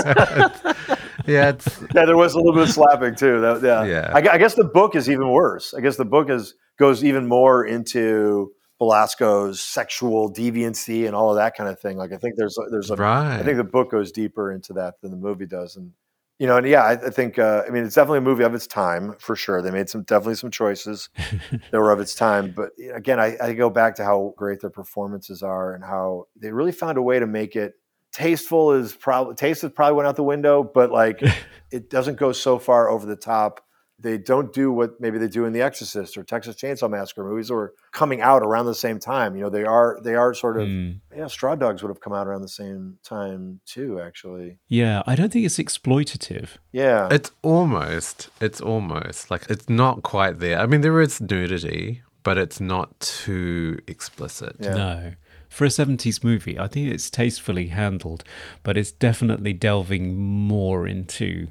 yeah, 1.27 1.51
it's 1.51 1.81
yeah 1.95 2.05
there 2.05 2.17
was 2.17 2.35
a 2.35 2.39
little 2.39 2.53
bit 2.53 2.65
of 2.65 2.71
slapping 2.71 3.15
too 3.15 3.41
that, 3.41 3.63
yeah 3.63 3.85
Yeah. 3.85 4.13
I, 4.15 4.35
I 4.35 4.39
guess 4.39 4.55
the 4.55 4.65
book 4.65 4.95
is 4.95 5.09
even 5.09 5.31
worse 5.31 5.75
i 5.75 5.81
guess 5.81 5.97
the 5.97 6.05
book 6.05 6.31
is 6.31 6.55
goes 6.79 7.05
even 7.05 7.27
more 7.27 7.65
into 7.65 8.53
Belasco's 8.79 9.61
sexual 9.61 10.33
deviancy 10.33 11.07
and 11.07 11.15
all 11.15 11.31
of 11.31 11.37
that 11.37 11.55
kind 11.55 11.69
of 11.69 11.79
thing 11.79 11.99
like 11.99 12.13
i 12.13 12.17
think 12.17 12.35
there's 12.37 12.57
there's 12.71 12.91
a 12.91 12.97
right. 12.97 13.39
I 13.39 13.43
think 13.43 13.57
the 13.57 13.65
book 13.65 13.91
goes 13.91 14.13
deeper 14.13 14.51
into 14.53 14.73
that 14.75 14.95
than 15.03 15.11
the 15.11 15.17
movie 15.17 15.47
does, 15.47 15.77
and 15.77 15.93
you 16.41 16.47
know, 16.47 16.57
and 16.57 16.67
yeah, 16.67 16.83
I, 16.83 16.93
I 16.93 17.11
think 17.11 17.39
uh, 17.39 17.65
I 17.69 17.71
mean 17.71 17.85
it's 17.85 17.95
definitely 17.95 18.19
a 18.19 18.23
movie 18.23 18.45
of 18.45 18.55
its 18.55 18.67
time 18.67 19.15
for 19.19 19.37
sure. 19.37 19.61
They 19.61 19.71
made 19.71 19.91
some 19.91 20.05
definitely 20.05 20.37
some 20.37 20.51
choices 20.51 21.11
that 21.51 21.79
were 21.79 21.93
of 21.93 22.01
its 22.01 22.15
time, 22.15 22.55
but 22.57 22.71
again, 22.95 23.21
I, 23.21 23.37
I 23.41 23.53
go 23.53 23.69
back 23.69 23.95
to 23.97 24.05
how 24.05 24.33
great 24.39 24.63
their 24.63 24.71
performances 24.71 25.43
are 25.43 25.75
and 25.75 25.85
how 25.85 26.25
they 26.35 26.51
really 26.51 26.73
found 26.73 26.97
a 26.97 27.03
way 27.03 27.19
to 27.19 27.27
make 27.27 27.57
it 27.57 27.75
tasteful. 28.13 28.73
Is 28.73 28.93
probably 28.95 29.35
taste 29.35 29.65
is 29.65 29.71
probably 29.73 29.97
went 29.97 30.09
out 30.09 30.17
the 30.17 30.23
window, 30.23 30.63
but 30.63 30.91
like 30.91 31.23
it 31.71 31.91
doesn't 31.91 32.17
go 32.19 32.33
so 32.33 32.59
far 32.59 32.89
over 32.89 33.07
the 33.07 33.17
top. 33.17 33.65
They 34.03 34.17
don't 34.17 34.51
do 34.51 34.73
what 34.73 34.99
maybe 34.99 35.19
they 35.19 35.29
do 35.29 35.45
in 35.45 35.53
The 35.53 35.61
Exorcist 35.61 36.17
or 36.17 36.25
Texas 36.25 36.57
Chainsaw 36.57 36.89
Massacre 36.89 37.23
movies, 37.23 37.51
or 37.51 37.75
coming 37.93 38.23
out 38.23 38.43
around 38.43 38.65
the 38.65 38.75
same 38.75 38.99
time. 38.99 39.37
You 39.37 39.43
know, 39.43 39.51
they 39.51 39.65
are 39.65 39.99
they 40.03 40.15
are 40.15 40.33
sort 40.33 40.59
of 40.59 40.69
Mm. 40.69 41.01
yeah, 41.15 41.27
Straw 41.27 41.55
Dogs 41.55 41.83
would 41.83 41.91
have 41.91 42.01
come 42.01 42.15
out 42.15 42.27
around 42.27 42.41
the 42.41 42.49
same 42.49 42.97
time 43.05 43.61
too, 43.67 44.01
actually. 44.01 44.59
Yeah, 44.69 45.03
I 45.07 45.17
don't 45.17 45.31
think 45.31 45.45
it's 45.45 45.59
exploitative. 45.59 46.49
Yeah. 46.73 47.09
It's 47.11 47.31
almost, 47.43 48.31
it's 48.41 48.63
almost 48.63 49.31
like 49.31 49.45
it's 49.51 49.69
not 49.69 50.03
quite 50.03 50.39
there. 50.39 50.59
I 50.59 50.65
mean, 50.65 50.81
there 50.81 50.99
is 51.03 51.21
nudity, 51.21 52.01
but 52.23 52.39
it's 52.39 52.59
not 52.59 52.99
too 53.01 53.81
explicit. 53.87 54.57
Yeah. 54.61 54.75
No. 54.75 55.13
For 55.51 55.65
a 55.65 55.69
70s 55.69 56.23
movie, 56.23 56.59
I 56.59 56.69
think 56.69 56.91
it's 56.91 57.11
tastefully 57.11 57.67
handled, 57.67 58.23
but 58.63 58.77
it's 58.77 58.93
definitely 58.93 59.53
delving 59.53 60.17
more 60.17 60.87
into 60.87 61.49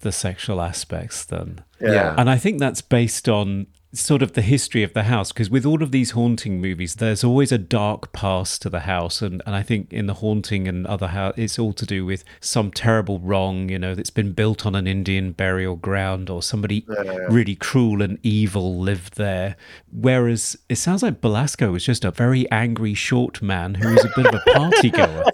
the 0.00 0.12
sexual 0.12 0.62
aspects 0.62 1.24
than. 1.24 1.62
Yeah. 1.80 2.14
And 2.16 2.30
I 2.30 2.38
think 2.38 2.60
that's 2.60 2.80
based 2.80 3.28
on 3.28 3.66
sort 3.92 4.22
of 4.22 4.34
the 4.34 4.42
history 4.42 4.84
of 4.84 4.92
the 4.92 5.02
house 5.02 5.32
because 5.32 5.50
with 5.50 5.66
all 5.66 5.82
of 5.82 5.90
these 5.90 6.12
haunting 6.12 6.60
movies 6.60 6.94
there's 6.96 7.24
always 7.24 7.50
a 7.50 7.58
dark 7.58 8.12
past 8.12 8.62
to 8.62 8.70
the 8.70 8.80
house 8.80 9.20
and, 9.20 9.42
and 9.46 9.56
i 9.56 9.62
think 9.62 9.92
in 9.92 10.06
the 10.06 10.14
haunting 10.14 10.68
and 10.68 10.86
other 10.86 11.08
house 11.08 11.34
it's 11.36 11.58
all 11.58 11.72
to 11.72 11.84
do 11.84 12.06
with 12.06 12.22
some 12.38 12.70
terrible 12.70 13.18
wrong 13.18 13.68
you 13.68 13.78
know 13.78 13.92
that's 13.94 14.10
been 14.10 14.30
built 14.30 14.64
on 14.64 14.76
an 14.76 14.86
indian 14.86 15.32
burial 15.32 15.74
ground 15.74 16.30
or 16.30 16.40
somebody 16.40 16.84
really 17.30 17.56
cruel 17.56 18.00
and 18.00 18.16
evil 18.22 18.78
lived 18.78 19.16
there 19.16 19.56
whereas 19.90 20.56
it 20.68 20.76
sounds 20.76 21.02
like 21.02 21.20
belasco 21.20 21.72
was 21.72 21.84
just 21.84 22.04
a 22.04 22.12
very 22.12 22.48
angry 22.52 22.94
short 22.94 23.42
man 23.42 23.74
who 23.74 23.92
was 23.92 24.04
a 24.04 24.10
bit 24.14 24.26
of 24.26 24.34
a 24.34 24.52
party 24.52 24.90
goer 24.98 25.24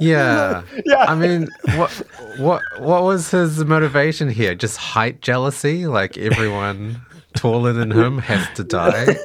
Yeah. 0.87 1.05
I 1.07 1.15
mean, 1.15 1.49
what 1.77 1.91
what 2.39 2.63
what 2.79 3.03
was 3.03 3.31
his 3.31 3.65
motivation 3.65 4.29
here? 4.29 4.55
Just 4.55 4.77
height 4.77 5.21
jealousy? 5.21 5.87
Like 5.87 6.17
everyone 6.17 7.01
taller 7.37 7.72
than 7.72 7.91
him 7.91 8.18
has 8.18 8.49
to 8.57 8.64
die? 8.64 9.14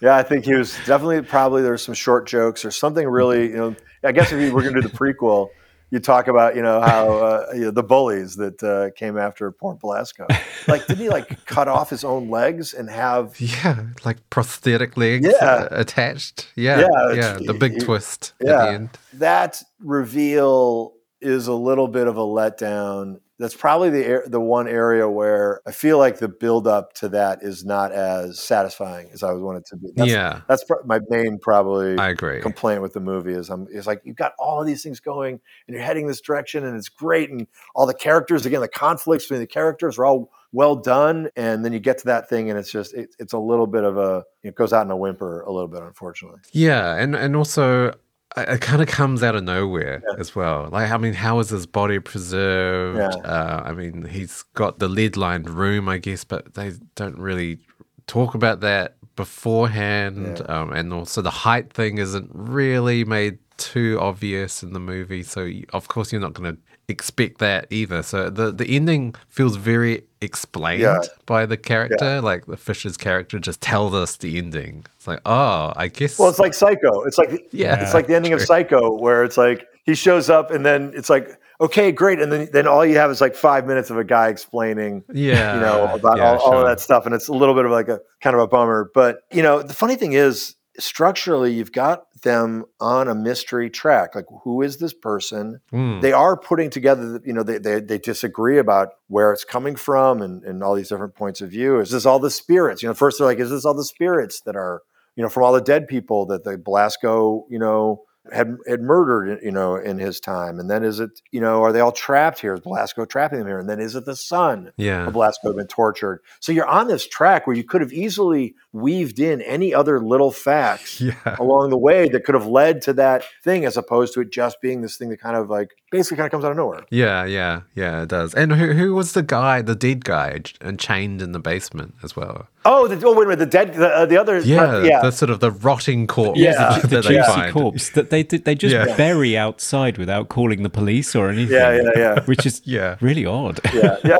yeah, 0.00 0.16
I 0.16 0.22
think 0.22 0.44
he 0.44 0.54
was 0.54 0.72
definitely 0.86 1.22
probably 1.22 1.62
there's 1.62 1.82
some 1.82 1.94
short 1.94 2.26
jokes 2.26 2.64
or 2.64 2.70
something 2.70 3.06
really, 3.06 3.48
you 3.50 3.56
know, 3.56 3.76
I 4.04 4.12
guess 4.12 4.32
if 4.32 4.40
you 4.40 4.52
were 4.52 4.62
going 4.62 4.74
to 4.74 4.80
do 4.82 4.88
the 4.88 4.96
prequel, 4.96 5.48
you 5.92 5.98
talk 5.98 6.28
about, 6.28 6.54
you 6.54 6.62
know, 6.62 6.80
how 6.80 7.10
uh, 7.18 7.46
you 7.52 7.62
know, 7.62 7.70
the 7.72 7.82
bullies 7.82 8.36
that 8.36 8.62
uh, 8.62 8.90
came 8.96 9.18
after 9.18 9.50
poor 9.50 9.74
Belasco. 9.74 10.24
Like, 10.68 10.86
didn't 10.86 11.02
he 11.02 11.08
like 11.08 11.44
cut 11.46 11.66
off 11.66 11.90
his 11.90 12.04
own 12.04 12.30
legs 12.30 12.72
and 12.74 12.88
have 12.88 13.38
Yeah, 13.40 13.86
like 14.04 14.18
prosthetic 14.30 14.96
legs 14.96 15.26
Yeah. 15.28 15.44
uh, 15.46 15.68
attached. 15.72 16.52
Yeah, 16.54 16.80
Yeah, 16.80 17.12
yeah, 17.14 17.38
the 17.44 17.54
big 17.54 17.72
y- 17.72 17.78
twist 17.80 18.34
at 18.40 18.46
yeah. 18.46 18.56
the 18.66 18.68
end. 18.72 18.90
that 19.14 19.62
reveal 19.80 20.92
is 21.20 21.48
a 21.48 21.52
little 21.54 21.88
bit 21.88 22.06
of 22.06 22.16
a 22.16 22.20
letdown. 22.22 23.18
That's 23.40 23.56
probably 23.56 23.88
the 23.88 24.24
the 24.26 24.38
one 24.38 24.68
area 24.68 25.08
where 25.08 25.62
I 25.66 25.72
feel 25.72 25.96
like 25.96 26.18
the 26.18 26.28
build 26.28 26.66
up 26.66 26.92
to 26.96 27.08
that 27.08 27.38
is 27.42 27.64
not 27.64 27.90
as 27.90 28.38
satisfying 28.38 29.08
as 29.14 29.22
I 29.22 29.32
would 29.32 29.42
want 29.42 29.56
it 29.56 29.66
to 29.68 29.76
be. 29.76 29.88
That's, 29.96 30.10
yeah, 30.10 30.42
that's 30.46 30.62
pro- 30.62 30.84
my 30.84 31.00
main 31.08 31.38
probably 31.38 31.96
I 31.96 32.10
agree. 32.10 32.42
complaint 32.42 32.82
with 32.82 32.92
the 32.92 33.00
movie 33.00 33.32
is 33.32 33.48
I'm 33.48 33.66
is 33.70 33.86
like 33.86 34.02
you've 34.04 34.16
got 34.16 34.34
all 34.38 34.60
of 34.60 34.66
these 34.66 34.82
things 34.82 35.00
going 35.00 35.40
and 35.66 35.74
you're 35.74 35.82
heading 35.82 36.06
this 36.06 36.20
direction 36.20 36.66
and 36.66 36.76
it's 36.76 36.90
great 36.90 37.30
and 37.30 37.46
all 37.74 37.86
the 37.86 37.94
characters 37.94 38.44
again 38.44 38.60
the 38.60 38.68
conflicts 38.68 39.24
between 39.24 39.40
the 39.40 39.46
characters 39.46 39.98
are 39.98 40.04
all 40.04 40.30
well 40.52 40.76
done 40.76 41.30
and 41.34 41.64
then 41.64 41.72
you 41.72 41.80
get 41.80 41.96
to 41.96 42.06
that 42.06 42.28
thing 42.28 42.50
and 42.50 42.58
it's 42.58 42.70
just 42.70 42.92
it, 42.92 43.14
it's 43.18 43.32
a 43.32 43.38
little 43.38 43.66
bit 43.66 43.84
of 43.84 43.96
a 43.96 44.22
it 44.42 44.54
goes 44.54 44.74
out 44.74 44.84
in 44.84 44.90
a 44.90 44.96
whimper 44.96 45.40
a 45.44 45.50
little 45.50 45.68
bit 45.68 45.82
unfortunately. 45.82 46.40
Yeah, 46.52 46.94
and 46.96 47.16
and 47.16 47.34
also 47.34 47.94
it 48.36 48.60
kind 48.60 48.80
of 48.80 48.88
comes 48.88 49.22
out 49.22 49.34
of 49.34 49.44
nowhere 49.44 50.02
as 50.18 50.34
well. 50.34 50.68
Like, 50.70 50.90
I 50.90 50.96
mean, 50.96 51.14
how 51.14 51.38
is 51.40 51.50
his 51.50 51.66
body 51.66 51.98
preserved? 51.98 52.98
Yeah. 52.98 53.28
Uh, 53.28 53.62
I 53.64 53.72
mean, 53.72 54.04
he's 54.04 54.44
got 54.54 54.78
the 54.78 54.88
lead-lined 54.88 55.50
room, 55.50 55.88
I 55.88 55.98
guess, 55.98 56.24
but 56.24 56.54
they 56.54 56.72
don't 56.94 57.18
really 57.18 57.58
talk 58.06 58.34
about 58.34 58.60
that 58.60 58.96
beforehand. 59.16 60.42
Um, 60.48 60.72
and 60.72 60.92
also, 60.92 61.22
the 61.22 61.30
height 61.30 61.72
thing 61.72 61.98
isn't 61.98 62.30
really 62.32 63.04
made 63.04 63.38
too 63.56 63.98
obvious 64.00 64.62
in 64.62 64.72
the 64.72 64.80
movie, 64.80 65.22
so 65.22 65.50
of 65.74 65.88
course 65.88 66.12
you're 66.12 66.20
not 66.20 66.32
going 66.32 66.56
to 66.56 66.62
expect 66.90 67.38
that 67.38 67.66
either. 67.70 68.02
So 68.02 68.30
the 68.30 68.50
the 68.52 68.66
ending 68.66 69.14
feels 69.28 69.56
very 69.56 70.02
explained 70.20 70.82
Yeah. 70.82 71.00
by 71.26 71.46
the 71.46 71.56
character. 71.56 72.20
Like 72.20 72.46
the 72.46 72.56
Fisher's 72.56 72.96
character 72.96 73.38
just 73.38 73.60
tells 73.60 73.94
us 73.94 74.16
the 74.16 74.36
ending. 74.38 74.84
It's 74.96 75.06
like, 75.06 75.20
oh, 75.24 75.72
I 75.76 75.88
guess. 75.88 76.18
Well, 76.18 76.28
it's 76.28 76.38
like 76.38 76.54
Psycho. 76.54 77.02
It's 77.04 77.18
like 77.18 77.48
Yeah, 77.52 77.82
it's 77.82 77.94
like 77.94 78.06
the 78.06 78.14
ending 78.16 78.32
of. 78.32 78.40
Psycho 78.42 78.92
where 78.96 79.22
it's 79.24 79.36
like 79.36 79.66
he 79.84 79.94
shows 79.94 80.28
up 80.28 80.50
and 80.50 80.64
then 80.66 80.92
it's 80.94 81.08
like 81.10 81.38
okay, 81.60 81.92
great. 81.92 82.18
And 82.20 82.32
then, 82.32 82.48
then 82.52 82.66
all 82.66 82.86
you 82.86 82.96
have 82.96 83.10
is 83.10 83.20
like 83.20 83.34
five 83.34 83.66
minutes 83.66 83.90
of 83.90 83.98
a 83.98 84.04
guy 84.04 84.28
explaining, 84.28 85.04
Yeah. 85.12 85.54
you 85.54 85.60
know, 85.60 85.94
about 85.94 86.16
yeah, 86.16 86.32
all, 86.32 86.38
all 86.38 86.58
of 86.58 86.66
that 86.66 86.80
stuff. 86.80 87.04
And 87.04 87.14
it's 87.14 87.28
a 87.28 87.34
little 87.34 87.54
bit 87.54 87.66
of 87.66 87.70
like 87.70 87.88
a 87.88 88.00
kind 88.22 88.34
of 88.34 88.40
a 88.40 88.46
bummer. 88.46 88.90
But, 88.94 89.20
you 89.30 89.42
know, 89.42 89.62
the 89.62 89.74
funny 89.74 89.96
thing 89.96 90.14
is, 90.14 90.54
structurally, 90.80 91.52
you've 91.52 91.72
got 91.72 92.04
them 92.22 92.64
on 92.80 93.08
a 93.08 93.14
mystery 93.14 93.70
track. 93.70 94.14
Like, 94.14 94.26
who 94.42 94.62
is 94.62 94.78
this 94.78 94.92
person? 94.92 95.60
Mm. 95.72 96.00
They 96.00 96.12
are 96.12 96.36
putting 96.36 96.70
together, 96.70 97.20
you 97.24 97.32
know, 97.32 97.42
they, 97.42 97.58
they, 97.58 97.80
they 97.80 97.98
disagree 97.98 98.58
about 98.58 98.90
where 99.08 99.32
it's 99.32 99.44
coming 99.44 99.76
from 99.76 100.20
and, 100.22 100.42
and 100.44 100.62
all 100.62 100.74
these 100.74 100.88
different 100.88 101.14
points 101.14 101.40
of 101.40 101.50
view. 101.50 101.78
Is 101.80 101.90
this 101.90 102.06
all 102.06 102.18
the 102.18 102.30
spirits? 102.30 102.82
You 102.82 102.88
know, 102.88 102.94
first 102.94 103.18
they're 103.18 103.26
like, 103.26 103.38
is 103.38 103.50
this 103.50 103.64
all 103.64 103.74
the 103.74 103.84
spirits 103.84 104.40
that 104.42 104.56
are, 104.56 104.82
you 105.16 105.22
know, 105.22 105.28
from 105.28 105.44
all 105.44 105.52
the 105.52 105.60
dead 105.60 105.88
people 105.88 106.26
that 106.26 106.44
the 106.44 106.58
Belasco, 106.58 107.46
you 107.50 107.58
know, 107.58 108.02
had 108.32 108.56
had 108.68 108.82
murdered, 108.82 109.40
you 109.42 109.50
know, 109.50 109.76
in 109.76 109.98
his 109.98 110.20
time? 110.20 110.58
And 110.60 110.70
then 110.70 110.84
is 110.84 111.00
it, 111.00 111.10
you 111.32 111.40
know, 111.40 111.62
are 111.62 111.72
they 111.72 111.80
all 111.80 111.92
trapped 111.92 112.40
here? 112.40 112.54
Is 112.54 112.60
Belasco 112.60 113.04
trapping 113.04 113.38
them 113.38 113.48
here? 113.48 113.58
And 113.58 113.68
then 113.68 113.80
is 113.80 113.96
it 113.96 114.04
the 114.04 114.14
son? 114.14 114.72
Yeah. 114.76 115.06
of 115.06 115.14
Belasco 115.14 115.52
been 115.52 115.66
tortured. 115.66 116.20
So 116.38 116.52
you're 116.52 116.68
on 116.68 116.86
this 116.86 117.06
track 117.06 117.46
where 117.46 117.56
you 117.56 117.64
could 117.64 117.80
have 117.80 117.92
easily 117.92 118.54
weaved 118.72 119.18
in 119.18 119.42
any 119.42 119.74
other 119.74 119.98
little 120.00 120.30
facts 120.30 121.00
Yeah. 121.00 121.14
along 121.38 121.70
the 121.70 121.78
way 121.78 122.08
that 122.08 122.24
could 122.24 122.34
have 122.36 122.46
led 122.46 122.82
to 122.82 122.92
that 122.94 123.24
thing, 123.42 123.64
as 123.64 123.76
opposed 123.76 124.14
to 124.14 124.20
it 124.20 124.30
just 124.30 124.60
being 124.60 124.80
this 124.82 124.96
thing 124.96 125.08
that 125.10 125.20
kind 125.20 125.36
of 125.36 125.50
like 125.50 125.70
basically 125.90 126.18
kind 126.18 126.26
of 126.26 126.30
comes 126.30 126.44
out 126.44 126.52
of 126.52 126.56
nowhere. 126.56 126.84
Yeah, 126.90 127.24
yeah, 127.24 127.62
yeah, 127.74 128.02
it 128.02 128.08
does. 128.08 128.32
And 128.34 128.52
who 128.52 128.72
who 128.72 128.94
was 128.94 129.12
the 129.12 129.22
guy, 129.24 129.60
the 129.62 129.74
dead 129.74 130.04
guy, 130.04 130.40
and 130.60 130.78
chained 130.78 131.20
in 131.20 131.32
the 131.32 131.40
basement 131.40 131.94
as 132.04 132.14
well? 132.14 132.46
Oh, 132.64 132.86
the, 132.86 133.04
oh 133.06 133.14
wait 133.14 133.24
a 133.24 133.28
minute, 133.30 133.38
the 133.38 133.46
dead, 133.46 133.74
the, 133.74 133.88
uh, 133.88 134.06
the 134.06 134.18
other, 134.18 134.38
Yeah, 134.38 134.82
yeah, 134.84 135.00
the 135.02 135.10
sort 135.10 135.30
of 135.30 135.40
the 135.40 135.50
rotting 135.50 136.06
corpse. 136.06 136.38
Yeah, 136.38 136.78
the, 136.80 136.86
that 136.88 137.02
the 137.02 137.08
they 137.08 137.14
juicy 137.16 137.30
find. 137.32 137.52
corpse 137.52 137.88
that 137.90 138.10
they 138.10 138.22
did, 138.22 138.44
they 138.44 138.54
just 138.54 138.74
Yeah. 138.74 138.94
bury 138.96 139.36
outside 139.36 139.98
without 139.98 140.28
calling 140.28 140.62
the 140.62 140.70
police 140.70 141.16
or 141.16 141.28
anything. 141.30 141.56
yeah, 141.56 141.72
yeah, 141.72 141.90
yeah, 141.96 142.20
Which 142.24 142.46
is 142.46 142.60
Yeah. 142.66 142.96
really 143.00 143.26
odd. 143.26 143.58
yeah, 143.74 143.96
yeah. 144.04 144.18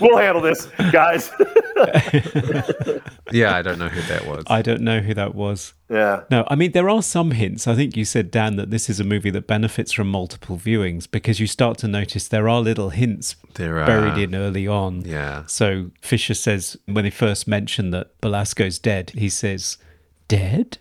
We'll 0.00 0.16
handle 0.18 0.42
this, 0.42 0.66
guys. 0.92 1.30
Yeah, 3.32 3.54
I 3.56 3.62
don't 3.62 3.78
know 3.78 3.88
who 3.88 4.00
that 4.02 4.26
was. 4.26 4.44
I 4.46 4.62
don't 4.62 4.82
know 4.82 5.00
who 5.00 5.12
that 5.14 5.34
was. 5.34 5.74
yeah, 5.90 6.22
No, 6.30 6.46
I 6.48 6.54
mean, 6.54 6.72
there 6.72 6.88
are 6.88 7.02
some 7.02 7.32
hints. 7.32 7.66
I 7.66 7.74
think 7.74 7.96
you 7.96 8.04
said, 8.04 8.30
Dan, 8.30 8.56
that 8.56 8.70
this 8.70 8.88
is 8.88 9.00
a 9.00 9.04
movie 9.04 9.30
that 9.30 9.46
benefits 9.48 9.92
from 9.92 10.08
multiple 10.08 10.56
viewings 10.56 11.10
because 11.10 11.40
you 11.40 11.46
start 11.48 11.76
to 11.78 11.88
notice 11.88 12.28
there 12.28 12.48
are 12.48 12.60
little 12.60 12.90
hints 12.90 13.34
There 13.54 13.84
buried 13.84 14.16
in 14.16 14.34
early 14.34 14.68
on. 14.68 15.02
Yeah. 15.02 15.44
So 15.46 15.90
Fisher 16.00 16.34
says, 16.34 16.76
when 16.86 17.04
he 17.04 17.10
first 17.10 17.48
mention 17.48 17.90
that 17.90 18.18
Belasco's 18.20 18.78
dead, 18.78 19.10
he 19.10 19.28
says, 19.28 19.76
Dead? 20.28 20.78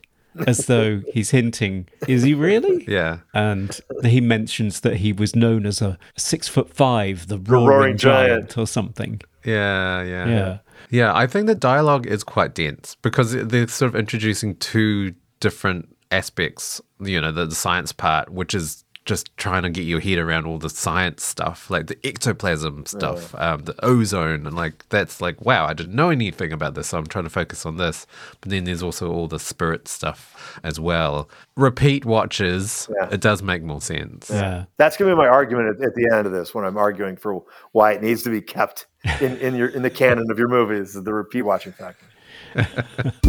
As 0.48 0.66
though 0.68 1.02
he's 1.14 1.32
hinting, 1.32 1.88
is 2.08 2.24
he 2.24 2.34
really? 2.34 2.86
yeah. 2.88 3.20
And 3.34 3.80
he 4.04 4.22
mentions 4.22 4.82
that 4.82 4.98
he 4.98 5.14
was 5.14 5.36
known 5.36 5.66
as 5.66 5.82
a 5.82 5.98
six 6.18 6.48
foot 6.48 6.74
five, 6.74 7.28
the 7.28 7.40
roaring, 7.40 7.68
roaring 7.68 7.98
giant. 7.98 8.30
giant. 8.30 8.58
or 8.58 8.68
something. 8.68 9.22
Yeah, 9.44 10.04
yeah, 10.04 10.28
Yeah. 10.28 10.58
Yeah, 10.92 11.16
I 11.16 11.28
think 11.28 11.48
the 11.48 11.56
dialogue 11.56 12.06
is 12.06 12.24
quite 12.24 12.54
dense 12.54 12.96
because 13.02 13.32
they're 13.34 13.68
sort 13.68 13.90
of 13.90 14.00
introducing 14.00 14.56
two 14.58 15.16
different 15.40 15.96
aspects. 16.12 16.80
You 17.00 17.20
know, 17.20 17.32
the, 17.32 17.48
the 17.48 17.56
science 17.56 17.92
part, 17.92 18.30
which 18.30 18.54
is 18.54 18.85
just 19.06 19.36
trying 19.38 19.62
to 19.64 19.70
get 19.70 19.84
your 19.84 20.00
head 20.00 20.18
around 20.18 20.46
all 20.48 20.58
the 20.58 20.70
science 20.70 21.24
stuff, 21.24 21.70
like 21.70 21.88
the 21.88 21.98
ectoplasm 22.04 22.86
stuff, 22.88 23.36
um, 23.36 23.62
the 23.64 23.76
ozone, 23.86 24.48
and 24.48 24.56
like 24.56 24.88
that's 24.90 25.22
like, 25.22 25.40
wow, 25.46 25.66
I 25.66 25.74
didn't 25.74 25.96
know 25.96 26.10
anything 26.10 26.52
about 26.52 26.74
this, 26.74 26.88
so 26.88 26.98
I'm 26.98 27.06
trying 27.06 27.26
to 27.26 27.30
focus 27.30 27.66
on 27.66 27.78
this. 27.78 28.08
But 28.42 28.50
then 28.50 28.64
there's 28.64 28.82
also 28.82 29.12
all 29.12 29.28
the 29.28 29.40
spirit 29.40 29.88
stuff 29.88 30.60
as 30.64 30.80
well. 30.80 31.30
Repeat 31.56 32.04
watches, 32.04 32.90
Yeah. 33.00 33.10
it 33.12 33.22
does 33.22 33.42
make 33.44 33.62
more 33.64 33.80
sense. 33.82 34.30
Yeah. 34.30 34.66
that's 34.78 34.98
gonna 34.98 35.12
be 35.12 35.18
my 35.18 35.28
argument 35.28 35.80
at, 35.80 35.86
at 35.88 35.96
the 35.96 36.10
end 36.12 36.26
of 36.26 36.34
this 36.34 36.54
when 36.56 36.66
I'm 36.66 36.78
arguing 36.78 37.16
for 37.16 37.44
why 37.72 37.92
it 37.94 38.02
needs 38.02 38.24
to 38.24 38.30
be 38.30 38.42
kept 38.42 38.88
in, 39.22 39.38
in 39.38 39.56
your 39.56 39.68
in 39.70 39.84
the 39.84 39.90
canon 39.92 40.32
of 40.32 40.40
your 40.40 40.48
movies, 40.48 40.94
the 40.94 41.14
repeat 41.14 41.44
watching 41.44 41.74
factor. 41.74 42.06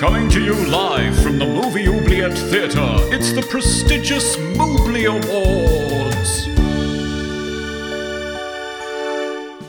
Coming 0.00 0.30
to 0.30 0.42
you 0.42 0.54
live 0.70 1.14
from 1.22 1.38
the 1.38 1.46
Movie 1.46 1.86
Oubliette 1.88 2.38
Theatre, 2.38 2.96
it's 3.14 3.32
the 3.32 3.42
prestigious 3.42 4.36
Moobly 4.36 5.04
Awards. 5.04 6.48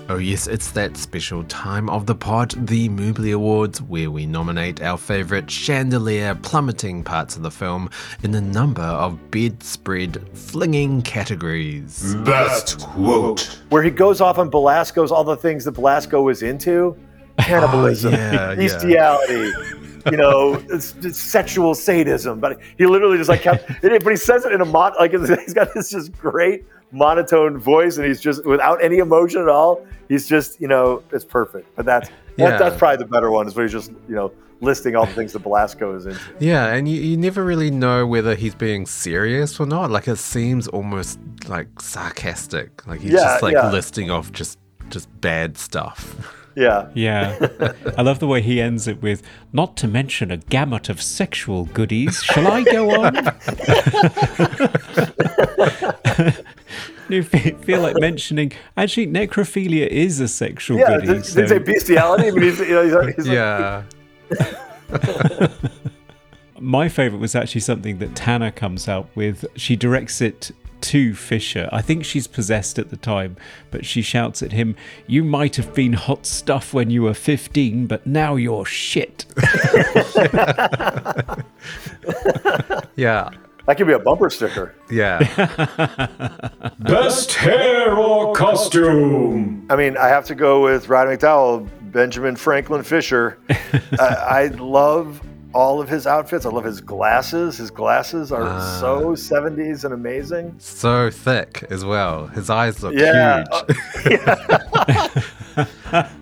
Oh, 0.09 0.17
yes, 0.17 0.47
it's 0.47 0.71
that 0.71 0.95
special 0.95 1.43
time 1.45 1.89
of 1.89 2.05
the 2.05 2.15
pod, 2.15 2.51
the 2.65 2.87
Moobly 2.87 3.35
Awards, 3.35 3.81
where 3.81 4.09
we 4.09 4.25
nominate 4.25 4.81
our 4.81 4.97
favourite 4.97 5.51
chandelier 5.51 6.35
plummeting 6.35 7.03
parts 7.03 7.35
of 7.35 7.43
the 7.43 7.51
film 7.51 7.89
in 8.21 8.33
a 8.35 8.41
number 8.41 8.83
of 8.83 9.19
bedspread 9.31 10.25
flinging 10.33 11.01
categories. 11.01 12.15
Best 12.23 12.79
quote. 12.79 13.59
Where 13.67 13.83
he 13.83 13.89
goes 13.89 14.21
off 14.21 14.37
on 14.37 14.49
Belasco's 14.49 15.11
all 15.11 15.25
the 15.25 15.35
things 15.35 15.65
that 15.65 15.73
Belasco 15.73 16.21
was 16.21 16.41
into, 16.41 16.97
cannibalism, 17.39 18.13
Oh, 18.13 18.17
yeah, 18.17 18.55
bestiality. 18.55 19.51
You 20.11 20.17
know, 20.17 20.61
it's, 20.69 20.95
it's 21.01 21.17
sexual 21.17 21.73
sadism, 21.75 22.39
but 22.41 22.59
he 22.77 22.85
literally 22.85 23.17
just 23.17 23.29
like 23.29 23.41
kept. 23.41 23.65
But 23.81 24.09
he 24.09 24.15
says 24.17 24.43
it 24.45 24.51
in 24.51 24.59
a 24.61 24.65
mon 24.65 24.91
like 24.99 25.11
he's 25.45 25.53
got 25.53 25.73
this 25.73 25.89
just 25.91 26.11
great 26.17 26.65
monotone 26.91 27.57
voice, 27.57 27.97
and 27.97 28.05
he's 28.05 28.19
just 28.19 28.45
without 28.45 28.83
any 28.83 28.97
emotion 28.97 29.41
at 29.41 29.47
all. 29.49 29.85
He's 30.09 30.27
just 30.27 30.59
you 30.59 30.67
know 30.67 31.01
it's 31.11 31.23
perfect. 31.25 31.73
But 31.77 31.85
that's 31.85 32.09
Yeah. 32.37 32.49
that, 32.51 32.59
that's 32.59 32.77
probably 32.77 32.97
the 32.97 33.09
better 33.09 33.31
one 33.31 33.47
is 33.47 33.55
where 33.55 33.63
he's 33.65 33.71
just 33.71 33.91
you 34.09 34.15
know 34.15 34.31
listing 34.59 34.95
all 34.95 35.05
the 35.05 35.13
things 35.13 35.31
that 35.33 35.39
Belasco 35.39 35.95
is 35.95 36.05
into. 36.05 36.19
Yeah, 36.39 36.67
and 36.73 36.87
you, 36.87 36.99
you 37.01 37.17
never 37.17 37.43
really 37.43 37.69
know 37.71 38.05
whether 38.07 38.33
he's 38.35 38.55
being 38.55 38.85
serious 38.85 39.59
or 39.59 39.65
not. 39.65 39.89
Like, 39.91 40.07
it 40.07 40.15
seems 40.17 40.69
almost 40.69 41.19
like 41.49 41.67
sarcastic. 41.81 42.85
Like, 42.87 43.01
he's 43.01 43.11
Yeah, 43.11 43.19
just 43.19 43.43
like 43.43 43.53
yeah. 43.53 43.71
listing 43.71 44.09
off 44.11 44.31
just 44.33 44.59
just 44.89 45.09
bad 45.21 45.57
stuff. 45.57 46.15
Yeah, 46.55 46.89
Yeah. 46.93 47.73
I 47.97 48.01
love 48.01 48.19
the 48.19 48.27
way 48.27 48.41
he 48.41 48.61
ends 48.61 48.87
it 48.87 49.01
with, 49.01 49.21
not 49.51 49.75
to 49.77 49.87
mention 49.87 50.31
a 50.31 50.37
gamut 50.37 50.89
of 50.89 51.01
sexual 51.01 51.65
goodies. 51.65 52.23
Shall 52.23 52.47
I 52.47 52.63
go 52.63 53.01
on? 53.01 53.15
you 57.09 57.23
feel 57.23 57.81
like 57.81 57.99
mentioning, 57.99 58.51
actually, 58.77 59.07
necrophilia 59.07 59.87
is 59.87 60.19
a 60.19 60.27
sexual 60.27 60.77
yeah. 60.77 60.97
goodie. 60.97 61.07
Did, 61.07 61.23
did 61.23 61.43
he 61.43 61.47
say 61.47 61.59
bestiality? 61.59 62.27
I 62.27 62.31
mean, 62.31 62.43
he's, 62.43 62.59
you 62.59 62.69
know, 62.69 63.05
he's, 63.05 63.15
he's 63.15 63.27
like, 63.27 63.35
yeah. 63.35 63.83
My 66.59 66.87
favorite 66.87 67.19
was 67.19 67.35
actually 67.35 67.61
something 67.61 67.97
that 67.97 68.15
Tanner 68.15 68.51
comes 68.51 68.87
out 68.87 69.09
with. 69.15 69.43
She 69.55 69.75
directs 69.75 70.21
it 70.21 70.51
to 70.83 71.15
Fisher. 71.15 71.67
I 71.71 71.81
think 71.81 72.05
she's 72.05 72.27
possessed 72.27 72.77
at 72.77 72.89
the 72.89 72.97
time, 72.97 73.35
but 73.71 73.85
she 73.85 74.01
shouts 74.01 74.43
at 74.43 74.51
him, 74.51 74.75
You 75.07 75.23
might 75.23 75.55
have 75.55 75.73
been 75.73 75.93
hot 75.93 76.25
stuff 76.25 76.73
when 76.73 76.89
you 76.89 77.03
were 77.03 77.13
15, 77.13 77.87
but 77.87 78.05
now 78.05 78.35
you're 78.35 78.65
shit. 78.65 79.25
Yeah. 82.95 83.29
that 83.65 83.77
could 83.77 83.87
be 83.87 83.93
a 83.93 83.99
bumper 83.99 84.29
sticker. 84.29 84.75
Yeah. 84.91 85.19
Best 86.79 87.33
hair 87.33 87.95
or 87.97 88.33
costume. 88.35 89.65
I 89.69 89.75
mean, 89.75 89.97
I 89.97 90.09
have 90.09 90.25
to 90.25 90.35
go 90.35 90.61
with 90.63 90.89
Roddy 90.89 91.17
McDowall, 91.17 91.67
Benjamin 91.91 92.35
Franklin 92.35 92.83
Fisher. 92.83 93.39
I, 93.99 94.05
I 94.05 94.47
love 94.57 95.21
all 95.53 95.79
of 95.81 95.87
his 95.89 96.07
outfits. 96.07 96.45
I 96.45 96.49
love 96.49 96.63
his 96.63 96.81
glasses. 96.81 97.57
His 97.57 97.69
glasses 97.71 98.31
are 98.31 98.43
Ah. 98.43 98.77
so 98.79 99.15
70s 99.15 99.83
and 99.85 99.93
amazing. 99.93 100.55
so 100.57 101.09
thick 101.09 101.63
as 101.69 101.85
well. 101.85 102.27
His 102.27 102.49
eyes 102.49 102.81
look 102.83 102.93
Yeah. 102.95 103.43
huge. 104.03 105.23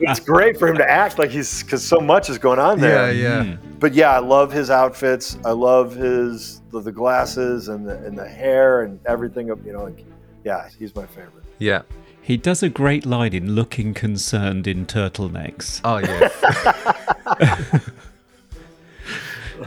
It's 0.02 0.20
great 0.20 0.60
for 0.60 0.68
him 0.68 0.76
to 0.78 0.90
act 0.90 1.18
like 1.18 1.30
he's 1.30 1.64
because 1.64 1.82
so 1.86 2.02
much 2.02 2.30
is 2.30 2.38
going 2.38 2.60
on 2.60 2.82
there. 2.82 3.14
yeah, 3.14 3.42
yeah. 3.44 3.56
But 3.80 3.94
yeah, 3.94 4.12
I 4.12 4.20
love 4.20 4.52
his 4.52 4.70
outfits. 4.70 5.38
I 5.46 5.52
love 5.52 5.96
his 5.96 6.62
the, 6.72 6.82
the 6.82 6.92
glasses 6.92 7.70
and 7.70 7.88
the 7.88 7.96
and 8.06 8.18
the 8.18 8.28
hair 8.28 8.82
and 8.82 9.00
everything. 9.06 9.50
Of 9.50 9.66
you 9.66 9.72
know, 9.72 9.84
like 9.86 10.04
yeah, 10.44 10.68
he's 10.78 10.94
my 10.94 11.06
favorite. 11.06 11.46
Yeah. 11.60 11.84
He 12.22 12.36
does 12.38 12.62
a 12.62 12.68
great 12.70 13.06
line 13.06 13.34
in 13.34 13.54
looking 13.56 13.94
concerned 13.94 14.68
in 14.68 14.86
turtlenecks. 14.86 15.80
Oh, 15.86 15.98
yeah. 16.00 17.80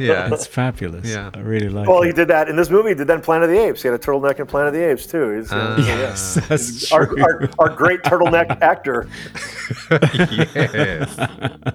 yeah. 0.01 0.29
It's 0.33 0.47
fabulous. 0.47 1.09
Yeah. 1.09 1.31
I 1.35 1.39
really 1.41 1.69
like 1.69 1.89
Well, 1.89 2.03
it. 2.03 2.07
he 2.07 2.13
did 2.13 2.29
that 2.29 2.49
in 2.49 2.57
this 2.57 2.71
movie. 2.71 2.91
He 2.91 2.95
did 2.95 3.07
that 3.09 3.15
in 3.17 3.21
Planet 3.23 3.49
of 3.49 3.55
the 3.57 3.63
Apes. 3.63 3.83
He 3.83 3.89
had 3.89 3.95
a 3.99 4.03
turtleneck 4.03 4.39
in 4.41 4.47
Planet 4.47 4.69
of 4.69 4.75
the 4.75 4.91
Apes 4.91 5.07
too. 5.07 5.39
He's, 5.39 5.53
uh, 5.53 5.77
Ah. 5.79 5.81
yeah. 5.81 5.99
yes, 5.99 6.35
that's 6.49 6.93
Our, 6.93 7.07
true. 7.07 7.23
our, 7.23 7.51
our 7.59 7.69
great 7.69 8.03
turtleneck 8.03 8.61
actor. 8.63 9.09
yes. 9.91 11.19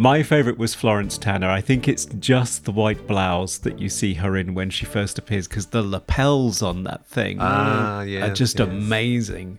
My 0.00 0.22
favourite 0.22 0.58
was 0.58 0.74
Florence 0.76 1.18
Tanner. 1.18 1.50
I 1.50 1.60
think 1.60 1.88
it's 1.88 2.04
just 2.04 2.64
the 2.64 2.70
white 2.70 3.08
blouse 3.08 3.58
that 3.58 3.80
you 3.80 3.88
see 3.88 4.14
her 4.14 4.36
in 4.36 4.54
when 4.54 4.70
she 4.70 4.84
first 4.86 5.18
appears 5.18 5.48
because 5.48 5.66
the 5.66 5.82
lapels 5.82 6.62
on 6.62 6.84
that 6.84 7.04
thing 7.06 7.38
Ah, 7.40 7.98
are 7.98 8.06
yes, 8.06 8.38
just 8.38 8.60
yes. 8.60 8.68
amazing. 8.68 9.58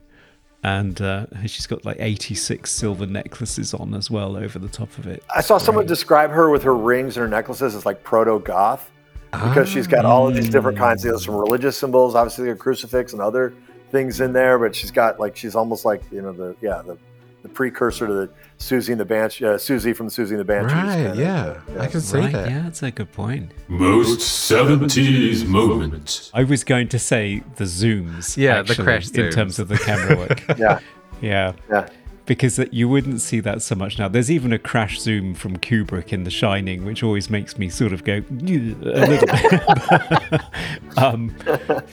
And 0.64 1.01
uh, 1.01 1.26
she's 1.47 1.68
got 1.68 1.86
like 1.86 1.97
86 1.99 2.70
silver 2.70 3.05
necklaces 3.05 3.74
on 3.74 3.93
as 3.93 4.12
well 4.12 4.36
over 4.36 4.60
the 4.60 4.68
top 4.68 4.95
of 4.97 5.07
it. 5.07 5.24
I 5.34 5.39
saw 5.41 5.57
someone 5.57 5.86
describe 5.86 6.32
her 6.32 6.49
with 6.49 6.64
her 6.64 6.76
rings 6.76 7.16
and 7.16 7.22
her 7.24 7.30
necklaces 7.30 7.76
as 7.76 7.86
like 7.86 8.03
proto 8.03 8.39
goth. 8.39 8.91
because 9.32 9.70
she's 9.70 9.88
got 9.88 10.03
all 10.05 10.28
of 10.28 10.36
these 10.36 10.49
different 10.49 10.78
Ah. 10.80 10.88
kinds. 10.89 11.03
There's 11.03 11.24
some 11.26 11.36
religious 11.36 11.78
symbols, 11.78 12.14
obviously 12.16 12.49
a 12.49 12.55
crucifix 12.55 13.14
and 13.14 13.22
other 13.22 13.53
things 13.91 14.20
in 14.22 14.34
there, 14.34 14.60
but 14.60 14.76
she's 14.76 14.91
got 14.91 15.20
like 15.20 15.36
she's 15.38 15.55
almost 15.55 15.86
like 15.86 16.01
you 16.12 16.22
know 16.22 16.34
the 16.34 16.55
yeah 16.62 16.82
the 16.86 16.97
the 17.42 17.50
precursor 17.50 18.06
to 18.08 18.14
the 18.14 18.30
Siouxsie 18.58 18.90
and 18.90 19.00
the 19.00 19.06
Banshee, 19.06 19.46
uh, 19.46 19.50
Siouxsie 19.58 19.96
from 19.96 20.08
Siouxsie 20.08 20.32
and 20.32 20.40
the 20.40 20.46
Banshees. 20.46 20.74
Right, 20.76 21.06
kinda, 21.08 21.22
yeah. 21.22 21.78
uh, 21.78 21.82
I 21.84 21.88
can 21.88 22.02
see 22.02 22.18
Right, 22.18 22.34
that. 22.34 22.50
yeah, 22.50 22.62
that's 22.64 22.84
a 22.84 22.92
good 22.92 23.12
point. 23.14 23.52
Most 23.70 24.20
70s 24.20 25.46
moment. 25.46 26.32
I 26.34 26.44
was 26.44 26.64
going 26.64 26.90
to 26.90 27.00
say 27.00 27.42
the 27.56 27.64
zooms. 27.64 28.36
Yeah, 28.36 28.56
the 28.62 28.72
actually, 28.72 28.84
crash 28.84 29.12
in 29.12 29.32
terms 29.32 29.60
of 29.60 29.70
the 29.70 29.78
camera 29.78 30.18
work. 30.18 30.44
yeah, 30.58 30.80
yeah, 31.22 31.54
yeah. 31.70 31.88
because 32.26 32.60
you 32.72 32.90
wouldn't 32.90 33.22
see 33.22 33.40
that 33.40 33.62
so 33.62 33.76
much 33.76 33.98
now. 33.98 34.10
There's 34.10 34.30
even 34.30 34.52
a 34.52 34.60
crash 34.60 35.00
zoom 35.00 35.34
from 35.34 35.56
Kubrick 35.58 36.12
in 36.12 36.26
The 36.26 36.30
Shining, 36.32 36.84
which 36.84 37.02
always 37.02 37.30
makes 37.30 37.58
me 37.58 37.70
sort 37.70 37.94
of 37.94 38.04
go 38.04 38.22
a 38.30 38.34
little 38.34 39.28
bit. 39.28 40.42
um, 40.98 41.34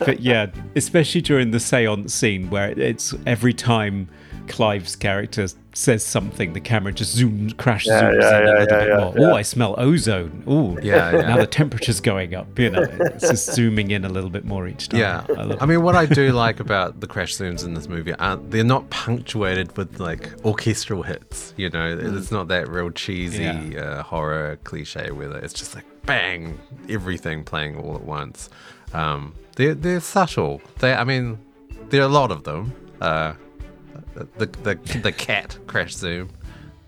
but 0.00 0.18
yeah, 0.20 0.46
especially 0.74 1.20
during 1.20 1.52
the 1.52 1.60
seance 1.60 2.12
scene 2.12 2.50
where 2.50 2.70
it's 2.78 3.14
every 3.24 3.54
time 3.54 4.08
Clive's 4.48 4.96
character 4.96 5.46
says 5.74 6.02
something, 6.04 6.52
the 6.54 6.60
camera 6.60 6.92
just 6.92 7.16
zooms, 7.18 7.54
crash 7.56 7.86
Yeah, 7.86 8.02
zooms 8.02 8.20
yeah, 8.22 8.38
in 8.38 8.46
yeah, 8.46 8.52
a 8.52 8.58
little 8.60 8.64
yeah, 8.64 8.78
bit 8.84 8.88
yeah, 8.88 8.96
more. 9.04 9.14
yeah. 9.18 9.26
Oh, 9.26 9.34
I 9.34 9.42
smell 9.42 9.74
ozone. 9.78 10.42
Oh, 10.46 10.78
Yeah, 10.80 11.12
yeah. 11.12 11.20
Now 11.22 11.36
the 11.36 11.46
temperature's 11.46 12.00
going 12.00 12.34
up. 12.34 12.58
You 12.58 12.70
know, 12.70 12.82
it's 12.82 13.28
just 13.28 13.52
zooming 13.54 13.90
in 13.90 14.04
a 14.04 14.08
little 14.08 14.30
bit 14.30 14.44
more 14.44 14.66
each 14.66 14.88
time. 14.88 15.00
Yeah, 15.00 15.24
I 15.36 15.42
love 15.42 15.58
I 15.62 15.66
mean, 15.66 15.82
what 15.82 15.94
I 15.94 16.06
do 16.06 16.32
like 16.44 16.60
about 16.60 17.00
the 17.00 17.06
crash 17.06 17.34
zooms 17.36 17.64
in 17.64 17.74
this 17.74 17.88
movie 17.88 18.14
are 18.14 18.36
they're 18.36 18.64
not 18.64 18.88
punctuated 18.90 19.76
with 19.76 20.00
like 20.00 20.30
orchestral 20.44 21.02
hits. 21.02 21.52
You 21.56 21.68
know, 21.70 21.98
it's 22.00 22.30
not 22.32 22.48
that 22.48 22.68
real 22.68 22.90
cheesy 22.90 23.42
Yeah. 23.44 23.80
uh, 23.80 24.02
horror 24.02 24.58
cliche 24.64 25.10
with 25.10 25.32
it. 25.36 25.44
It's 25.44 25.52
just 25.54 25.74
like 25.74 25.84
bang, 26.06 26.58
everything 26.88 27.44
playing 27.44 27.76
all 27.76 27.94
at 27.96 28.02
once. 28.04 28.48
Um, 28.94 29.34
they're 29.56 29.74
they're 29.74 30.00
subtle. 30.00 30.62
They, 30.78 30.94
I 30.94 31.04
mean, 31.04 31.38
there 31.90 32.00
are 32.02 32.04
a 32.06 32.08
lot 32.08 32.30
of 32.30 32.44
them. 32.44 32.72
Uh, 33.00 33.34
the 34.38 34.46
the 34.62 34.98
the 35.00 35.12
cat 35.12 35.58
crash 35.66 35.94
zoom. 35.94 36.30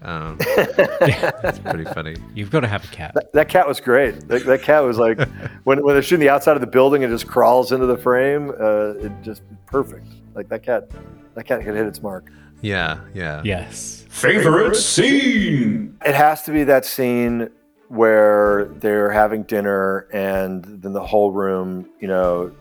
Um, 0.01 0.37
it's 0.41 1.59
pretty 1.59 1.85
funny. 1.85 2.15
You've 2.35 2.51
got 2.51 2.61
to 2.61 2.69
have 2.69 2.85
a 2.85 2.89
cat. 2.89 3.17
That 3.33 3.49
cat 3.49 3.67
was 3.67 3.81
great. 3.81 4.29
That, 4.29 4.47
that 4.47 4.63
cat 4.63 4.85
was 4.85 4.97
like 4.99 5.19
when 5.65 5.83
when 5.85 5.95
they're 5.95 6.03
shooting 6.03 6.25
the 6.25 6.33
outside 6.33 6.55
of 6.57 6.61
the 6.61 6.69
building, 6.69 7.03
it 7.03 7.09
just 7.09 7.27
crawls 7.27 7.73
into 7.73 7.87
the 7.87 7.99
frame. 7.99 8.51
Uh, 8.51 8.95
it 8.99 9.13
just 9.23 9.43
perfect. 9.67 10.07
Like 10.35 10.49
that 10.51 10.63
cat, 10.63 10.89
that 11.35 11.45
cat 11.45 11.65
could 11.65 11.75
hit 11.75 11.87
its 11.87 12.01
mark. 12.01 12.31
Yeah, 12.61 13.01
yeah, 13.15 13.43
Yes. 13.45 14.05
Favorite 14.09 14.75
scene. 14.75 15.97
It 16.05 16.15
has 16.15 16.43
to 16.45 16.53
be 16.53 16.65
that 16.65 16.85
scene 16.85 17.51
where 17.89 18.67
they're 18.81 19.11
having 19.11 19.45
dinner 19.45 20.09
and 20.13 20.65
then 20.65 20.93
the 20.93 21.05
whole 21.05 21.31
room, 21.31 21.89
you 22.01 22.09
know, 22.09 22.53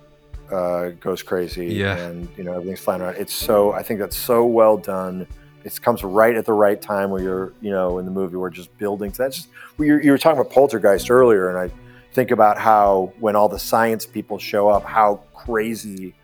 uh, 0.51 0.89
goes 0.99 1.23
crazy. 1.23 1.67
Yeah. 1.67 1.97
And, 1.97 2.27
you 2.37 2.43
know, 2.43 2.53
everything's 2.53 2.79
flying 2.79 3.01
around. 3.01 3.15
It's 3.17 3.33
so, 3.33 3.73
I 3.73 3.83
think 3.83 3.99
that's 3.99 4.17
so 4.17 4.45
well 4.45 4.77
done. 4.77 5.27
It 5.63 5.81
comes 5.81 6.03
right 6.03 6.35
at 6.35 6.45
the 6.45 6.53
right 6.53 6.81
time 6.81 7.09
where 7.09 7.21
you're, 7.21 7.53
you 7.61 7.71
know, 7.71 7.97
in 7.97 8.05
the 8.05 8.11
movie, 8.11 8.37
we're 8.37 8.49
just 8.49 8.75
building. 8.77 9.11
That's 9.11 9.35
just, 9.37 9.49
you 9.77 9.93
were, 9.93 10.01
you 10.01 10.11
were 10.11 10.17
talking 10.17 10.39
about 10.39 10.51
Poltergeist 10.51 11.11
earlier, 11.11 11.49
and 11.49 11.57
I 11.57 11.75
think 12.13 12.31
about 12.31 12.57
how 12.57 13.11
when 13.19 13.35
all 13.35 13.49
the 13.49 13.59
science 13.59 14.05
people 14.05 14.39
show 14.39 14.69
up, 14.69 14.83
how 14.85 15.21
crazy 15.35 16.15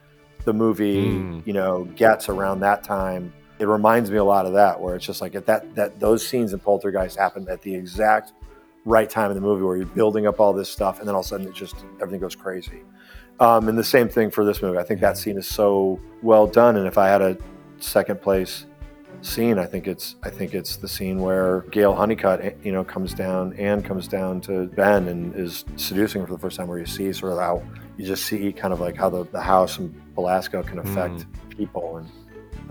the 0.45 0.53
movie, 0.53 1.05
Mm. 1.07 1.45
you 1.47 1.53
know, 1.53 1.85
gets 1.95 2.29
around 2.29 2.61
that 2.61 2.83
time. 2.83 3.33
It 3.59 3.67
reminds 3.67 4.09
me 4.11 4.17
a 4.17 4.23
lot 4.23 4.45
of 4.45 4.53
that, 4.53 4.79
where 4.79 4.95
it's 4.95 5.05
just 5.05 5.21
like 5.21 5.35
at 5.35 5.45
that 5.45 5.75
that 5.75 5.99
those 5.99 6.25
scenes 6.25 6.53
in 6.53 6.59
Poltergeist 6.59 7.17
happen 7.17 7.47
at 7.49 7.61
the 7.61 7.73
exact 7.73 8.33
right 8.85 9.09
time 9.09 9.29
in 9.31 9.35
the 9.35 9.41
movie 9.41 9.63
where 9.63 9.77
you're 9.77 9.85
building 9.85 10.27
up 10.27 10.39
all 10.39 10.51
this 10.53 10.69
stuff, 10.69 10.99
and 10.99 11.07
then 11.07 11.15
all 11.15 11.21
of 11.21 11.25
a 11.25 11.29
sudden 11.29 11.47
it 11.47 11.53
just 11.53 11.75
everything 12.01 12.19
goes 12.19 12.35
crazy. 12.35 12.81
Um, 13.39 13.67
and 13.67 13.77
the 13.77 13.83
same 13.83 14.09
thing 14.09 14.29
for 14.29 14.45
this 14.45 14.61
movie. 14.61 14.77
I 14.77 14.83
think 14.83 15.01
that 15.01 15.17
scene 15.17 15.37
is 15.37 15.47
so 15.47 15.99
well 16.21 16.47
done. 16.47 16.77
And 16.77 16.87
if 16.87 16.97
I 16.97 17.07
had 17.07 17.21
a 17.21 17.37
second 17.79 18.21
place 18.21 18.65
scene, 19.21 19.57
I 19.57 19.65
think 19.65 19.87
it's 19.87 20.15
I 20.23 20.29
think 20.29 20.53
it's 20.53 20.77
the 20.77 20.87
scene 20.87 21.19
where 21.19 21.61
Gayle 21.71 21.93
Hunnicutt, 21.93 22.45
eh, 22.45 22.53
you 22.63 22.71
know, 22.71 22.83
comes 22.83 23.13
down 23.13 23.53
and 23.53 23.83
comes 23.83 24.07
down 24.07 24.41
to 24.41 24.67
Ben 24.67 25.07
and 25.07 25.35
is 25.35 25.65
seducing 25.75 26.21
her 26.21 26.27
for 26.27 26.33
the 26.33 26.39
first 26.39 26.57
time, 26.57 26.67
where 26.67 26.79
you 26.79 26.85
see 26.85 27.11
sort 27.13 27.33
of 27.33 27.39
how 27.39 27.63
you 27.97 28.05
just 28.05 28.25
see 28.25 28.51
kind 28.51 28.73
of 28.73 28.79
like 28.79 28.95
how 28.95 29.09
the, 29.09 29.23
the 29.25 29.41
house 29.41 29.79
in 29.79 29.89
Belasco 30.15 30.63
can 30.63 30.79
affect 30.79 31.25
people, 31.49 31.97
and 31.97 32.09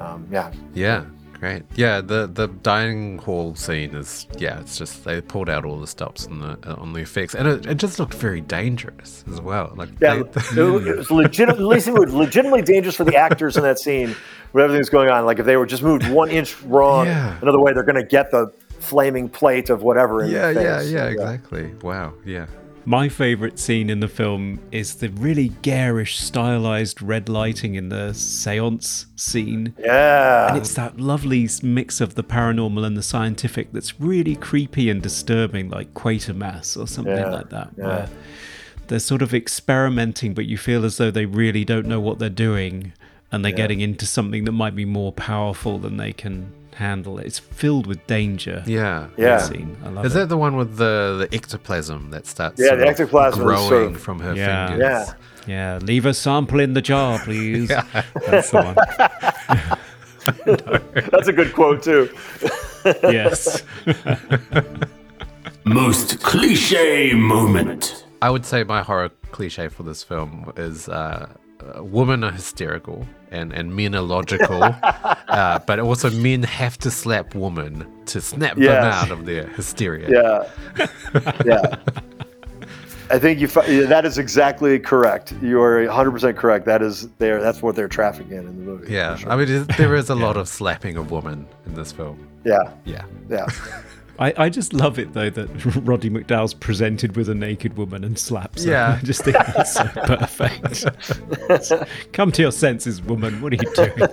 um, 0.00 0.26
yeah, 0.30 0.52
Yeah, 0.74 1.04
great. 1.42 1.62
Yeah, 1.74 2.00
the 2.00 2.28
the 2.32 2.46
dining 2.46 3.18
hall 3.18 3.54
scene 3.56 3.94
is 3.94 4.26
yeah, 4.38 4.60
it's 4.60 4.78
just 4.78 5.04
they 5.04 5.20
pulled 5.20 5.50
out 5.50 5.64
all 5.64 5.78
the 5.80 5.86
stops 5.88 6.26
on 6.28 6.38
the 6.38 6.74
on 6.76 6.92
the 6.92 7.00
effects, 7.00 7.34
and 7.34 7.48
it, 7.48 7.66
it 7.66 7.74
just 7.74 7.98
looked 7.98 8.14
very 8.14 8.40
dangerous 8.40 9.24
as 9.30 9.40
well. 9.40 9.72
Like 9.76 9.88
Yeah, 10.00 10.22
they- 10.22 10.62
it 10.62 10.96
was 10.96 11.10
legit, 11.10 11.58
legitimately, 11.58 12.06
legitimately 12.24 12.62
dangerous 12.62 12.94
for 12.96 13.04
the 13.04 13.16
actors 13.16 13.56
in 13.56 13.64
that 13.64 13.78
scene 13.80 14.14
with 14.52 14.62
everything's 14.64 14.88
going 14.88 15.08
on. 15.10 15.26
Like 15.26 15.40
if 15.40 15.46
they 15.46 15.56
were 15.56 15.66
just 15.66 15.82
moved 15.82 16.08
one 16.08 16.30
inch 16.30 16.60
wrong, 16.62 17.06
Yeah. 17.06 17.36
another 17.42 17.58
way, 17.60 17.72
they're 17.72 17.82
going 17.82 17.96
to 18.00 18.06
get 18.06 18.30
the 18.30 18.52
flaming 18.78 19.28
plate 19.28 19.68
of 19.70 19.82
whatever 19.82 20.22
in 20.24 20.30
yeah, 20.30 20.50
yeah, 20.50 20.78
face. 20.78 20.90
yeah, 20.92 21.06
exactly. 21.06 21.72
Wow, 21.82 22.14
yeah, 22.24 22.46
My 22.84 23.08
favourite 23.08 23.60
scene 23.60 23.88
in 23.88 24.00
the 24.00 24.08
film 24.08 24.60
is 24.72 24.96
the 24.96 25.08
really 25.10 25.50
garish, 25.62 26.18
stylized 26.18 27.00
red 27.00 27.28
lighting 27.28 27.76
in 27.76 27.90
the 27.90 28.12
seance 28.12 29.06
scene. 29.14 29.74
Yeah. 29.78 30.48
And 30.48 30.56
it's 30.56 30.74
that 30.74 30.98
lovely 30.98 31.48
mix 31.62 32.00
of 32.00 32.16
the 32.16 32.24
paranormal 32.24 32.84
and 32.84 32.96
the 32.96 33.02
scientific 33.02 33.72
that's 33.72 34.00
really 34.00 34.34
creepy 34.34 34.90
and 34.90 35.00
disturbing, 35.00 35.70
like 35.70 35.94
Quatermass 35.94 36.76
or 36.76 36.88
something 36.88 37.14
Yeah, 37.16 37.30
like 37.30 37.50
that, 37.50 37.70
yeah. 37.78 37.86
where 37.86 38.08
they're 38.88 38.98
sort 38.98 39.22
of 39.22 39.32
experimenting, 39.32 40.34
but 40.34 40.46
you 40.46 40.58
feel 40.58 40.84
as 40.84 40.96
though 40.96 41.12
they 41.12 41.26
really 41.26 41.64
don't 41.64 41.86
know 41.86 42.00
what 42.00 42.18
they're 42.18 42.28
doing 42.28 42.92
and 43.30 43.44
they're 43.44 43.52
getting 43.52 43.80
into 43.80 44.06
something 44.06 44.44
that 44.44 44.52
might 44.52 44.74
be 44.74 44.84
more 44.84 45.12
powerful 45.12 45.78
than 45.78 45.96
they 45.96 46.12
can 46.12 46.52
handle. 46.74 47.18
It's 47.18 47.38
filled 47.38 47.86
with 47.86 48.06
danger. 48.06 48.62
yeah, 48.66 49.08
Yeah. 49.16 49.38
scene. 49.38 49.76
I 49.84 49.88
love 49.90 50.06
Is 50.06 50.14
it. 50.14 50.18
that 50.20 50.28
the 50.28 50.36
one 50.36 50.56
with 50.56 50.76
the 50.76 51.26
the 51.28 51.36
ectoplasm 51.36 52.10
that 52.10 52.26
starts? 52.26 52.60
Yeah, 52.60 52.74
the 52.76 52.86
ectoplasm 52.86 53.42
growing 53.42 53.68
sort 53.68 53.82
of- 53.92 54.00
from 54.00 54.20
her 54.20 54.34
Yeah. 54.34 54.66
fingers. 54.68 54.82
yeah. 54.82 55.12
Yeah, 55.44 55.78
leave 55.82 56.06
a 56.06 56.14
sample 56.14 56.60
in 56.60 56.72
the 56.74 56.80
jar, 56.82 57.18
please. 57.18 57.68
That's 58.28 58.50
the 58.52 58.62
one. 58.62 58.76
That's 61.10 61.26
a 61.28 61.32
good 61.32 61.52
quote, 61.52 61.82
too. 61.82 62.08
Yes. 63.02 63.62
Most 65.64 66.20
cliche 66.22 67.12
moment. 67.14 68.04
I 68.20 68.30
would 68.30 68.44
say 68.44 68.64
my 68.64 68.82
horror 68.82 69.10
cliche 69.30 69.68
for 69.68 69.82
this 69.84 70.02
film 70.02 70.52
is 70.56 70.88
uh, 70.88 71.28
uh, 71.60 71.82
women 71.84 72.24
are 72.24 72.32
hysterical 72.32 73.06
and, 73.32 73.52
and 73.52 73.74
men 73.74 73.94
are 73.94 74.02
logical, 74.02 74.62
uh, 75.28 75.58
but 75.66 75.80
also 75.80 76.10
men 76.10 76.42
have 76.42 76.78
to 76.78 76.90
slap 76.90 77.34
women 77.34 77.86
to 78.06 78.20
snap 78.20 78.56
them 78.56 78.84
out 78.84 79.10
of 79.10 79.24
their 79.26 79.48
hysteria. 79.48 80.08
Yeah. 80.10 80.88
Yeah. 81.44 81.76
I 83.10 83.18
think 83.18 83.40
you 83.40 83.46
that 83.86 84.06
is 84.06 84.16
exactly 84.16 84.78
correct. 84.78 85.34
You 85.42 85.60
are 85.60 85.84
100% 85.84 86.34
correct. 86.36 86.64
That 86.64 86.80
is 86.80 87.08
there. 87.18 87.42
That's 87.42 87.60
what 87.60 87.76
they're 87.76 87.88
trafficking 87.88 88.38
in 88.38 88.46
in 88.46 88.56
the 88.56 88.64
movie. 88.64 88.92
Yeah, 88.92 89.16
sure. 89.16 89.30
I 89.30 89.36
mean, 89.36 89.66
there 89.76 89.94
is 89.94 90.08
a 90.08 90.14
lot 90.26 90.38
of 90.38 90.48
slapping 90.48 90.96
of 90.96 91.10
women 91.10 91.46
in 91.66 91.74
this 91.74 91.92
film. 91.92 92.26
yeah. 92.44 92.72
Yeah. 92.84 93.04
Yeah. 93.28 93.46
I, 94.22 94.32
I 94.44 94.48
just 94.50 94.72
love 94.72 94.98
it 95.00 95.12
though 95.14 95.30
that 95.30 95.48
Roddy 95.84 96.08
McDowall's 96.10 96.54
presented 96.54 97.16
with 97.16 97.28
a 97.28 97.34
naked 97.34 97.76
woman 97.76 98.04
and 98.04 98.16
slaps 98.18 98.64
her. 98.64 98.70
Yeah. 98.70 98.98
I 99.00 99.04
just 99.04 99.24
think 99.24 99.36
that's 99.36 99.74
so 99.74 99.84
perfect. 100.04 100.84
Come 102.12 102.30
to 102.32 102.42
your 102.42 102.52
senses, 102.52 103.02
woman. 103.02 103.40
What 103.40 103.52
are 103.52 103.56
you 103.56 103.74
doing? 103.74 104.08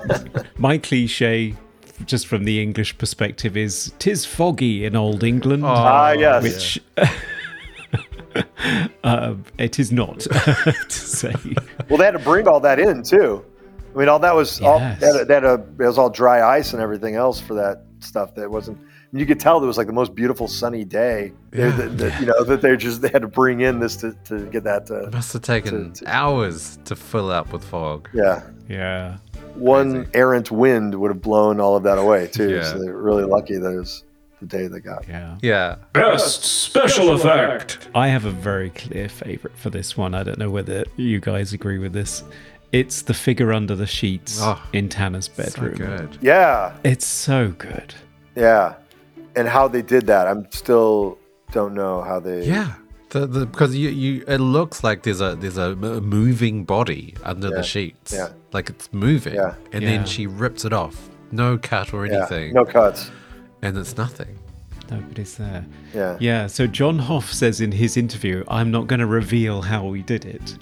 My 0.57 0.77
cliche, 0.79 1.55
just 2.05 2.25
from 2.27 2.43
the 2.45 2.61
English 2.61 2.97
perspective, 2.97 3.55
is 3.55 3.93
"Tis 3.99 4.25
foggy 4.25 4.85
in 4.85 4.95
old 4.95 5.23
England," 5.23 5.63
Ah, 5.65 6.11
yes. 6.13 6.41
which 6.43 6.79
uh, 9.03 9.35
it 9.57 9.79
is 9.79 9.91
not 9.91 10.19
to 10.21 10.75
say. 10.89 11.33
Well, 11.89 11.97
they 11.97 12.05
had 12.05 12.11
to 12.11 12.19
bring 12.19 12.47
all 12.47 12.59
that 12.61 12.79
in 12.79 13.03
too. 13.03 13.43
I 13.93 13.97
mean, 13.99 14.09
all 14.09 14.19
that 14.19 14.35
was 14.35 14.61
all 14.61 14.79
Yes. 14.79 14.99
they 15.01 15.07
had 15.07 15.15
a, 15.15 15.25
they 15.25 15.33
had 15.33 15.43
a, 15.45 15.53
it 15.53 15.85
was 15.85 15.97
all 15.97 16.09
dry 16.09 16.57
ice 16.57 16.73
and 16.73 16.81
everything 16.81 17.15
else 17.15 17.39
for 17.39 17.53
that 17.55 17.83
stuff. 17.99 18.35
That 18.35 18.49
wasn't. 18.49 18.77
I 19.11 19.15
mean, 19.15 19.21
you 19.21 19.25
could 19.25 19.39
tell 19.39 19.61
it 19.63 19.65
was 19.65 19.77
like 19.77 19.87
the 19.87 19.93
most 19.93 20.13
beautiful 20.13 20.47
sunny 20.47 20.85
day. 20.85 21.31
They- 21.51 21.63
Yeah. 21.63 21.71
that- 21.77 21.97
that, 21.97 22.19
You 22.19 22.27
know 22.27 22.43
that 22.43 22.61
they 22.61 22.77
just 22.77 23.01
they 23.01 23.09
had 23.09 23.23
to 23.23 23.27
bring 23.27 23.61
in 23.61 23.79
this 23.79 23.95
to, 23.97 24.13
to 24.25 24.41
get 24.51 24.63
that. 24.65 24.89
Uh, 24.91 25.07
It 25.07 25.13
must 25.13 25.33
have 25.33 25.41
taken 25.41 25.93
To- 25.93 26.03
to- 26.05 26.15
hours 26.15 26.77
to 26.85 26.95
fill 26.95 27.31
up 27.31 27.51
with 27.51 27.63
fog. 27.63 28.07
yeah, 28.13 28.41
Yeah. 28.67 29.17
one 29.55 30.07
errant 30.13 30.51
wind 30.51 30.93
would 30.93 31.09
have 31.09 31.21
blown 31.23 31.59
all 31.59 31.75
of 31.75 31.83
that 31.83 31.97
away 31.97 32.27
too. 32.27 32.51
Yeah. 32.51 32.63
So 32.63 32.77
they're 32.79 32.95
really 32.95 33.23
lucky 33.23 33.57
that 33.57 33.67
it 33.73 33.77
was 33.77 34.03
the 34.41 34.45
day 34.45 34.67
they 34.67 34.79
got. 34.79 35.05
Yeah. 35.09 35.35
Yeah. 35.41 35.75
Best 35.93 36.43
special 36.45 37.09
effect. 37.11 37.89
I 37.95 38.09
have 38.09 38.25
a 38.25 38.31
very 38.31 38.69
clear 38.69 39.09
favorite 39.09 39.57
for 39.57 39.69
this 39.71 39.97
one. 39.97 40.13
I 40.13 40.21
don't 40.23 40.37
know 40.37 40.51
whether 40.51 40.85
you 40.97 41.19
guys 41.19 41.51
agree 41.51 41.79
with 41.79 41.93
this. 41.93 42.23
It's 42.71 43.01
the 43.01 43.15
figure 43.15 43.51
under 43.51 43.75
the 43.75 43.87
sheets 43.87 44.39
Oh, 44.41 44.61
in 44.71 44.87
Tanner's 44.87 45.31
So 45.33 45.43
bedroom. 45.43 45.73
good. 45.73 46.17
Yeah, 46.21 46.73
It's 46.83 47.07
so 47.07 47.49
good. 47.57 47.95
yeah, 48.35 48.75
and 49.39 49.47
how 49.47 49.67
they 49.67 49.81
did 49.81 50.03
that, 50.07 50.27
I'm 50.27 50.43
still 50.51 51.17
don't 51.51 51.73
know 51.73 52.01
how 52.09 52.19
they. 52.19 52.39
Yeah. 52.45 52.73
The, 53.11 53.25
the, 53.25 53.45
because 53.47 53.75
you, 53.75 53.89
you 53.89 54.23
it 54.27 54.37
looks 54.37 54.83
like 54.83 55.01
there's 55.01 55.21
a 55.21 55.35
there's 55.35 55.57
a 55.57 55.75
moving 55.75 56.63
body 56.63 57.15
under 57.23 57.49
the 57.49 57.63
sheets. 57.63 58.13
yeah. 58.13 58.29
Like 58.53 58.69
it's 58.69 58.87
moving. 58.93 59.33
Yeah. 59.35 59.55
And 59.73 59.81
Yeah. 59.83 59.89
then 59.91 60.05
she 60.05 60.27
rips 60.27 60.63
it 60.65 60.73
off. 60.73 61.09
No 61.31 61.57
cut 61.57 61.93
or 61.93 62.05
Yeah, 62.05 62.17
anything. 62.17 62.53
no 62.53 62.65
cuts. 62.65 63.09
And 63.63 63.77
it's 63.77 63.97
nothing. 63.97 64.37
Nobody's 64.91 65.35
there. 65.37 65.65
Yeah. 65.93 66.17
Yeah, 66.19 66.47
so 66.47 66.65
John 66.65 66.97
Hough 66.99 67.31
says 67.31 67.61
in 67.61 67.71
his 67.71 67.95
interview, 67.97 68.43
I'm 68.47 68.71
not 68.71 68.87
going 68.87 68.99
to 69.01 69.05
reveal 69.21 69.61
how 69.61 69.85
we 69.85 70.01
did 70.01 70.25
it. 70.25 70.57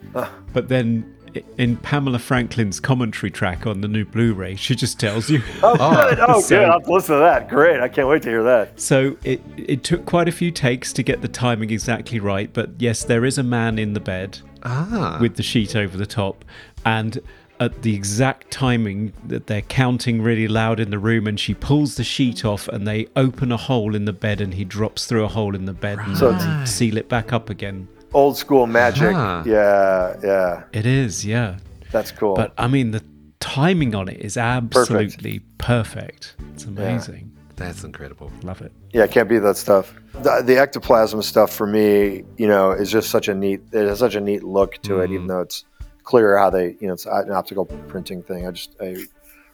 But 0.54 0.68
then 0.68 0.88
i- 0.98 1.17
in 1.58 1.78
Pamela 1.78 2.20
Franklin's 2.20 2.80
commentary 2.80 3.32
track 3.32 3.66
on 3.68 3.82
the 3.82 3.88
new 3.88 4.06
Blu 4.06 4.34
ray, 4.34 4.56
she 4.56 4.76
just 4.76 5.00
tells 5.00 5.30
you. 5.30 5.42
Oh, 5.64 5.76
good. 6.10 6.20
Oh, 6.20 6.40
So- 6.42 6.56
good. 6.58 6.66
I'll 6.66 6.72
have 6.74 6.84
to 6.86 6.92
listen 6.94 7.16
to 7.16 7.20
that. 7.22 7.50
Great. 7.50 7.80
I 7.82 7.88
can't 7.88 8.08
wait 8.08 8.22
to 8.24 8.30
hear 8.30 8.44
that. 8.44 8.80
So 8.80 9.18
it, 9.24 9.42
it 9.58 9.84
took 9.84 10.06
quite 10.06 10.28
a 10.28 10.32
few 10.32 10.52
takes 10.52 10.94
to 10.94 11.04
get 11.04 11.22
the 11.22 11.28
timing 11.28 11.70
exactly 11.72 12.20
right. 12.20 12.52
But 12.52 12.72
yes, 12.80 13.04
there 13.04 13.26
is 13.26 13.38
a 13.38 13.44
man 13.44 13.78
in 13.80 13.94
the 13.94 14.00
bed 14.00 14.40
Ah. 14.64 15.18
with 15.22 15.36
the 15.36 15.44
sheet 15.44 15.76
over 15.76 15.98
the 15.98 16.06
top. 16.06 16.44
And 16.86 17.20
at 17.60 17.82
the 17.82 17.96
exact 17.96 18.52
timing 18.52 19.14
that 19.26 19.48
they're 19.48 19.64
counting 19.64 20.22
really 20.22 20.48
loud 20.48 20.80
in 20.80 20.92
the 20.92 21.00
room, 21.00 21.26
and 21.26 21.40
she 21.40 21.56
pulls 21.56 21.96
the 21.96 22.04
sheet 22.04 22.46
off, 22.46 22.68
and 22.68 22.88
they 22.88 23.08
open 23.16 23.52
a 23.52 23.58
hole 23.58 23.96
in 23.96 24.06
the 24.06 24.14
bed, 24.14 24.42
and 24.42 24.54
he 24.54 24.64
drops 24.64 25.06
through 25.08 25.24
a 25.24 25.28
hole 25.28 25.56
in 25.56 25.66
the 25.66 25.74
bed 25.74 25.98
and 26.00 26.16
So 26.16 26.34
they 26.34 26.66
seal 26.68 26.98
it 26.98 27.10
back 27.10 27.34
up 27.34 27.50
again. 27.50 27.88
Old 28.14 28.38
school 28.38 28.68
magic. 28.68 29.14
Huh. 29.14 29.44
Yeah, 29.46 30.16
yeah. 30.24 30.64
It 30.74 30.86
is, 30.86 31.26
yeah. 31.26 31.58
That's 31.92 32.12
cool. 32.12 32.36
But 32.36 32.54
I 32.58 32.68
mean, 32.68 32.92
the 32.92 33.04
timing 33.40 33.96
on 33.96 34.08
it 34.10 34.20
is 34.20 34.38
absolutely 34.38 35.40
perfect. 35.58 36.36
It's 36.54 36.66
amazing. 36.66 37.32
That's 37.56 37.84
incredible. 37.84 38.32
Love 38.44 38.62
it. 38.62 38.72
Yeah, 38.94 39.08
can't 39.08 39.28
beat 39.28 39.40
that 39.40 39.58
stuff. 39.58 39.94
The, 40.14 40.44
the 40.46 40.58
ectoplasm 40.58 41.22
stuff 41.24 41.52
for 41.54 41.66
me, 41.66 42.24
you 42.38 42.48
know, 42.48 42.72
is 42.72 42.92
just 42.92 43.10
such 43.10 43.28
a 43.28 43.34
neat. 43.34 43.62
It 43.72 43.88
has 43.88 44.00
such 44.00 44.16
a 44.16 44.22
neat 44.22 44.44
look 44.44 44.82
to 44.84 45.02
it, 45.02 45.12
even 45.12 45.26
mm. 45.26 45.30
though 45.30 45.42
it's 45.42 45.66
clear 46.04 46.38
how 46.38 46.50
they, 46.50 46.78
you 46.80 46.88
know, 46.88 46.94
it's 46.94 47.06
an 47.06 47.32
optical 47.32 47.66
printing 47.66 48.22
thing. 48.22 48.48
I 48.48 48.52
just, 48.52 48.76
I 48.80 48.98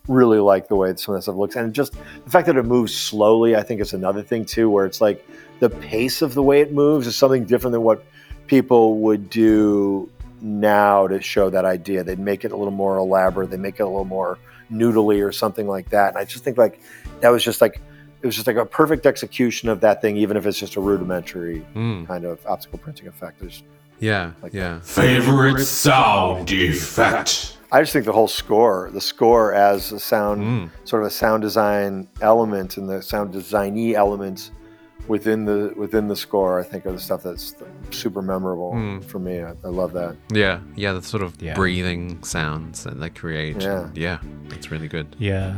really 0.08 0.39
like 0.39 0.68
the 0.68 0.76
way 0.76 0.93
some 0.95 1.16
of 1.16 1.20
that 1.20 1.24
stuff 1.24 1.36
looks, 1.36 1.56
and 1.56 1.74
just 1.74 1.93
the 1.93 2.30
fact 2.30 2.47
that 2.47 2.58
it 2.58 2.64
moves 2.64 2.93
slowly. 2.95 3.56
I 3.56 3.64
think 3.64 3.80
is 3.80 3.93
another 3.93 4.22
thing 4.22 4.43
too, 4.45 4.70
where 4.70 4.86
it's 4.86 4.99
like 4.99 5.26
the 5.60 5.70
pace 5.70 6.22
of 6.22 6.34
the 6.34 6.43
way 6.43 6.60
it 6.62 6.74
moves 6.74 7.08
is 7.08 7.16
something 7.16 7.45
different 7.45 7.72
than 7.72 7.84
what 7.84 8.04
people 8.58 8.99
would 8.99 9.32
do 9.32 10.08
now 10.39 11.08
to 11.08 11.20
show 11.20 11.49
that 11.49 11.66
idea. 11.66 12.04
They'd 12.04 12.20
make 12.20 12.45
it 12.45 12.51
a 12.51 12.56
little 12.56 12.70
more 12.84 12.97
elaborate. 12.97 13.49
They 13.49 13.58
make 13.58 13.80
it 13.80 13.84
a 13.84 13.88
little 13.88 14.06
more 14.06 14.38
noodly 14.72 15.26
or 15.28 15.32
something 15.32 15.68
like 15.68 15.89
that. 15.89 16.10
And 16.10 16.18
I 16.20 16.26
just 16.26 16.43
think 16.43 16.56
like 16.60 16.80
that 17.22 17.30
was 17.30 17.43
just 17.43 17.62
like 17.62 17.82
it 18.22 18.26
was 18.28 18.36
just 18.36 18.45
like 18.45 18.56
a 18.56 18.66
perfect 18.66 19.08
execution 19.08 19.70
of 19.70 19.82
that 19.82 20.01
thing, 20.04 20.18
even 20.18 20.38
if 20.38 20.45
it's 20.45 20.60
just 20.60 20.76
a 20.76 20.80
rudimentary 20.82 21.66
Mm. 21.76 22.06
kind 22.06 22.26
of 22.26 22.45
optical 22.45 22.78
printing 22.78 23.08
effect. 23.08 23.39
There's, 23.39 23.64
Yeah. 23.99 24.32
Like 24.43 24.54
yeah. 24.54 24.80
Favorite 24.82 25.66
sound 25.66 26.51
effect. 26.51 27.58
I 27.72 27.82
just 27.82 27.91
think 27.91 28.06
the 28.06 28.12
whole 28.14 28.28
score, 28.28 28.91
the 28.93 29.01
score 29.01 29.51
as 29.56 29.91
a 29.91 29.99
sound, 29.99 30.41
Mm. 30.43 30.70
sort 30.88 31.01
of 31.01 31.08
a 31.08 31.12
sound 31.12 31.41
design 31.41 32.08
element 32.22 32.78
and 32.78 32.88
the 32.88 33.01
sound 33.01 33.34
designy 33.34 33.93
elements 33.95 34.51
within 35.07 35.45
the 35.45 35.73
within 35.75 36.07
the 36.07 36.15
score, 36.15 36.59
I 36.59 36.63
think 36.63 36.85
are 36.85 36.91
the 36.91 36.99
stuff 36.99 37.23
that's 37.23 37.55
super 37.91 38.21
memorable 38.21 38.73
Mm. 38.73 39.03
for 39.03 39.19
me. 39.19 39.41
I, 39.41 39.51
I 39.63 39.67
love 39.67 39.93
that. 39.93 40.15
Yeah. 40.31 40.59
Yeah. 40.75 40.93
The 40.93 41.01
sort 41.01 41.23
of 41.23 41.41
Yeah. 41.41 41.55
breathing 41.55 42.23
sounds 42.23 42.83
that 42.83 42.99
they 42.99 43.09
create. 43.09 43.61
Yeah. 43.61 43.89
Yeah. 43.93 44.19
It's 44.51 44.71
really 44.71 44.87
good. 44.87 45.15
Yeah. 45.19 45.57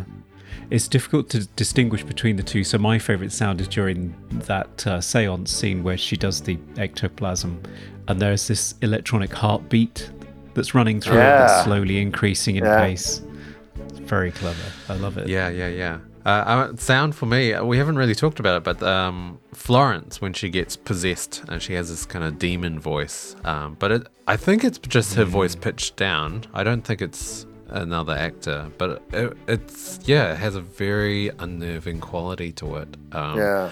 It's 0.71 0.87
difficult 0.87 1.29
to 1.29 1.45
distinguish 1.55 2.03
between 2.03 2.37
the 2.37 2.43
two. 2.43 2.63
So, 2.63 2.77
my 2.79 2.97
favorite 2.97 3.31
sound 3.31 3.61
is 3.61 3.67
during 3.67 4.15
that 4.47 4.87
uh, 4.87 4.99
seance 4.99 5.51
scene 5.51 5.83
where 5.83 5.97
she 5.97 6.17
does 6.17 6.41
the 6.41 6.57
ectoplasm, 6.77 7.61
and 8.07 8.19
there's 8.19 8.47
this 8.47 8.73
electronic 8.81 9.31
heartbeat 9.31 10.09
that's 10.55 10.73
running 10.73 11.01
through 11.01 11.17
it 11.17 11.19
Yeah. 11.19 11.37
that's 11.45 11.65
slowly 11.65 11.99
increasing 12.01 12.55
in 12.55 12.63
Yeah. 12.63 12.79
pace. 12.81 13.21
It's 13.89 13.99
very 13.99 14.31
clever. 14.31 14.63
I 14.89 14.95
love 14.95 15.17
it. 15.19 15.27
Yeah, 15.27 15.49
yeah, 15.49 15.67
yeah. 15.67 15.97
Uh, 16.25 16.29
uh, 16.29 16.75
sound 16.75 17.13
for 17.13 17.27
me, 17.27 17.53
uh, 17.53 17.63
we 17.63 17.77
haven't 17.77 17.97
really 17.97 18.15
talked 18.15 18.39
about 18.39 18.57
it, 18.57 18.63
but 18.63 18.81
um, 18.81 19.37
Florence, 19.53 20.19
when 20.21 20.33
she 20.33 20.49
gets 20.49 20.75
possessed 20.75 21.43
and 21.49 21.61
she 21.61 21.73
has 21.73 21.89
this 21.89 22.05
kind 22.05 22.25
of 22.25 22.39
demon 22.39 22.79
voice, 22.79 23.35
um, 23.43 23.75
but 23.77 23.91
it, 23.91 24.07
I 24.27 24.35
think 24.35 24.63
it's 24.63 24.79
just 24.79 25.13
her 25.13 25.23
voice 25.25 25.55
pitched 25.55 25.97
down. 25.97 26.43
I 26.53 26.63
don't 26.63 26.81
think 26.81 27.01
it's 27.03 27.45
another 27.69 28.13
actor, 28.13 28.71
but 28.79 29.03
it, 29.13 29.37
it's, 29.47 29.99
yeah, 30.05 30.33
it 30.33 30.37
has 30.37 30.55
a 30.55 30.61
very 30.61 31.29
unnerving 31.37 31.99
quality 31.99 32.51
to 32.53 32.77
it. 32.77 32.97
Um, 33.11 33.37
Yeah. 33.37 33.69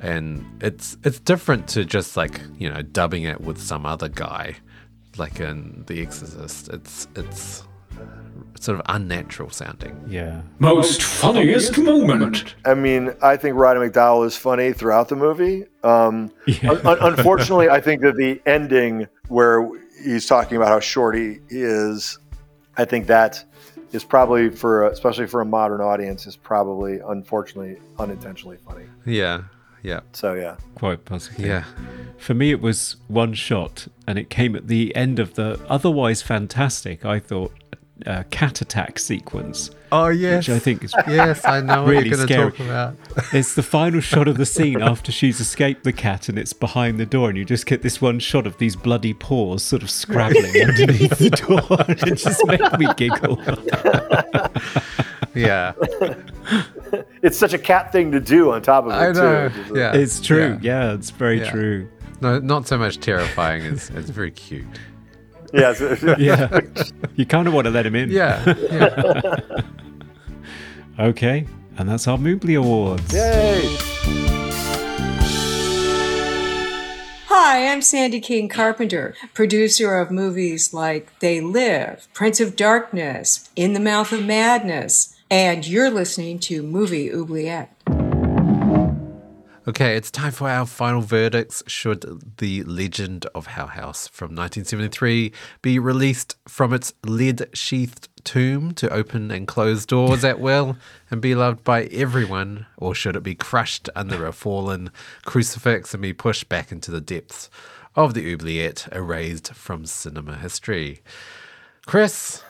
And 0.00 0.44
it's 0.60 0.98
it's 1.04 1.18
different 1.18 1.66
to 1.68 1.84
just 1.84 2.16
like, 2.16 2.40
you 2.58 2.68
know, 2.68 2.82
dubbing 2.82 3.22
it 3.22 3.40
with 3.40 3.58
some 3.58 3.86
other 3.86 4.08
guy, 4.08 4.56
like 5.16 5.40
in 5.40 5.84
The 5.86 6.02
Exorcist. 6.02 6.68
It's, 6.68 7.08
it's, 7.16 7.64
sort 8.60 8.78
of 8.80 8.86
unnatural 8.88 9.50
sounding. 9.50 10.00
Yeah. 10.08 10.42
Most 10.58 11.02
funniest 11.02 11.78
moment. 11.78 12.54
I 12.64 12.74
mean, 12.74 13.12
I 13.22 13.36
think 13.36 13.56
Roddy 13.56 13.80
McDowall 13.80 14.26
is 14.26 14.36
funny 14.36 14.72
throughout 14.72 15.08
the 15.08 15.16
movie. 15.16 15.64
Um, 15.82 16.30
Yeah. 16.46 16.70
un- 16.72 16.86
un- 16.86 16.98
unfortunately, 17.00 17.68
I 17.68 17.80
think 17.80 18.02
that 18.02 18.16
the 18.16 18.40
ending 18.46 19.06
where 19.28 19.68
he's 20.02 20.26
talking 20.26 20.56
about 20.56 20.68
how 20.68 20.80
short 20.80 21.16
he 21.16 21.38
is, 21.48 22.18
I 22.76 22.84
think 22.84 23.06
that 23.06 23.44
is 23.92 24.04
probably 24.04 24.50
for, 24.50 24.86
especially 24.88 25.26
for 25.26 25.40
a 25.40 25.44
modern 25.46 25.80
audience, 25.80 26.26
is 26.26 26.36
probably 26.36 26.98
unfortunately 27.06 27.76
unintentionally 27.98 28.58
funny. 28.66 28.84
Yeah, 29.04 29.42
yeah, 29.82 30.00
So 30.12 30.34
yeah, 30.34 30.56
Quite 30.74 31.04
possibly. 31.04 31.46
yeah. 31.46 31.64
For 32.18 32.34
me, 32.34 32.50
it 32.50 32.60
was 32.60 32.96
one 33.08 33.34
shot, 33.34 33.86
and 34.06 34.18
it 34.18 34.28
came 34.30 34.56
at 34.56 34.66
the 34.68 34.94
end 34.96 35.18
of 35.18 35.34
the 35.34 35.60
otherwise 35.68 36.22
fantastic, 36.22 37.04
I 37.04 37.20
thought, 37.20 37.52
uh, 38.04 38.24
cat 38.30 38.60
attack 38.60 38.98
sequence. 38.98 39.70
Oh 39.92 40.08
yes, 40.08 40.48
Which 40.48 40.56
I 40.56 40.58
think 40.58 40.84
is 40.84 40.92
yes, 41.08 41.44
I 41.44 41.60
know 41.60 41.84
what 41.84 41.92
you're 41.92 42.16
going 42.16 42.26
to 42.26 42.32
scary. 42.34 42.50
talk 42.50 42.60
about. 42.60 42.96
It's 43.32 43.54
the 43.54 43.62
final 43.62 44.00
shot 44.00 44.26
of 44.28 44.36
the 44.36 44.44
scene 44.44 44.82
after 44.82 45.10
she's 45.12 45.40
escaped 45.40 45.84
the 45.84 45.92
cat 45.92 46.28
and 46.28 46.38
it's 46.38 46.52
behind 46.52 46.98
the 46.98 47.06
door, 47.06 47.28
and 47.30 47.38
you 47.38 47.44
just 47.44 47.64
get 47.66 47.82
this 47.82 48.02
one 48.02 48.18
shot 48.18 48.46
of 48.46 48.58
these 48.58 48.76
bloody 48.76 49.14
paws 49.14 49.62
sort 49.62 49.82
of 49.82 49.90
scrabbling 49.90 50.44
underneath 50.68 51.18
the 51.18 51.30
door, 51.30 51.84
and 51.88 52.02
it 52.12 52.16
just 52.16 52.44
made 52.46 52.78
me 52.78 52.86
giggle. 52.96 53.40
Yeah, 55.34 55.72
it's 57.22 57.36
such 57.38 57.52
a 57.52 57.58
cat 57.58 57.92
thing 57.92 58.10
to 58.12 58.20
do. 58.20 58.52
On 58.52 58.62
top 58.62 58.84
of 58.86 58.90
it, 58.92 58.94
I 58.94 59.12
know. 59.12 59.48
too. 59.50 59.74
Yeah, 59.78 59.94
It's 59.94 60.18
true. 60.20 60.58
Yeah. 60.62 60.88
Yeah, 60.88 60.94
it's 60.94 61.10
very 61.10 61.40
Yeah. 61.40 61.50
true. 61.50 61.88
No, 62.22 62.38
not 62.38 62.66
so 62.66 62.78
much 62.78 62.98
terrifying. 62.98 63.62
It's 63.64 63.90
it's 63.90 64.08
very 64.10 64.30
cute. 64.30 64.64
Yeah. 65.56 65.70
it's- 65.70 66.18
Yeah. 66.18 66.60
you 67.16 67.26
kind 67.26 67.48
of 67.48 67.54
want 67.54 67.64
to 67.66 67.70
let 67.70 67.86
him 67.86 67.94
in. 67.94 68.10
Yeah, 68.10 68.54
yeah. 68.70 69.36
Okay. 70.98 71.46
And 71.76 71.88
that's 71.90 72.08
our 72.08 72.16
Moobly 72.16 72.58
Awards. 72.58 73.12
Yay! 73.12 73.76
Hi, 77.28 77.68
I'm 77.70 77.82
Sandy 77.82 78.18
King 78.20 78.48
Carpenter, 78.48 79.14
producer 79.34 79.98
of 79.98 80.10
movies 80.10 80.72
like 80.72 81.18
They 81.18 81.40
Live, 81.42 82.08
Prince 82.14 82.40
of 82.40 82.56
Darkness, 82.56 83.50
In 83.56 83.74
the 83.74 83.80
Mouth 83.80 84.10
of 84.12 84.24
Madness, 84.24 85.14
and 85.30 85.66
you're 85.66 85.90
listening 85.90 86.38
to 86.40 86.62
Movie 86.62 87.12
Oubliette. 87.12 87.70
Okay, 89.68 89.96
it's 89.96 90.12
time 90.12 90.30
for 90.30 90.48
our 90.48 90.64
final 90.64 91.00
verdicts. 91.00 91.60
Should 91.66 92.36
The 92.36 92.62
Legend 92.62 93.26
of 93.34 93.48
Hell 93.48 93.66
House 93.66 94.06
from 94.06 94.26
1973 94.26 95.32
be 95.60 95.80
released 95.80 96.36
from 96.46 96.72
its 96.72 96.94
lead 97.04 97.48
sheathed 97.52 98.08
tomb 98.22 98.74
to 98.74 98.88
open 98.90 99.32
and 99.32 99.48
close 99.48 99.84
doors 99.84 100.22
at 100.22 100.38
will 100.38 100.76
and 101.10 101.20
be 101.20 101.34
loved 101.34 101.64
by 101.64 101.86
everyone, 101.86 102.66
or 102.76 102.94
should 102.94 103.16
it 103.16 103.24
be 103.24 103.34
crushed 103.34 103.90
under 103.96 104.24
a 104.24 104.32
fallen 104.32 104.92
crucifix 105.24 105.92
and 105.92 106.02
be 106.02 106.12
pushed 106.12 106.48
back 106.48 106.70
into 106.70 106.92
the 106.92 107.00
depths 107.00 107.50
of 107.96 108.14
the 108.14 108.32
oubliette, 108.32 108.86
erased 108.92 109.52
from 109.52 109.84
cinema 109.84 110.36
history? 110.36 111.02
Chris, 111.86 112.44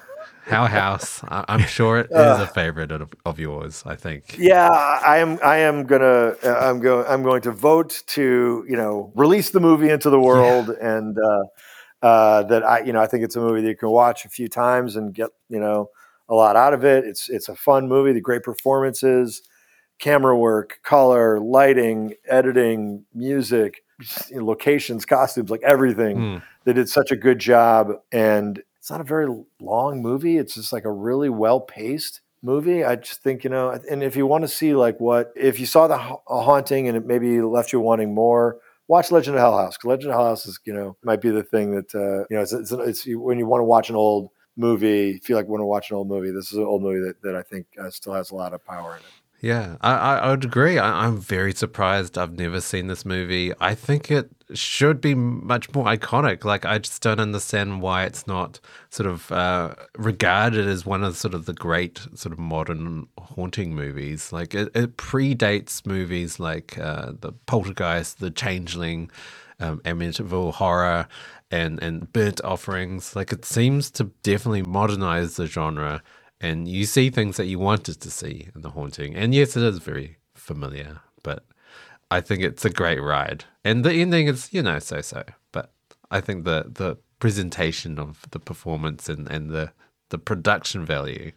Hell 0.46 0.66
House, 0.66 1.22
I'm 1.28 1.66
sure 1.66 1.98
it 1.98 2.10
is 2.10 2.40
a 2.40 2.46
favorite 2.46 2.92
of, 2.92 3.12
of 3.24 3.40
yours, 3.40 3.82
I 3.84 3.96
think. 3.96 4.38
Yeah, 4.38 4.70
I 4.70 5.18
am. 5.18 5.40
I 5.42 5.56
am 5.58 5.84
gonna. 5.84 6.36
Uh, 6.42 6.58
I'm 6.62 6.78
going. 6.78 7.04
I'm 7.08 7.24
going 7.24 7.42
to 7.42 7.50
vote 7.50 8.04
to 8.08 8.64
you 8.68 8.76
know 8.76 9.12
release 9.16 9.50
the 9.50 9.58
movie 9.58 9.90
into 9.90 10.08
the 10.08 10.20
world, 10.20 10.70
and 10.70 11.16
uh, 11.18 11.42
uh, 12.06 12.42
that 12.44 12.64
I 12.64 12.84
you 12.84 12.92
know 12.92 13.00
I 13.00 13.08
think 13.08 13.24
it's 13.24 13.34
a 13.34 13.40
movie 13.40 13.60
that 13.62 13.68
you 13.68 13.76
can 13.76 13.90
watch 13.90 14.24
a 14.24 14.28
few 14.28 14.48
times 14.48 14.94
and 14.94 15.12
get 15.12 15.30
you 15.48 15.58
know 15.58 15.90
a 16.28 16.34
lot 16.34 16.54
out 16.54 16.74
of 16.74 16.84
it. 16.84 17.04
It's 17.04 17.28
it's 17.28 17.48
a 17.48 17.56
fun 17.56 17.88
movie. 17.88 18.12
The 18.12 18.20
great 18.20 18.44
performances, 18.44 19.42
camera 19.98 20.38
work, 20.38 20.78
color, 20.84 21.40
lighting, 21.40 22.14
editing, 22.28 23.04
music, 23.12 23.82
locations, 24.32 25.04
costumes, 25.04 25.50
like 25.50 25.62
everything. 25.64 26.16
Mm. 26.18 26.42
They 26.64 26.72
did 26.72 26.88
such 26.88 27.10
a 27.10 27.16
good 27.16 27.40
job, 27.40 27.94
and 28.12 28.62
it's 28.86 28.90
not 28.92 29.00
a 29.00 29.04
very 29.04 29.26
long 29.60 30.00
movie. 30.00 30.38
It's 30.38 30.54
just 30.54 30.72
like 30.72 30.84
a 30.84 30.92
really 30.92 31.28
well 31.28 31.58
paced 31.58 32.20
movie. 32.40 32.84
I 32.84 32.94
just 32.94 33.20
think 33.20 33.42
you 33.42 33.50
know, 33.50 33.70
and 33.90 34.00
if 34.00 34.14
you 34.14 34.28
want 34.28 34.42
to 34.42 34.48
see 34.48 34.76
like 34.76 35.00
what 35.00 35.32
if 35.34 35.58
you 35.58 35.66
saw 35.66 35.88
the 35.88 35.98
Ha- 35.98 36.20
haunting 36.28 36.86
and 36.86 36.96
it 36.96 37.04
maybe 37.04 37.40
left 37.40 37.72
you 37.72 37.80
wanting 37.80 38.14
more 38.14 38.58
watch 38.86 39.10
Legend 39.10 39.34
of 39.34 39.40
Hell 39.40 39.58
House. 39.58 39.76
Legend 39.82 40.12
of 40.12 40.18
Hell 40.20 40.26
House 40.26 40.46
is, 40.46 40.60
you 40.64 40.72
know, 40.72 40.96
might 41.02 41.20
be 41.20 41.30
the 41.30 41.42
thing 41.42 41.74
that, 41.74 41.92
uh, 41.96 42.26
you 42.30 42.36
know, 42.36 42.42
it's, 42.42 42.52
it's, 42.52 42.70
it's 42.70 43.04
when 43.08 43.40
you 43.40 43.46
want 43.46 43.60
to 43.60 43.64
watch 43.64 43.90
an 43.90 43.96
old 43.96 44.30
movie, 44.56 45.18
feel 45.18 45.36
like 45.36 45.48
want 45.48 45.62
to 45.62 45.66
watch 45.66 45.90
an 45.90 45.96
old 45.96 46.06
movie. 46.06 46.30
This 46.30 46.52
is 46.52 46.58
an 46.58 46.62
old 46.62 46.80
movie 46.80 47.04
that, 47.04 47.20
that 47.22 47.34
I 47.34 47.42
think 47.42 47.66
uh, 47.82 47.90
still 47.90 48.14
has 48.14 48.30
a 48.30 48.36
lot 48.36 48.54
of 48.54 48.64
power 48.64 48.92
in 48.92 48.98
it. 48.98 49.15
Yeah, 49.40 49.76
I, 49.82 49.92
I, 49.92 50.30
would 50.30 50.44
agree. 50.44 50.78
I, 50.78 51.06
I'm 51.06 51.18
very 51.18 51.52
surprised 51.52 52.16
I've 52.16 52.38
never 52.38 52.60
seen 52.60 52.86
this 52.86 53.04
movie. 53.04 53.52
I 53.60 53.74
think 53.74 54.10
it 54.10 54.30
should 54.54 55.00
be 55.00 55.14
much 55.14 55.72
more 55.74 55.84
iconic. 55.84 56.44
Like, 56.44 56.64
I 56.64 56.78
just 56.78 57.02
don't 57.02 57.20
understand 57.20 57.82
why 57.82 58.04
it's 58.04 58.26
not 58.26 58.60
sort 58.88 59.08
of 59.08 59.30
uh, 59.30 59.74
regarded 59.98 60.66
as 60.66 60.86
one 60.86 61.04
of 61.04 61.18
sort 61.18 61.34
of 61.34 61.44
the 61.44 61.52
great 61.52 61.98
sort 62.14 62.32
of 62.32 62.38
modern 62.38 63.08
haunting 63.18 63.74
movies. 63.74 64.32
Like, 64.32 64.54
it, 64.54 64.70
it 64.74 64.96
predates 64.96 65.84
movies 65.84 66.40
like 66.40 66.78
uh, 66.78 67.12
the 67.20 67.32
Poltergeist, 67.46 68.20
the 68.20 68.30
Changeling, 68.30 69.10
um, 69.60 69.80
Amityville 69.80 70.54
Horror, 70.54 71.08
and 71.50 71.80
and 71.82 72.10
Burnt 72.12 72.40
Offerings. 72.42 73.14
Like, 73.14 73.32
it 73.32 73.44
seems 73.44 73.90
to 73.92 74.04
definitely 74.22 74.62
modernize 74.62 75.36
the 75.36 75.46
genre 75.46 76.02
and 76.40 76.68
you 76.68 76.84
see 76.84 77.10
things 77.10 77.36
that 77.36 77.46
you 77.46 77.58
wanted 77.58 78.00
to 78.00 78.10
see 78.10 78.48
in 78.54 78.62
the 78.62 78.70
haunting. 78.70 79.14
And 79.14 79.34
yes 79.34 79.56
it 79.56 79.62
is 79.62 79.78
very 79.78 80.18
familiar 80.34 81.00
but 81.22 81.44
i 82.10 82.20
think 82.20 82.42
it's 82.42 82.64
a 82.64 82.70
great 82.70 83.02
ride. 83.02 83.44
And 83.64 83.84
the 83.84 83.92
ending 83.92 84.28
is 84.28 84.52
you 84.52 84.62
know 84.62 84.78
so 84.78 85.00
so 85.00 85.24
but 85.52 85.72
i 86.10 86.20
think 86.20 86.44
the 86.44 86.66
the 86.68 86.96
presentation 87.18 87.98
of 87.98 88.26
the 88.30 88.38
performance 88.38 89.08
and 89.08 89.28
and 89.28 89.50
the 89.50 89.72
the 90.10 90.18
production 90.18 90.84
value 90.84 91.32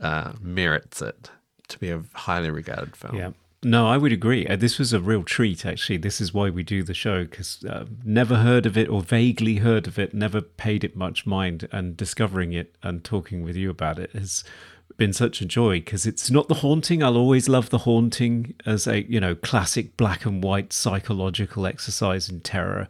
uh 0.00 0.32
merits 0.40 1.00
it 1.00 1.30
to 1.68 1.78
be 1.78 1.90
a 1.90 2.02
highly 2.14 2.50
regarded 2.50 2.96
film. 2.96 3.16
Yeah. 3.16 3.30
No, 3.64 3.86
I 3.86 3.96
would 3.96 4.12
agree. 4.12 4.44
Uh, 4.46 4.56
this 4.56 4.78
was 4.78 4.92
a 4.92 4.98
real 5.00 5.22
treat, 5.22 5.64
actually. 5.64 5.96
This 5.98 6.20
is 6.20 6.34
why 6.34 6.50
we 6.50 6.64
do 6.64 6.82
the 6.82 6.94
show, 6.94 7.22
because 7.24 7.64
uh, 7.64 7.84
never 8.04 8.38
heard 8.38 8.66
of 8.66 8.76
it 8.76 8.88
or 8.88 9.02
vaguely 9.02 9.56
heard 9.56 9.86
of 9.86 10.00
it, 10.00 10.12
never 10.12 10.40
paid 10.40 10.82
it 10.82 10.96
much 10.96 11.26
mind, 11.26 11.68
and 11.70 11.96
discovering 11.96 12.52
it 12.52 12.74
and 12.82 13.04
talking 13.04 13.44
with 13.44 13.54
you 13.54 13.70
about 13.70 14.00
it 14.00 14.10
has 14.12 14.42
been 14.96 15.12
such 15.12 15.40
a 15.40 15.46
joy 15.46 15.78
because 15.78 16.06
it's 16.06 16.30
not 16.30 16.48
the 16.48 16.54
haunting. 16.54 17.02
I'll 17.02 17.16
always 17.16 17.48
love 17.48 17.70
the 17.70 17.78
haunting 17.78 18.54
as 18.66 18.86
a, 18.86 19.02
you 19.04 19.20
know, 19.20 19.34
classic 19.34 19.96
black 19.96 20.26
and 20.26 20.42
white 20.42 20.72
psychological 20.72 21.66
exercise 21.66 22.28
in 22.28 22.40
terror. 22.40 22.88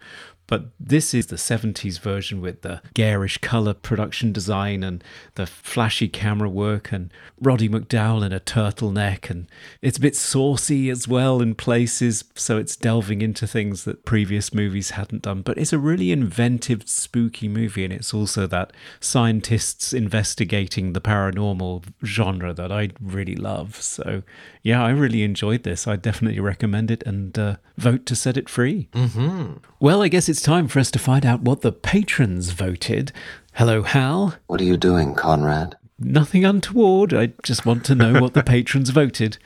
But 0.52 0.66
this 0.78 1.14
is 1.14 1.28
the 1.28 1.36
70s 1.36 1.98
version 1.98 2.42
with 2.42 2.60
the 2.60 2.82
garish 2.92 3.38
colour 3.38 3.72
production 3.72 4.34
design 4.34 4.82
and 4.82 5.02
the 5.36 5.46
flashy 5.46 6.08
camera 6.08 6.50
work 6.50 6.92
and 6.92 7.10
Roddy 7.40 7.70
McDowall 7.70 8.22
in 8.22 8.34
a 8.34 8.40
turtleneck. 8.40 9.30
And 9.30 9.46
it's 9.80 9.96
a 9.96 10.02
bit 10.02 10.14
saucy 10.14 10.90
as 10.90 11.08
well 11.08 11.40
in 11.40 11.54
places. 11.54 12.24
So 12.34 12.58
it's 12.58 12.76
delving 12.76 13.22
into 13.22 13.46
things 13.46 13.84
that 13.84 14.04
previous 14.04 14.52
movies 14.52 14.90
hadn't 14.90 15.22
done. 15.22 15.40
But 15.40 15.56
it's 15.56 15.72
a 15.72 15.78
really 15.78 16.12
inventive, 16.12 16.86
spooky 16.86 17.48
movie. 17.48 17.84
And 17.84 17.92
it's 17.94 18.12
also 18.12 18.46
that 18.48 18.74
scientists 19.00 19.94
investigating 19.94 20.92
the 20.92 21.00
paranormal 21.00 21.84
genre 22.04 22.52
that 22.52 22.70
I 22.70 22.90
really 23.00 23.36
love. 23.36 23.80
So 23.80 24.22
yeah, 24.62 24.82
I 24.84 24.90
really 24.90 25.22
enjoyed 25.22 25.62
this. 25.64 25.86
I 25.88 25.96
definitely 25.96 26.40
recommend 26.40 26.90
it 26.90 27.02
and 27.04 27.36
uh, 27.38 27.56
vote 27.76 28.06
to 28.06 28.14
set 28.16 28.36
it 28.36 28.48
free. 28.48 28.88
Mm-hmm. 28.92 29.54
Well, 29.80 30.02
I 30.02 30.08
guess 30.08 30.28
it's 30.28 30.40
time 30.42 30.68
for 30.68 30.78
us 30.78 30.90
to 30.92 30.98
find 30.98 31.26
out 31.26 31.40
what 31.42 31.62
the 31.62 31.72
patrons 31.72 32.50
voted. 32.50 33.12
Hello, 33.54 33.82
Hal. 33.82 34.36
What 34.46 34.60
are 34.60 34.64
you 34.64 34.76
doing, 34.76 35.14
Conrad? 35.14 35.76
Nothing 35.98 36.44
untoward. 36.44 37.12
I 37.12 37.32
just 37.42 37.66
want 37.66 37.84
to 37.86 37.94
know 37.94 38.20
what 38.20 38.34
the 38.34 38.42
patrons 38.54 38.90
voted. 38.90 39.38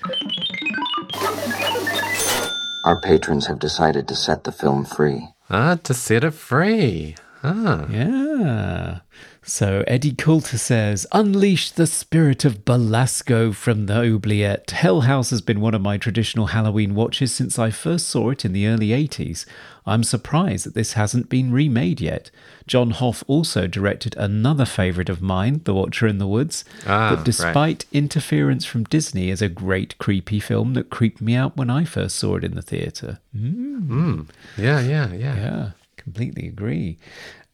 Our 2.85 3.01
patrons 3.01 3.47
have 3.47 3.59
decided 3.59 4.07
to 4.09 4.15
set 4.15 4.45
the 4.45 4.53
film 4.53 4.85
free. 4.85 5.29
ah 5.51 5.77
to 5.83 5.93
set 5.95 6.25
it 6.25 6.33
free 6.35 7.15
ah 7.43 7.87
Yeah. 7.91 9.01
So 9.49 9.85
Eddie 9.87 10.13
Coulter 10.13 10.59
says, 10.59 11.07
Unleash 11.13 11.71
the 11.71 11.87
spirit 11.87 12.45
of 12.45 12.65
Belasco 12.65 13.53
from 13.53 13.87
the 13.87 13.95
oubliette. 14.03 14.73
Hell 14.73 15.03
House 15.03 15.31
has 15.31 15.41
been 15.41 15.61
one 15.61 15.73
of 15.73 15.81
my 15.81 15.99
traditional 15.99 16.47
Halloween 16.49 16.97
watches 16.97 17.33
since 17.33 17.57
I 17.57 17.71
first 17.71 18.09
saw 18.09 18.31
it 18.31 18.45
in 18.45 18.53
the 18.53 18.67
early 18.67 18.89
80s. 18.89 19.47
I'm 19.87 20.03
surprised 20.03 20.67
that 20.67 20.75
this 20.75 20.95
hasn't 20.95 21.29
been 21.29 21.53
remade 21.53 22.01
yet. 22.01 22.33
John 22.67 22.91
Hough 22.91 23.23
also 23.29 23.69
directed 23.69 24.17
another 24.17 24.65
favourite 24.65 25.09
of 25.09 25.23
mine, 25.23 25.61
The 25.63 25.75
Watcher 25.75 26.09
in 26.09 26.19
the 26.19 26.27
Woods. 26.27 26.65
Ah, 26.85 27.11
but 27.11 27.19
right. 27.19 27.25
despite 27.25 27.85
interference 27.93 28.65
from 28.65 28.83
Disney, 28.83 29.31
is 29.31 29.41
a 29.41 29.49
great 29.49 29.97
creepy 29.99 30.41
film 30.41 30.75
that 30.75 30.91
creeped 30.91 31.21
me 31.21 31.37
out 31.37 31.57
when 31.57 31.71
I 31.71 31.85
first 31.85 32.17
saw 32.17 32.35
it 32.35 32.43
in 32.43 32.57
the 32.57 32.63
theatre. 32.63 33.21
yeah 33.33 34.81
yeah 34.81 35.13
yeah 35.13 35.37
Yeah, 35.37 35.71
completely 36.07 36.47
agree. 36.47 36.99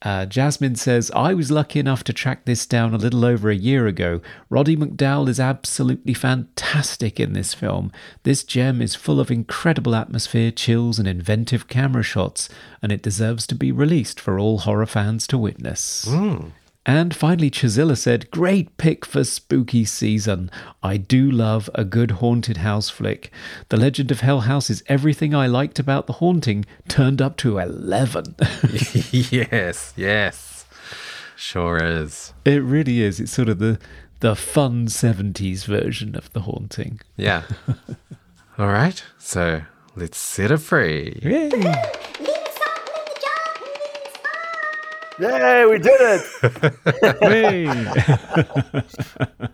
Uh, 0.02 0.26
Jasmine 0.26 0.74
says, 0.74 1.10
I 1.14 1.32
was 1.32 1.50
lucky 1.50 1.78
enough 1.78 2.04
to 2.04 2.12
track 2.12 2.44
this 2.44 2.66
down 2.66 2.92
a 2.92 2.98
little 2.98 3.24
over 3.24 3.50
a 3.50 3.54
year 3.54 3.86
ago. 3.86 4.20
Roddy 4.50 4.76
McDowall 4.76 5.28
is 5.28 5.38
absolutely 5.40 6.12
fantastic 6.12 7.18
in 7.20 7.32
this 7.32 7.54
film. 7.54 7.92
This 8.24 8.42
gem 8.44 8.82
is 8.82 8.96
full 8.96 9.20
of 9.20 9.30
incredible 9.30 9.94
atmosphere, 9.94 10.50
chills, 10.50 10.98
and 10.98 11.06
inventive 11.06 11.68
camera 11.68 12.02
shots, 12.02 12.48
and 12.82 12.90
it 12.90 13.00
deserves 13.02 13.46
to 13.46 13.54
be 13.54 13.70
released 13.72 14.18
for 14.20 14.38
all 14.38 14.58
horror 14.58 14.86
fans 14.86 15.26
to 15.28 15.38
witness. 15.38 16.04
And 16.84 17.14
finally, 17.14 17.48
Chazilla 17.50 17.96
said, 17.96 18.28
Great 18.32 18.76
pick 18.76 19.04
for 19.06 19.22
spooky 19.22 19.84
season. 19.84 20.50
I 20.82 20.96
do 20.96 21.30
love 21.30 21.70
a 21.76 21.84
good 21.84 22.12
haunted 22.12 22.56
house 22.58 22.90
flick. 22.90 23.30
The 23.68 23.76
Legend 23.76 24.10
of 24.10 24.20
Hell 24.20 24.40
House 24.40 24.68
is 24.68 24.82
everything 24.88 25.32
I 25.32 25.46
liked 25.46 25.78
about 25.78 26.08
The 26.08 26.14
Haunting, 26.14 26.64
turned 26.88 27.22
up 27.22 27.36
to 27.38 27.58
11. 27.58 28.34
yes 29.12 29.92
yes 29.96 30.66
sure 31.36 31.78
is 31.82 32.32
it 32.44 32.62
really 32.62 33.00
is. 33.02 33.20
It's 33.20 33.32
sort 33.32 33.48
of 33.48 33.58
the, 33.60 33.78
the 34.20 34.34
fun 34.34 34.86
70s 34.86 35.64
version 35.64 36.16
of 36.16 36.32
The 36.32 36.40
Haunting. 36.40 37.00
yeah 37.16 37.42
all 38.58 38.66
right 38.68 39.02
so 39.18 39.62
let's 39.94 40.18
set 40.18 40.50
it 40.50 40.58
free 40.58 41.20
Yay! 41.22 41.50
Yay, 45.22 45.64
we 45.66 45.78
did 45.78 46.00
it! 46.00 46.22
Hooray! 47.22 47.66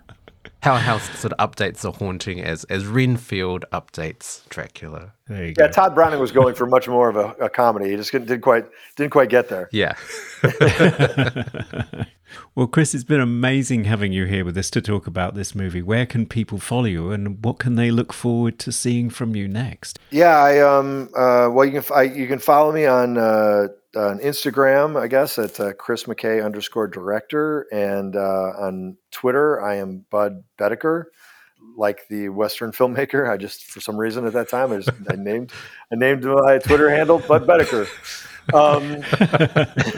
Hell 0.61 0.77
House 0.77 1.09
sort 1.19 1.33
of 1.35 1.51
updates 1.51 1.83
the 1.83 1.93
haunting 1.93 2.41
as 2.41 2.65
as 2.65 2.85
Renfield 2.85 3.65
updates 3.73 4.49
Dracula. 4.49 5.13
There 5.29 5.47
you 5.47 5.55
go. 5.55 5.65
Yeah, 5.65 5.71
Tod 5.71 5.95
Browning 5.95 6.19
was 6.19 6.33
going 6.33 6.55
for 6.57 6.67
much 6.67 6.89
more 6.89 7.09
of 7.09 7.17
a, 7.17 7.45
a 7.45 7.49
comedy. 7.49 7.91
He 7.91 7.97
just 7.97 8.11
didn't 8.11 8.41
quite 8.41 8.65
didn't 8.97 9.13
quite 9.13 9.29
get 9.29 9.49
there. 9.49 9.69
Yeah. 9.73 9.95
Well, 12.55 12.67
Chris, 12.67 12.95
it's 12.95 13.05
been 13.05 13.21
amazing 13.21 13.85
having 13.85 14.13
you 14.13 14.25
here 14.27 14.45
with 14.45 14.59
us 14.59 14.69
to 14.71 14.81
talk 14.83 15.07
about 15.07 15.35
this 15.35 15.55
movie. 15.55 15.81
Where 15.81 16.05
can 16.07 16.27
people 16.27 16.59
follow 16.59 16.85
you 16.85 17.11
and 17.11 17.43
what 17.45 17.59
can 17.59 17.77
they 17.77 17.91
look 17.91 18.13
forward 18.13 18.59
to 18.61 18.73
seeing 18.73 19.11
from 19.11 19.35
you 19.37 19.49
next? 19.49 19.99
Yeah, 20.11 20.37
I 20.37 20.59
um 20.59 21.09
uh 21.17 21.49
well 21.53 21.65
you 21.65 21.71
can 21.71 21.79
f- 21.79 21.93
I, 21.93 22.03
you 22.03 22.27
can 22.27 22.39
follow 22.39 22.73
me 22.73 22.85
on 22.85 23.17
uh 23.17 23.69
on 23.97 24.19
Instagram, 24.21 25.01
I 25.01 25.07
guess 25.07 25.39
at 25.39 25.59
uh, 25.59 25.73
Chris 25.73 26.05
McKay 26.05 26.45
underscore 26.45 26.89
director, 26.89 27.67
and 27.73 28.15
uh, 28.17 28.53
on 28.59 28.97
Twitter 29.11 29.63
I 29.63 29.77
am 29.77 30.05
Budd 30.11 30.45
Boetticher, 30.59 31.05
like 31.77 32.07
the 32.09 32.29
Western 32.29 32.73
filmmaker. 32.73 33.31
I 33.31 33.37
just 33.37 33.65
for 33.65 33.81
some 33.81 33.97
reason 33.97 34.27
at 34.27 34.35
that 34.35 34.49
time 34.49 34.73
I 34.73 34.77
just 34.79 34.91
I 35.11 35.17
named 35.17 35.53
I 35.93 35.97
named 35.97 36.25
my 36.25 36.59
Twitter 36.59 36.91
handle 36.91 37.19
Budd 37.19 37.47
Boetticher. 37.47 37.89
Um, 38.55 39.03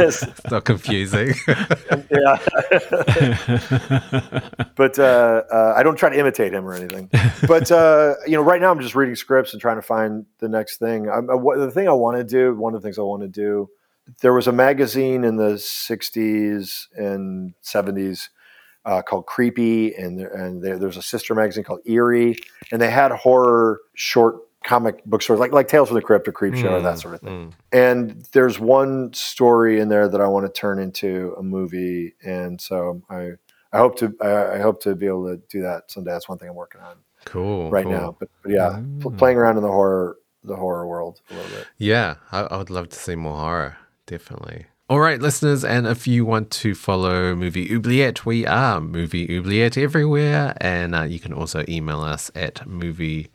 It's 0.03 0.51
not 0.51 0.65
confusing. 0.65 1.35
yeah. 1.47 2.39
but 4.75 4.99
uh, 4.99 5.43
uh, 5.53 5.75
I 5.77 5.83
don't 5.83 5.97
try 5.97 6.09
to 6.09 6.19
imitate 6.19 6.53
him 6.53 6.67
or 6.67 6.75
anything. 6.75 7.11
But 7.47 7.71
uh, 7.71 8.15
you 8.27 8.33
know, 8.33 8.43
right 8.43 8.61
now 8.61 8.71
I'm 8.71 8.81
just 8.81 8.95
reading 8.95 9.15
scripts 9.15 9.53
and 9.53 9.61
trying 9.61 9.77
to 9.77 9.83
find 9.83 10.27
the 10.39 10.49
next 10.49 10.79
thing. 10.79 11.09
I'm, 11.09 11.31
uh, 11.31 11.37
what, 11.37 11.59
the 11.59 11.71
thing 11.71 11.89
I 11.89 11.93
want 11.93 12.17
to 12.17 12.25
do, 12.25 12.55
one 12.55 12.75
of 12.75 12.83
the 12.83 12.87
things 12.87 12.99
I 12.99 13.03
want 13.03 13.23
to 13.23 13.29
do, 13.29 13.69
there 14.21 14.33
was 14.33 14.47
a 14.47 14.53
magazine 14.53 15.25
in 15.25 15.37
the 15.37 15.55
'60s 15.55 16.87
and 16.97 17.55
'70s 17.63 18.29
uh, 18.85 19.03
called 19.03 19.27
Creepy, 19.27 19.95
and 19.95 20.21
and 20.21 20.63
there, 20.63 20.79
there's 20.79 20.97
a 20.97 21.03
sister 21.03 21.35
magazine 21.35 21.65
called 21.65 21.81
Eerie, 21.87 22.37
and 22.73 22.81
they 22.81 22.91
had 22.91 23.13
horror 23.13 23.81
short 23.95 24.37
comic 24.65 25.05
book 25.05 25.23
stories 25.23 25.41
like 25.41 25.53
like 25.53 25.69
Tales 25.69 25.89
from 25.89 25.97
the 25.97 26.03
Crypt 26.03 26.29
or 26.29 26.33
Creep 26.33 26.55
Show, 26.55 26.77
and 26.77 26.85
that 26.85 26.97
mm, 26.97 27.03
sort 27.03 27.15
of 27.15 27.21
thing. 27.21 27.53
Mm. 27.53 27.53
And 27.73 28.29
there's 28.33 28.59
one 28.59 29.13
story 29.13 29.81
in 29.81 29.89
there 29.89 30.09
that 30.09 30.21
I 30.21 30.27
want 30.27 30.47
to 30.47 30.53
turn 30.53 30.79
into 30.79 31.35
a 31.39 31.43
movie, 31.43 32.15
and 32.25 32.61
so 32.61 33.03
I 33.11 33.33
I 33.73 33.79
hope 33.79 33.97
to 33.99 34.15
I, 34.21 34.57
I 34.57 34.59
hope 34.59 34.83
to 34.83 34.95
be 34.95 35.07
able 35.07 35.29
to 35.29 35.43
do 35.49 35.63
that 35.63 35.91
someday. 35.91 36.13
That's 36.13 36.29
one 36.29 36.39
thing 36.39 36.49
I'm 36.49 36.55
working 36.55 36.81
on 36.81 36.97
cool. 37.25 37.71
right 37.71 37.85
cool. 37.85 37.93
now. 37.93 38.17
But, 38.19 38.29
but 38.43 38.53
yeah, 38.53 38.81
pl- 39.01 39.13
mm. 39.13 39.19
playing 39.19 39.39
around 39.39 39.57
in 39.57 39.63
the 39.63 39.69
horror 39.69 40.17
the 40.43 40.57
horror 40.57 40.87
world 40.87 41.21
a 41.31 41.35
little 41.35 41.51
bit. 41.51 41.67
Yeah, 41.79 42.17
I, 42.33 42.41
I 42.43 42.57
would 42.57 42.71
love 42.71 42.89
to 42.91 42.97
see 42.97 43.15
more 43.15 43.37
horror, 43.37 43.77
definitely. 44.11 44.67
All 44.89 44.99
right, 44.99 45.21
listeners, 45.23 45.65
and 45.65 45.87
if 45.87 46.09
you 46.09 46.25
want 46.25 46.51
to 46.51 46.75
follow 46.75 47.37
Movie 47.37 47.73
Oubliette, 47.73 48.27
we 48.27 48.45
are 48.45 48.81
Movie 48.81 49.37
Oubliette 49.37 49.79
everywhere, 49.79 50.57
and 50.61 50.97
uh, 50.97 51.03
you 51.03 51.21
can 51.21 51.33
also 51.33 51.65
email 51.69 52.01
us 52.01 52.29
at 52.35 52.67
movie.oubliette 52.67 53.31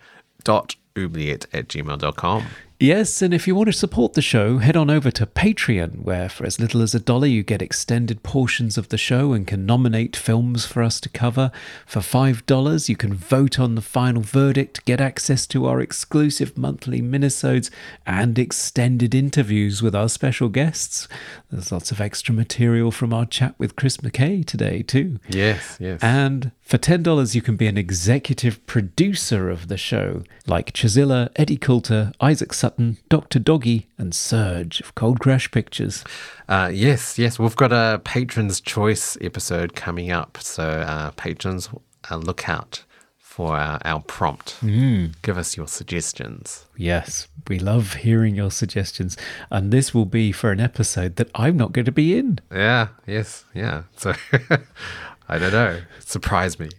at 1.54 1.70
gmail.com. 1.70 2.44
Yes, 2.78 3.22
and 3.22 3.34
if 3.34 3.48
you 3.48 3.56
want 3.56 3.68
to 3.68 3.74
support 3.74 4.14
the 4.14 4.22
show, 4.22 4.58
head 4.58 4.76
on 4.76 4.90
over 4.90 5.10
to 5.10 5.26
Patreon, 5.26 6.04
where 6.04 6.28
for 6.28 6.46
as 6.46 6.60
little 6.60 6.82
as 6.82 6.94
a 6.94 7.00
dollar 7.00 7.26
you 7.26 7.42
get 7.42 7.62
extended 7.62 8.22
portions 8.22 8.78
of 8.78 8.90
the 8.90 8.98
show 8.98 9.32
and 9.32 9.48
can 9.48 9.66
nominate 9.66 10.14
films 10.18 10.66
for 10.66 10.84
us 10.84 11.00
to 11.00 11.08
cover. 11.08 11.52
For 11.86 12.02
$5, 12.02 12.90
you 12.90 12.98
can 12.98 13.14
vote 13.14 13.58
on 13.60 13.76
the 13.76 13.82
final 13.82 14.22
verdict, 14.22 14.84
get 14.84 15.00
access 15.00 15.48
to 15.48 15.66
our 15.68 15.80
exclusive 15.80 16.58
monthly 16.58 17.02
minisodes, 17.02 17.72
and 18.06 18.38
extended 18.38 19.16
interviews 19.16 19.82
with 19.82 19.96
our 19.96 20.10
special 20.10 20.50
guests. 20.50 21.08
There's 21.50 21.72
lots 21.72 21.92
of 21.92 22.02
extra 22.02 22.34
material 22.36 22.92
from 22.92 23.14
our 23.14 23.26
chat 23.26 23.56
with 23.58 23.78
Chris 23.78 23.98
McKay 23.98 24.46
today, 24.46 24.82
too. 24.82 25.20
Yes, 25.30 25.78
yes. 25.80 26.04
And 26.04 26.52
for 26.60 26.78
$10, 26.78 27.36
you 27.36 27.42
can 27.42 27.56
be 27.56 27.68
an 27.68 27.78
executive 27.78 28.66
producer 28.66 29.50
of 29.50 29.70
the 29.70 29.78
show, 29.78 30.24
like 30.46 30.74
Chazilla, 30.74 31.30
Eddie 31.38 31.58
Coulter, 31.58 32.12
Isaac 32.20 32.52
Sutton, 32.66 32.98
Dr. 33.10 33.38
Doggy, 33.38 33.86
and 34.00 34.16
Serge 34.16 34.82
of 34.82 34.96
Cold 34.96 35.20
Crash 35.20 35.52
Pictures. 35.52 36.04
Uh, 36.50 36.72
yes, 36.74 37.20
yes, 37.20 37.38
we've 37.38 37.56
got 37.56 37.72
a 37.72 38.02
Patron's 38.04 38.60
Choice 38.60 39.16
episode 39.22 39.76
coming 39.76 40.10
up. 40.10 40.40
So, 40.42 40.64
uh, 40.64 41.12
patrons, 41.12 41.70
uh, 42.10 42.16
look 42.16 42.50
out 42.50 42.84
for 43.20 43.56
our, 43.56 43.80
our 43.86 44.02
prompt. 44.02 44.56
Give 44.64 45.38
us 45.38 45.56
your 45.56 45.68
suggestions. 45.68 46.66
Yes, 46.76 47.28
we 47.48 47.60
love 47.60 47.94
hearing 47.94 48.34
your 48.34 48.50
suggestions. 48.50 49.16
And 49.52 49.72
this 49.72 49.94
will 49.94 50.06
be 50.06 50.32
for 50.32 50.52
an 50.52 50.60
episode 50.60 51.18
that 51.18 51.30
I'm 51.36 51.58
not 51.58 51.72
going 51.72 51.86
to 51.86 51.92
be 51.92 52.18
in. 52.18 52.40
Yeah, 52.52 52.88
yes, 53.06 53.46
yeah. 53.54 53.84
So, 53.96 54.16
I 55.30 55.38
don't 55.38 55.54
know. 55.54 55.82
Surprise 56.00 56.60
me. 56.60 56.70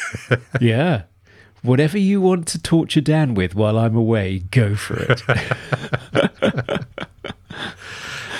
yeah. 0.60 1.04
Whatever 1.62 1.98
you 1.98 2.20
want 2.20 2.48
to 2.48 2.58
torture 2.60 3.00
Dan 3.00 3.34
with 3.34 3.54
while 3.54 3.78
I'm 3.78 3.96
away, 3.96 4.40
go 4.50 4.74
for 4.74 4.96
it. 4.98 5.22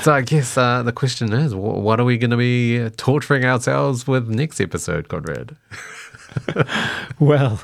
So, 0.02 0.14
I 0.14 0.22
guess 0.22 0.56
uh, 0.56 0.82
the 0.82 0.92
question 0.92 1.30
is 1.34 1.54
what 1.54 2.00
are 2.00 2.04
we 2.04 2.16
going 2.16 2.30
to 2.30 2.36
be 2.38 2.80
uh, 2.80 2.88
torturing 2.96 3.44
ourselves 3.44 4.06
with 4.06 4.30
next 4.30 4.58
episode, 4.58 5.08
Conrad? 5.08 5.56
well, 7.18 7.60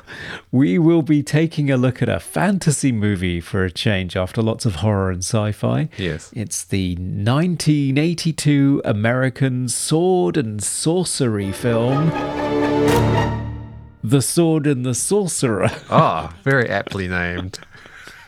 we 0.51 0.77
will 0.77 1.01
be 1.01 1.23
taking 1.23 1.71
a 1.71 1.77
look 1.77 2.03
at 2.03 2.09
a 2.09 2.19
fantasy 2.19 2.91
movie 2.91 3.41
for 3.41 3.63
a 3.63 3.71
change 3.71 4.15
after 4.15 4.43
lots 4.43 4.67
of 4.67 4.75
horror 4.75 5.09
and 5.09 5.23
sci 5.23 5.51
fi. 5.51 5.89
Yes. 5.97 6.31
It's 6.35 6.63
the 6.63 6.91
1982 6.95 8.83
American 8.85 9.67
sword 9.67 10.37
and 10.37 10.63
sorcery 10.63 11.51
film. 11.51 12.46
The 14.03 14.21
Sword 14.21 14.67
and 14.67 14.85
the 14.85 14.93
Sorcerer. 14.95 15.69
Oh, 15.89 16.31
very 16.43 16.69
aptly 16.69 17.07
named. 17.07 17.59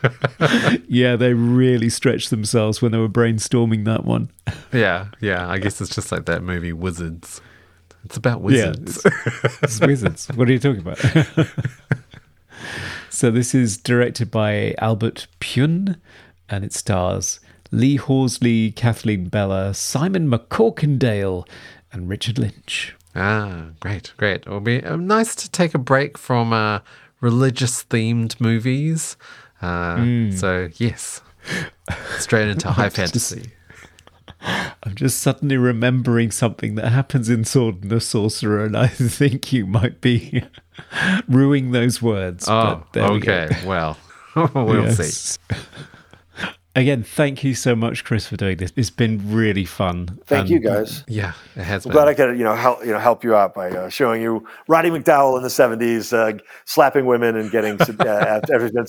yeah, 0.88 1.16
they 1.16 1.34
really 1.34 1.90
stretched 1.90 2.30
themselves 2.30 2.82
when 2.82 2.92
they 2.92 2.98
were 2.98 3.10
brainstorming 3.10 3.86
that 3.86 4.06
one. 4.06 4.30
Yeah, 4.74 5.08
yeah. 5.20 5.48
I 5.50 5.58
guess 5.60 5.82
it's 5.82 5.94
just 5.94 6.12
like 6.12 6.26
that 6.26 6.42
movie 6.44 6.74
Wizards. 6.74 7.42
It's 8.06 8.16
about 8.16 8.40
Yeah, 8.40 8.72
wizards. 8.72 9.06
It's 9.62 9.80
wizards. 9.82 10.28
What 10.36 10.48
are 10.48 10.54
you 10.54 10.60
talking 10.60 10.80
about? 10.80 11.00
so 13.10 13.30
this 13.30 13.54
is 13.54 13.78
directed 13.78 14.32
by 14.32 14.74
Albert 14.78 15.28
Pyun, 15.42 15.98
and 16.48 16.64
it 16.64 16.74
stars 16.74 17.42
Lee 17.72 17.98
Horsley, 17.98 18.72
Kathleen 18.72 19.28
Beller, 19.28 19.74
Simon 19.74 20.30
MacCorkindale, 20.30 21.46
and 21.92 22.08
Richard 22.08 22.40
Lynch. 22.40 22.96
Ah, 23.16 23.66
great, 23.80 24.14
great. 24.18 24.42
It'll 24.42 24.60
be 24.60 24.84
uh, 24.84 24.96
nice 24.96 25.36
to 25.36 25.50
take 25.50 25.74
a 25.74 25.80
break 25.80 26.18
from 26.18 26.54
uh, 26.54 26.80
religious 27.22 27.84
themed 27.84 28.40
movies. 28.40 29.18
Uh, 29.62 29.98
Hmm. 29.98 30.32
So, 30.32 30.70
yes, 30.76 31.22
straight 32.20 32.48
into 32.48 32.72
high 32.72 32.90
fantasy. 32.90 33.52
I'm 34.42 34.96
just 34.96 35.20
suddenly 35.20 35.58
remembering 35.58 36.32
something 36.32 36.76
that 36.76 36.90
happens 36.92 37.30
in 37.30 37.44
Sword 37.44 37.82
and 37.82 37.92
the 37.92 38.00
Sorcerer, 38.00 38.64
and 38.64 38.78
I 38.78 38.88
think 38.88 39.52
you 39.52 39.66
might 39.66 40.00
be 40.00 40.44
ruining 41.28 41.72
those 41.72 42.02
words. 42.02 42.48
Oh, 42.48 42.86
but 42.94 42.94
there 42.94 43.12
we 43.12 43.18
okay. 43.18 43.50
Well, 43.66 43.98
we'll 44.36 44.92
see. 44.94 45.38
Yes. 46.80 46.84
Again, 46.84 47.04
thank 47.04 47.44
you 47.44 47.54
so 47.56 47.76
much, 47.76 48.04
Chris, 48.04 48.28
for 48.28 48.38
doing 48.38 48.58
this. 48.58 48.72
It's 48.76 48.90
been 48.90 49.22
really 49.32 49.66
fun. 49.66 50.20
Thank 50.26 50.42
And 50.42 50.50
you 50.50 50.60
guys. 50.60 51.04
Yeah, 51.08 51.34
it 51.56 51.64
has 51.64 51.86
I'm 51.86 51.90
been. 51.90 51.98
glad 51.98 52.08
I 52.08 52.14
could, 52.14 52.38
you 52.38 52.44
know, 52.44 52.56
help 52.56 52.86
you 52.86 52.92
know 52.92 53.00
help 53.00 53.24
you 53.24 53.36
out 53.36 53.54
by 53.54 53.70
uh, 53.70 53.90
showing 53.90 54.22
you 54.22 54.48
Roddy 54.68 54.90
McDowall 54.90 55.38
in 55.38 55.44
the 55.44 55.50
'70s 55.50 56.14
uh, 56.14 56.38
slapping 56.66 57.06
women 57.06 57.36
and 57.36 57.52
getting 57.52 57.78
sed- 57.80 58.02
uh, 58.02 58.06
after 58.44 58.66
after 58.66 58.86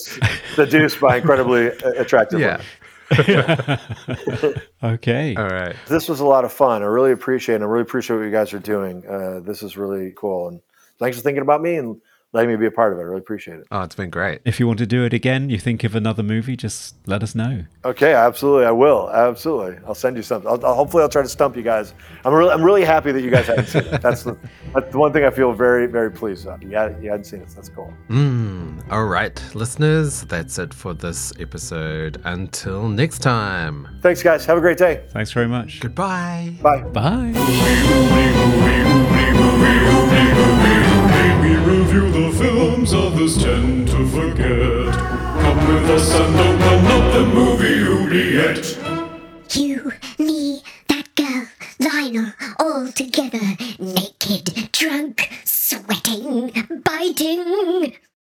seduced 0.54 1.00
by 1.00 1.16
incredibly 1.16 1.70
uh, 1.70 1.90
attractive 1.98 2.40
yeah. 2.40 2.56
women. 2.56 2.66
Okay. 4.82 5.34
All 5.36 5.48
right. 5.48 5.76
This 5.88 6.08
was 6.08 6.20
a 6.20 6.24
lot 6.24 6.44
of 6.44 6.52
fun. 6.52 6.82
I 6.82 6.86
really 6.86 7.12
appreciate 7.12 7.56
it. 7.56 7.62
I 7.62 7.64
really 7.66 7.82
appreciate 7.82 8.16
what 8.16 8.24
you 8.24 8.30
guys 8.30 8.54
are 8.54 8.60
doing. 8.60 9.04
Uh, 9.06 9.40
this 9.40 9.62
is 9.62 9.76
really 9.76 10.12
cool. 10.16 10.48
And 10.48 10.60
thanks 10.98 11.16
for 11.18 11.22
thinking 11.22 11.42
about 11.42 11.60
me 11.60 11.76
and 11.76 12.00
letting 12.32 12.50
me 12.50 12.56
be 12.56 12.66
a 12.66 12.70
part 12.70 12.92
of 12.92 12.98
it. 12.98 13.02
I 13.02 13.04
really 13.04 13.20
appreciate 13.20 13.58
it. 13.58 13.66
Oh, 13.70 13.82
it's 13.82 13.94
been 13.94 14.10
great. 14.10 14.40
If 14.44 14.60
you 14.60 14.66
want 14.66 14.78
to 14.78 14.86
do 14.86 15.04
it 15.04 15.12
again, 15.12 15.50
you 15.50 15.58
think 15.58 15.84
of 15.84 15.94
another 15.94 16.22
movie, 16.22 16.56
just 16.56 16.94
let 17.06 17.22
us 17.22 17.34
know. 17.34 17.64
Okay, 17.84 18.12
absolutely, 18.12 18.66
I 18.66 18.70
will. 18.70 19.10
Absolutely, 19.10 19.78
I'll 19.86 19.94
send 19.94 20.16
you 20.16 20.22
something. 20.22 20.48
I'll, 20.48 20.64
I'll, 20.64 20.74
hopefully, 20.74 21.02
I'll 21.02 21.08
try 21.08 21.22
to 21.22 21.28
stump 21.28 21.56
you 21.56 21.62
guys. 21.62 21.94
I'm 22.24 22.32
really, 22.32 22.52
I'm 22.52 22.62
really 22.62 22.84
happy 22.84 23.12
that 23.12 23.22
you 23.22 23.30
guys 23.30 23.46
hadn't 23.46 23.66
seen 23.66 23.82
it. 23.84 24.02
That's 24.10 24.22
the, 24.22 24.36
that's 24.74 24.90
the 24.92 24.98
one 24.98 25.12
thing 25.12 25.24
I 25.24 25.30
feel 25.30 25.52
very, 25.52 25.86
very 25.86 26.10
pleased 26.10 26.46
about. 26.46 26.62
You, 26.62 26.70
had, 26.76 27.02
you 27.02 27.10
hadn't 27.10 27.24
seen 27.24 27.40
it. 27.40 27.50
So 27.50 27.56
that's 27.56 27.68
cool. 27.68 27.92
Mm, 28.08 28.90
all 28.90 29.06
right, 29.06 29.42
listeners, 29.54 30.22
that's 30.22 30.58
it 30.58 30.72
for 30.72 30.94
this 30.94 31.32
episode. 31.40 32.20
Until 32.24 32.88
next 32.88 33.18
time. 33.20 33.88
Thanks, 34.02 34.22
guys. 34.22 34.44
Have 34.46 34.58
a 34.58 34.60
great 34.60 34.78
day. 34.78 35.04
Thanks 35.10 35.32
very 35.32 35.48
much. 35.48 35.80
Goodbye. 35.80 36.54
Bye. 36.62 36.82
Bye. 36.82 37.32
review 41.70 42.10
the 42.10 42.30
films 42.36 42.92
others 42.92 43.38
tend 43.42 43.86
to 43.88 44.06
forget. 44.08 44.94
Come 45.42 45.60
with 45.68 45.90
us 45.90 46.14
and 46.14 46.34
open 46.36 46.86
up 46.96 47.12
the 47.14 47.24
movie 47.32 47.76
you 47.76 48.10
Juliet. 48.10 48.78
You, 49.54 49.92
me, 50.18 50.62
that 50.88 51.14
girl, 51.14 51.46
Lionel, 51.78 52.32
all 52.58 52.90
together, 52.92 53.56
naked, 53.78 54.72
drunk, 54.72 55.30
sweating, 55.44 56.52
biting. 56.84 57.94